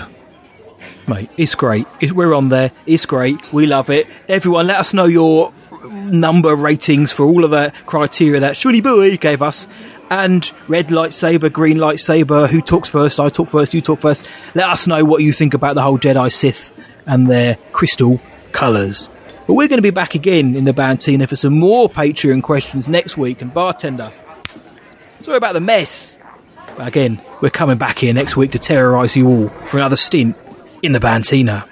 [1.06, 1.28] mate.
[1.36, 1.86] It's great.
[2.12, 2.70] We're on there.
[2.86, 3.52] It's great.
[3.52, 4.06] We love it.
[4.28, 5.52] Everyone, let us know your
[5.90, 9.68] number ratings for all of the criteria that Shunny Boy gave us.
[10.10, 12.48] And red lightsaber, green lightsaber.
[12.48, 13.18] Who talks first?
[13.18, 13.74] I talk first.
[13.74, 14.28] You talk first.
[14.54, 18.20] Let us know what you think about the whole Jedi Sith and their crystal
[18.52, 19.10] colours.
[19.46, 22.88] But we're going to be back again in the Bantina for some more Patreon questions
[22.88, 23.42] next week.
[23.42, 24.12] And bartender,
[25.22, 26.18] sorry about the mess.
[26.76, 30.36] But again, we're coming back here next week to terrorise you all for another stint
[30.82, 31.68] in the Bantina.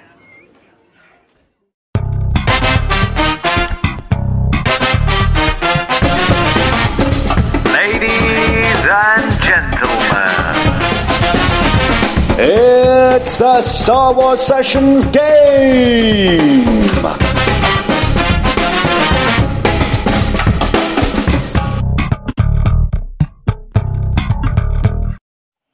[12.45, 16.63] It's the Star Wars Sessions game!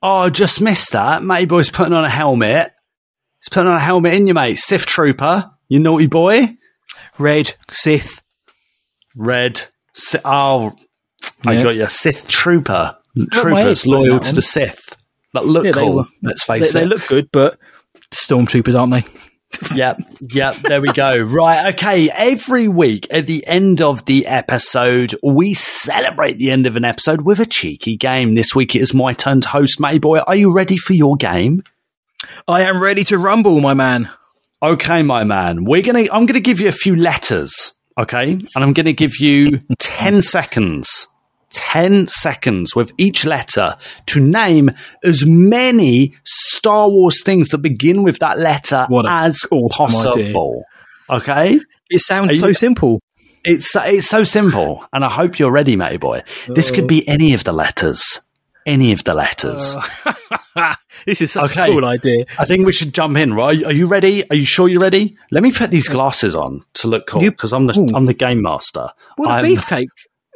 [0.01, 1.23] Oh, just missed that.
[1.23, 2.71] Matey boy's putting on a helmet.
[3.41, 4.57] He's putting on a helmet in you, mate.
[4.57, 6.55] Sith Trooper, you naughty boy.
[7.17, 8.21] Red, Sith.
[9.15, 9.61] Red.
[9.93, 10.71] Si- oh,
[11.45, 11.63] I Yeah.
[11.63, 11.87] got you.
[11.87, 12.95] Sith Trooper.
[13.15, 14.88] my Troopers loyal to the Sith.
[15.33, 15.95] That look Yeah, cool.
[15.97, 16.83] were- let's face they, it.
[16.83, 17.57] They look good, but
[18.11, 19.03] stormtroopers, aren't they?
[19.75, 19.99] yep,
[20.31, 21.17] yep, there we go.
[21.17, 22.09] Right, okay.
[22.11, 27.21] Every week at the end of the episode, we celebrate the end of an episode
[27.23, 28.33] with a cheeky game.
[28.33, 30.19] This week it is my turn to host, Matty Boy.
[30.19, 31.63] Are you ready for your game?
[32.47, 34.09] I am ready to rumble, my man.
[34.61, 35.63] Okay, my man.
[35.65, 38.31] We're gonna I'm gonna give you a few letters, okay?
[38.33, 41.07] And I'm gonna give you ten seconds.
[41.51, 43.75] 10 seconds with each letter
[44.07, 44.69] to name
[45.03, 50.63] as many Star Wars things that begin with that letter as possible.
[51.09, 51.59] Okay?
[51.89, 53.01] It sounds Are so simple.
[53.43, 56.23] It's it's so simple, and I hope you're ready, matey boy.
[56.47, 57.13] This could be uh.
[57.13, 58.19] any of the letters.
[58.65, 59.75] Any of the letters.
[60.55, 60.75] Uh.
[61.05, 62.25] this is such a cool idea.
[62.37, 63.33] I think we should jump in.
[63.33, 63.63] Right?
[63.63, 64.29] Are you ready?
[64.29, 65.17] Are you sure you're ready?
[65.31, 68.41] Let me put these glasses on to look cool because I'm the I'm the game
[68.41, 68.89] master.
[69.15, 69.87] What a I'm, beefcake.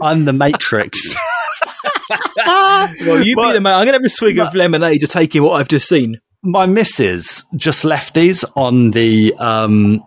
[0.04, 1.16] I'm the Matrix.
[2.46, 3.76] well, you be the man.
[3.76, 6.20] I'm going to have a swig of lemonade to take in what I've just seen.
[6.42, 10.04] My missus just left these on the um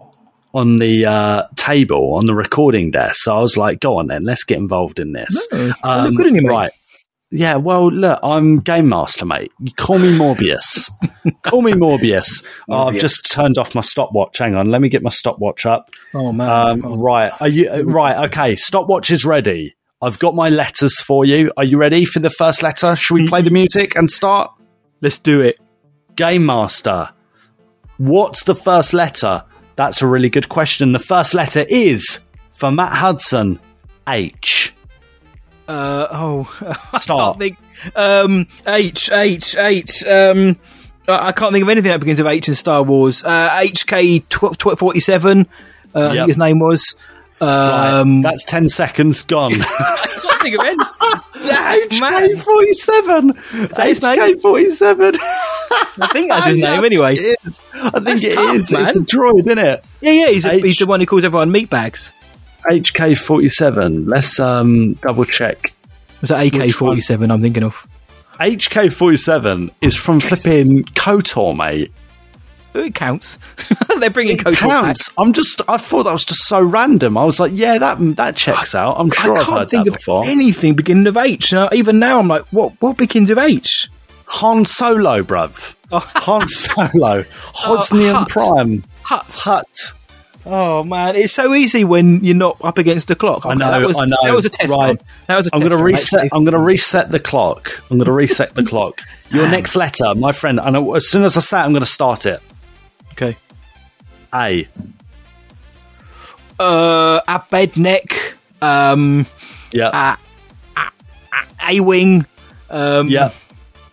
[0.53, 3.17] on the uh, table on the recording desk.
[3.23, 5.73] So I was like, "Go on then, let's get involved in this." No,
[6.11, 6.71] look good right.
[7.31, 9.51] Yeah, well, look, I'm game master, mate.
[9.61, 10.91] You call me Morbius.
[11.43, 12.47] call me Morbius.
[12.69, 14.39] Oh, I've just turned off my stopwatch.
[14.39, 15.91] Hang on, let me get my stopwatch up.
[16.15, 16.49] Oh man.
[16.49, 18.27] Um, right, are you uh, right?
[18.27, 19.76] Okay, stopwatch is ready.
[20.03, 21.51] I've got my letters for you.
[21.57, 22.95] Are you ready for the first letter?
[22.97, 24.53] Should we play the music and start?
[25.01, 25.57] Let's do it.
[26.17, 27.11] Game Master.
[27.97, 29.45] What's the first letter?
[29.77, 30.93] That's a really good question.
[30.93, 32.21] The first letter is
[32.53, 33.59] for Matt Hudson.
[34.09, 34.75] H.
[35.67, 37.39] Uh, oh, Start.
[37.39, 37.59] think.
[37.95, 40.05] Um, H, H, H.
[40.05, 40.59] Um,
[41.09, 43.25] I can't think of anything that begins with H in Star Wars.
[43.25, 45.47] Uh, HK tw- tw- 47,
[45.95, 46.95] uh, I think his name was.
[47.41, 49.53] Um, That's 10 seconds gone.
[49.55, 50.77] I can't think of any.
[51.87, 53.35] HK 47.
[53.35, 54.19] his name?
[54.19, 55.15] HK 47.
[55.19, 57.15] I think that's his name anyway.
[57.15, 57.61] It is.
[57.75, 58.73] I think That's it tough, is.
[58.73, 58.83] man.
[58.87, 59.85] It's a droid, isn't it?
[60.01, 62.13] Yeah, yeah, he's, a, H- he's the one who calls everyone meatbags.
[62.71, 64.07] HK 47.
[64.07, 65.73] Let's um, double check.
[66.21, 67.87] Was that AK 47 I'm thinking of?
[68.41, 71.93] HK 47 is from flipping KOTOR, mate.
[72.79, 73.39] It counts.
[73.99, 74.85] They're bringing It KOTOR back.
[74.85, 75.11] counts.
[75.19, 75.63] I'm just.
[75.69, 77.17] I thought that was just so random.
[77.17, 78.97] I was like, yeah, that that checks out.
[78.99, 80.23] I'm sure I I've can't think of before.
[80.27, 81.53] anything beginning with H.
[81.53, 82.73] Uh, even now, I'm like, what?
[82.81, 83.89] What begins with H?
[84.27, 85.75] Han Solo, bruv.
[85.93, 87.23] Han Solo.
[87.55, 88.29] Hosnian Hutt.
[88.29, 88.85] Prime.
[89.03, 89.41] Hutt.
[89.45, 89.93] Hutt.
[90.49, 93.45] Oh man, it's so easy when you're not up against the clock.
[93.47, 93.69] I know.
[93.69, 94.17] that was, I know.
[94.23, 94.87] That was a test Right.
[94.87, 94.99] run.
[95.27, 96.21] That was a I'm going to reset.
[96.21, 96.31] actually.
[96.39, 97.83] I'm going to reset the clock.
[97.91, 99.03] I'm going to reset the clock.
[99.31, 100.59] Your next letter, my friend.
[100.65, 100.95] Know.
[100.95, 102.41] As soon as I say, it, I'm going to start it.
[103.17, 103.37] Okay.
[104.35, 104.69] A.
[106.59, 108.35] Uh, Abednek.
[108.61, 109.25] Um,
[109.73, 110.17] Yeah.
[111.69, 112.27] A wing.
[112.69, 113.31] Um, yeah.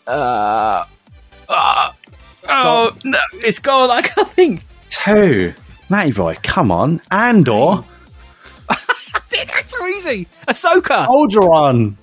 [0.06, 0.84] Uh,
[1.50, 1.92] uh,
[2.50, 3.90] oh no, it's gone.
[3.90, 4.62] I can't think.
[4.90, 5.54] Two.
[5.90, 7.00] Matty boy, come on.
[7.10, 7.84] Andor.
[8.70, 10.28] That's so easy.
[10.48, 11.08] Ahsoka.
[11.08, 11.96] Alderaan.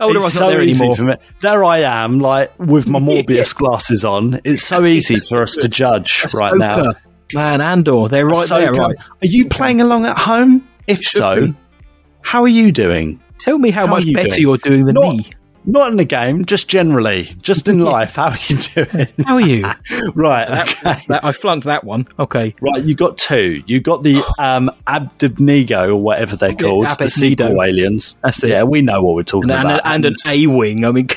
[0.00, 0.96] Alderon's It's there easy anymore.
[0.96, 1.14] for me.
[1.40, 4.40] There I am, like with my Morbius glasses on.
[4.44, 6.76] It's so easy for us to judge right now.
[6.78, 6.94] Ahsoka.
[7.34, 8.08] Man, Andor.
[8.08, 8.72] They're right there.
[8.72, 8.96] Right.
[8.98, 10.66] Are you playing along at home?
[10.86, 11.54] If so,
[12.22, 13.20] how are you doing?
[13.38, 14.40] Tell me how, How much better doing?
[14.40, 15.30] you're doing than Not- me.
[15.66, 18.14] Not in the game, just generally, just in life.
[18.16, 19.08] How are you doing?
[19.26, 19.62] How are you?
[20.14, 21.02] right, That- okay.
[21.08, 22.08] that- I flunked that one.
[22.18, 22.54] Okay.
[22.62, 23.62] Right, you got two.
[23.66, 27.08] You got the um, Abdebnego or whatever they're called, the Abednego.
[27.08, 28.16] sequel aliens.
[28.22, 28.50] That's it.
[28.50, 29.86] Yeah, we know what we're talking And, and, about.
[29.94, 30.84] and an A wing.
[30.86, 31.08] I mean,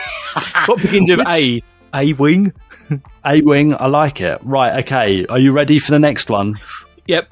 [0.66, 1.62] what begins with A?
[1.94, 2.52] A wing.
[3.24, 4.40] A wing, I like it.
[4.42, 5.26] Right, okay.
[5.26, 6.58] Are you ready for the next one?
[7.06, 7.28] Yep.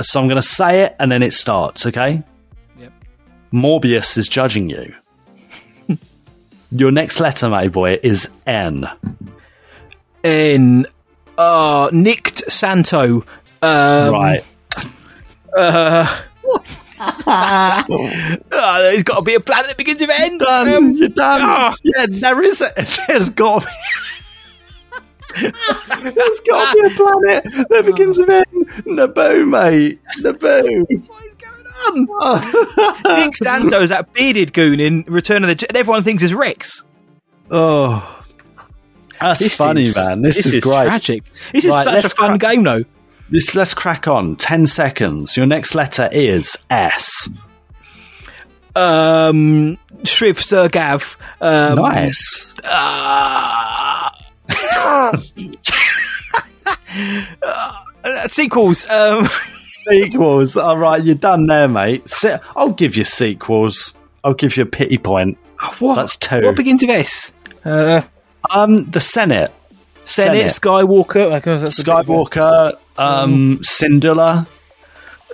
[0.00, 2.22] So I'm going to say it and then it starts, okay?
[2.78, 2.92] Yep.
[3.52, 4.94] Morbius is judging you.
[6.74, 8.88] Your next letter, my boy, is N.
[10.24, 10.86] N.
[11.36, 13.24] Uh, nicked Santo.
[13.60, 14.44] Um, right.
[15.56, 16.06] Uh,
[16.46, 16.62] oh,
[18.50, 20.38] there's got to be a planet that begins with N.
[20.38, 20.68] Done.
[20.68, 21.40] Um, You're done.
[21.42, 21.74] ah.
[21.82, 22.60] Yeah, there is.
[22.62, 22.72] A,
[23.08, 23.72] there's got to be.
[25.40, 28.44] There's got to be a planet that begins with N.
[28.86, 30.00] Naboo, mate.
[30.20, 30.86] Naboo.
[33.16, 36.82] Nick Santos, that bearded goon in Return of the Je- and everyone thinks is Rex.
[37.50, 38.24] Oh,
[39.20, 40.22] that's This funny, is- man.
[40.22, 40.84] This, this is, is great.
[40.84, 41.24] tragic.
[41.52, 42.84] This is such a fun crack- game, though.
[43.30, 44.36] This, let's crack on.
[44.36, 45.36] Ten seconds.
[45.36, 47.28] Your next letter is S.
[48.76, 51.16] Um, Shriv Suurgav.
[51.40, 52.52] Um, nice.
[52.64, 54.10] uh,
[58.04, 58.88] uh, sequels.
[58.88, 59.26] Um,
[59.88, 60.56] Sequels.
[60.56, 62.08] All right, you're done there, mate.
[62.08, 63.94] Se- I'll give you sequels.
[64.24, 65.38] I'll give you a pity point.
[65.78, 65.96] what?
[65.96, 66.42] That's two.
[66.42, 67.32] What begins with S?
[67.64, 68.02] Uh,
[68.50, 69.52] Um, the Senate.
[70.04, 71.30] Senate, Skywalker.
[71.30, 72.76] Like, oh, a a- Skywalker.
[72.98, 74.46] Um, Syndulla.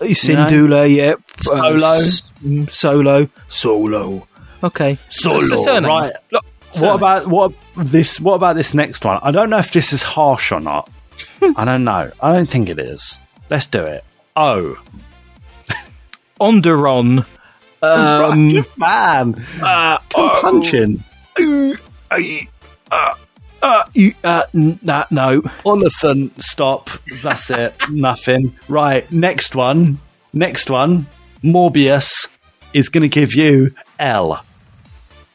[0.00, 1.20] Syndulla, yep.
[1.40, 1.98] Solo.
[2.44, 3.28] Mm, solo.
[3.48, 4.26] Solo.
[4.62, 4.98] Okay.
[5.08, 5.40] Solo.
[5.40, 5.86] The.
[5.86, 6.12] Right.
[6.30, 6.44] Look,
[6.74, 8.20] What about what this?
[8.20, 9.18] What about this next one?
[9.22, 10.88] I don't know if this is harsh or not.
[11.56, 12.10] I don't know.
[12.20, 13.18] I don't think it is.
[13.50, 14.04] Let's do it.
[14.40, 14.78] Oh,
[16.40, 17.26] Onderon.
[17.82, 19.44] Um, Good man.
[19.60, 20.30] uh, Come
[20.62, 21.04] punching.
[21.40, 23.14] uh,
[23.62, 25.42] uh, you- uh, n- nah, no.
[25.66, 26.40] Elephant.
[26.42, 26.90] Stop.
[27.22, 27.74] That's it.
[27.90, 28.54] Nothing.
[28.68, 29.10] Right.
[29.10, 29.98] Next one.
[30.32, 31.06] Next one.
[31.42, 32.28] Morbius
[32.72, 34.44] is going to give you L.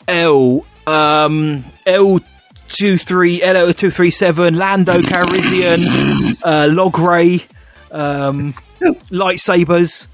[0.07, 0.65] L.
[0.87, 2.19] Um, L.
[2.69, 5.83] Two three L two three seven Lando Calrissian
[6.43, 7.45] uh, Logray
[7.91, 8.53] um,
[9.09, 10.07] lightsabers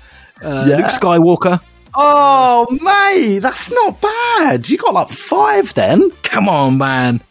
[0.43, 0.77] uh, Yeah.
[0.77, 1.61] Luke Skywalker.
[1.95, 4.69] Oh, mate, that's not bad.
[4.69, 6.11] You got like five then.
[6.23, 7.21] Come on, man.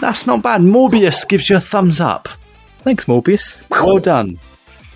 [0.00, 0.60] That's not bad.
[0.60, 2.28] Morbius gives you a thumbs up.
[2.78, 3.56] Thanks, Morbius.
[3.70, 4.38] Well done.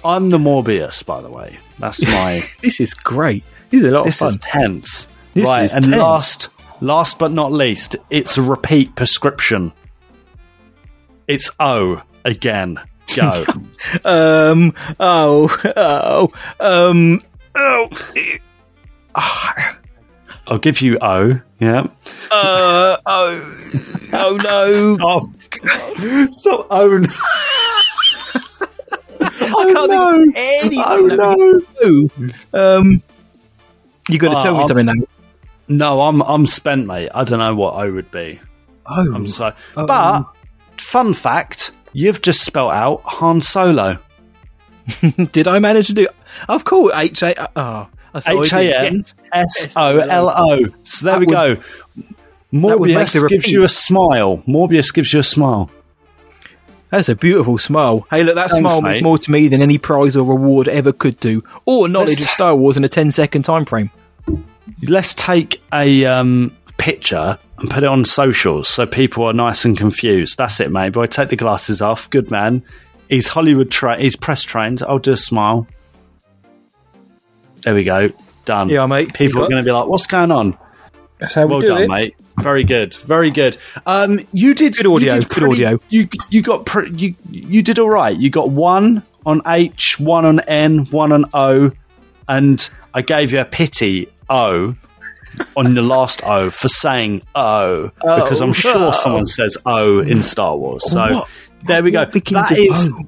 [0.05, 1.59] I'm the Morbius, by the way.
[1.79, 2.49] That's my.
[2.61, 3.43] This is great.
[3.71, 5.09] This is a lot this of is tense.
[5.35, 5.97] This right, is and tense.
[5.97, 6.49] last,
[6.81, 9.73] last but not least, it's a repeat prescription.
[11.27, 12.81] It's O again.
[13.15, 13.45] Go.
[14.05, 14.75] Um.
[14.99, 15.49] Oh.
[15.77, 16.33] Oh.
[16.59, 17.21] Um.
[17.55, 17.89] Oh.
[20.49, 21.41] I'll give you O.
[21.61, 21.87] Yeah.
[22.31, 22.97] Uh.
[23.07, 23.53] Oh.
[24.13, 24.97] Oh no.
[25.01, 26.97] Oh, so O.
[26.99, 27.09] no.
[29.21, 29.29] I
[29.73, 30.13] can't no.
[30.13, 30.83] think of anything.
[30.85, 32.33] Oh, that we can do.
[32.53, 33.03] Um.
[34.09, 34.95] You got to Oh, tell me I'm- something now.
[35.69, 37.09] No, I'm I'm spent, mate.
[37.15, 38.39] I don't know what O would be.
[38.87, 39.15] Oh.
[39.15, 39.53] I'm so.
[39.75, 40.25] But
[40.79, 43.99] fun fact: you've just spelt out Han Solo.
[45.33, 46.07] Did I manage to do?
[46.49, 47.35] Of course, H A.
[47.59, 48.73] Oh, that's how I H did.
[48.73, 49.15] A N Yes.
[49.33, 50.59] S O L O.
[50.85, 51.55] So there That we would- go.
[51.57, 54.39] that would make Morbius gives you a smile.
[54.47, 55.71] Morbius gives you a smile.
[56.91, 58.07] That's a beautiful smile.
[58.11, 58.91] Hey, look, that Thanks, smile mate.
[58.93, 62.25] means more to me than any prize or reward ever could do, or knowledge Let's
[62.27, 63.91] of Star Wars in a 10 second time frame.
[64.89, 69.77] Let's take a um, picture and put it on socials so people are nice and
[69.77, 70.37] confused.
[70.39, 70.93] That's it, mate.
[70.93, 72.09] Boy, take the glasses off.
[72.11, 72.63] Good man.
[73.09, 74.83] He's Hollywood tra- He's press trained.
[74.83, 75.67] I'll do a smile.
[77.63, 78.11] There we go.
[78.45, 78.69] Done.
[78.69, 79.13] Yeah, mate.
[79.15, 80.57] People You are going to be like, "What's going on?"
[81.19, 81.89] That's how well we do done, it.
[81.89, 82.15] mate.
[82.39, 83.57] Very good, very good.
[83.87, 85.79] Um, you did Good audio, You did good audio.
[85.89, 88.17] You you got pre- you you did all right.
[88.17, 91.73] You got one on H, one on N, one on O,
[92.29, 94.77] and I gave you a pity O
[95.57, 98.91] on the last O for saying O because I'm sure Oh.
[98.93, 100.91] someone says O in Star Wars.
[100.91, 101.29] So What-
[101.65, 102.05] there we go.
[102.05, 103.01] That is O?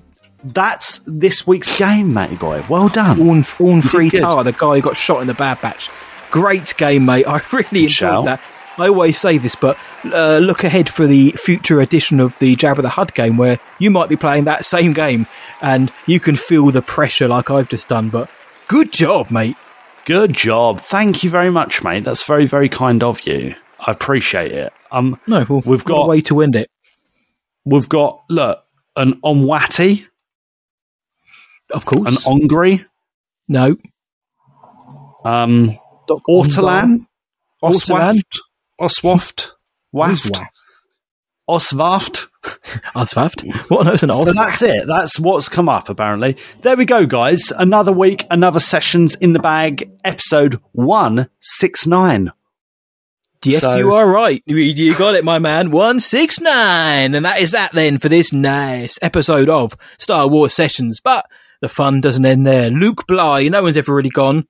[0.45, 2.63] that's this week's game, matey boy.
[2.69, 3.21] Well done.
[3.21, 4.11] Orn, Orn Free.
[4.11, 5.91] Taa, the guy who got shot in the Bad Batch.
[6.31, 7.27] Great game, mate.
[7.27, 8.25] I really enjoyed Shout.
[8.27, 8.41] that.
[8.79, 12.83] I always say this, but uh, look ahead for the future edition of the Jabba
[12.83, 15.27] the Hutt game where you might be playing that same game
[15.61, 18.09] and you can feel the pressure like I've just done.
[18.09, 18.31] But
[18.69, 19.57] good job, mate.
[20.09, 20.81] Good job.
[20.81, 22.03] Thank you very much, mate.
[22.03, 23.55] That's very, very kind of you.
[23.79, 24.73] I appreciate it.
[24.91, 26.71] Um, No, well, we've got a way to end it.
[27.67, 28.65] we've got look
[28.97, 30.07] an Onwati,
[31.75, 32.09] Of course.
[32.09, 32.87] an Ongri,
[33.49, 33.77] no.
[35.27, 35.77] um,
[36.09, 37.05] Ortolan?
[37.63, 38.39] Oswaft,
[38.81, 39.51] Oswaft,
[39.93, 40.41] Waft,
[41.51, 42.29] Oswaft.
[42.95, 43.47] Oswaft?
[43.71, 44.87] What on earth's an So that's it.
[44.87, 46.37] That's what's come up, apparently.
[46.63, 47.53] There we go, guys.
[47.57, 52.33] Another week, another sessions in the bag, episode 169.
[53.45, 54.43] Yes, So- you are right.
[54.47, 55.71] You, you got it, my man.
[55.71, 57.15] 169.
[57.15, 61.01] And that is that then for this nice episode of Star Wars Sessions.
[61.01, 61.27] But
[61.61, 62.71] the fun doesn't end there.
[62.71, 64.47] Luke Bly, no one's ever really gone.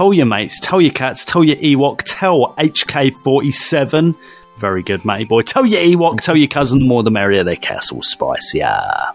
[0.00, 4.16] tell your mates, tell your cats, tell your Ewok, tell HK47.
[4.56, 5.42] Very good, matey boy.
[5.42, 9.10] Tell your Ewok, tell your cousin, the more the merrier, their Kessel spice, yeah.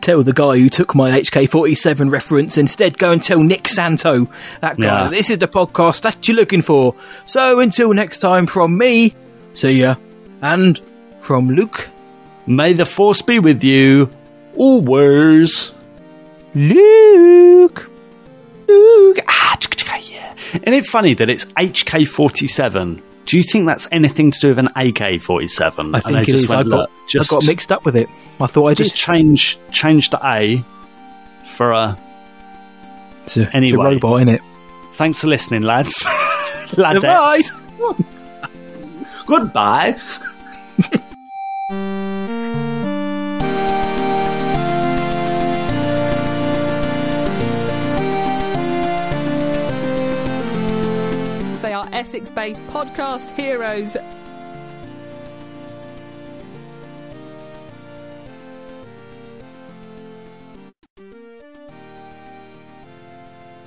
[0.00, 4.28] Tell the guy who took my HK47 reference instead go and tell Nick Santo,
[4.62, 5.04] that guy.
[5.04, 5.10] Yeah.
[5.10, 6.96] This is the podcast that you're looking for.
[7.24, 9.14] So until next time, from me,
[9.54, 9.94] see ya.
[10.42, 10.80] And
[11.20, 11.88] from Luke,
[12.48, 14.10] May the force be with you
[14.56, 15.70] always.
[16.52, 17.88] Luke.
[18.66, 19.18] Luke.
[19.28, 19.56] Ah,
[19.86, 20.34] tsk, yeah.
[20.34, 23.02] Isn't it funny that it's HK47?
[23.26, 25.94] Do you think that's anything to do with an AK-47?
[25.94, 26.50] I think it is.
[26.50, 28.08] I got, I got mixed up with it.
[28.40, 28.98] I thought I just did.
[28.98, 30.62] change change the A
[31.44, 31.98] for a
[33.24, 33.94] It's a, it's a anyway.
[33.94, 34.40] robot, in it?
[34.92, 36.04] Thanks for listening, lads.
[36.76, 37.50] Ladettes.
[39.26, 39.96] Goodbye.
[40.92, 41.00] They
[51.96, 53.96] Essex based podcast heroes.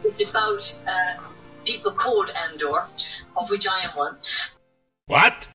[0.04, 1.24] It's about uh,
[1.66, 2.86] people called Andor,
[3.36, 4.18] of which I am one.
[5.08, 5.48] What?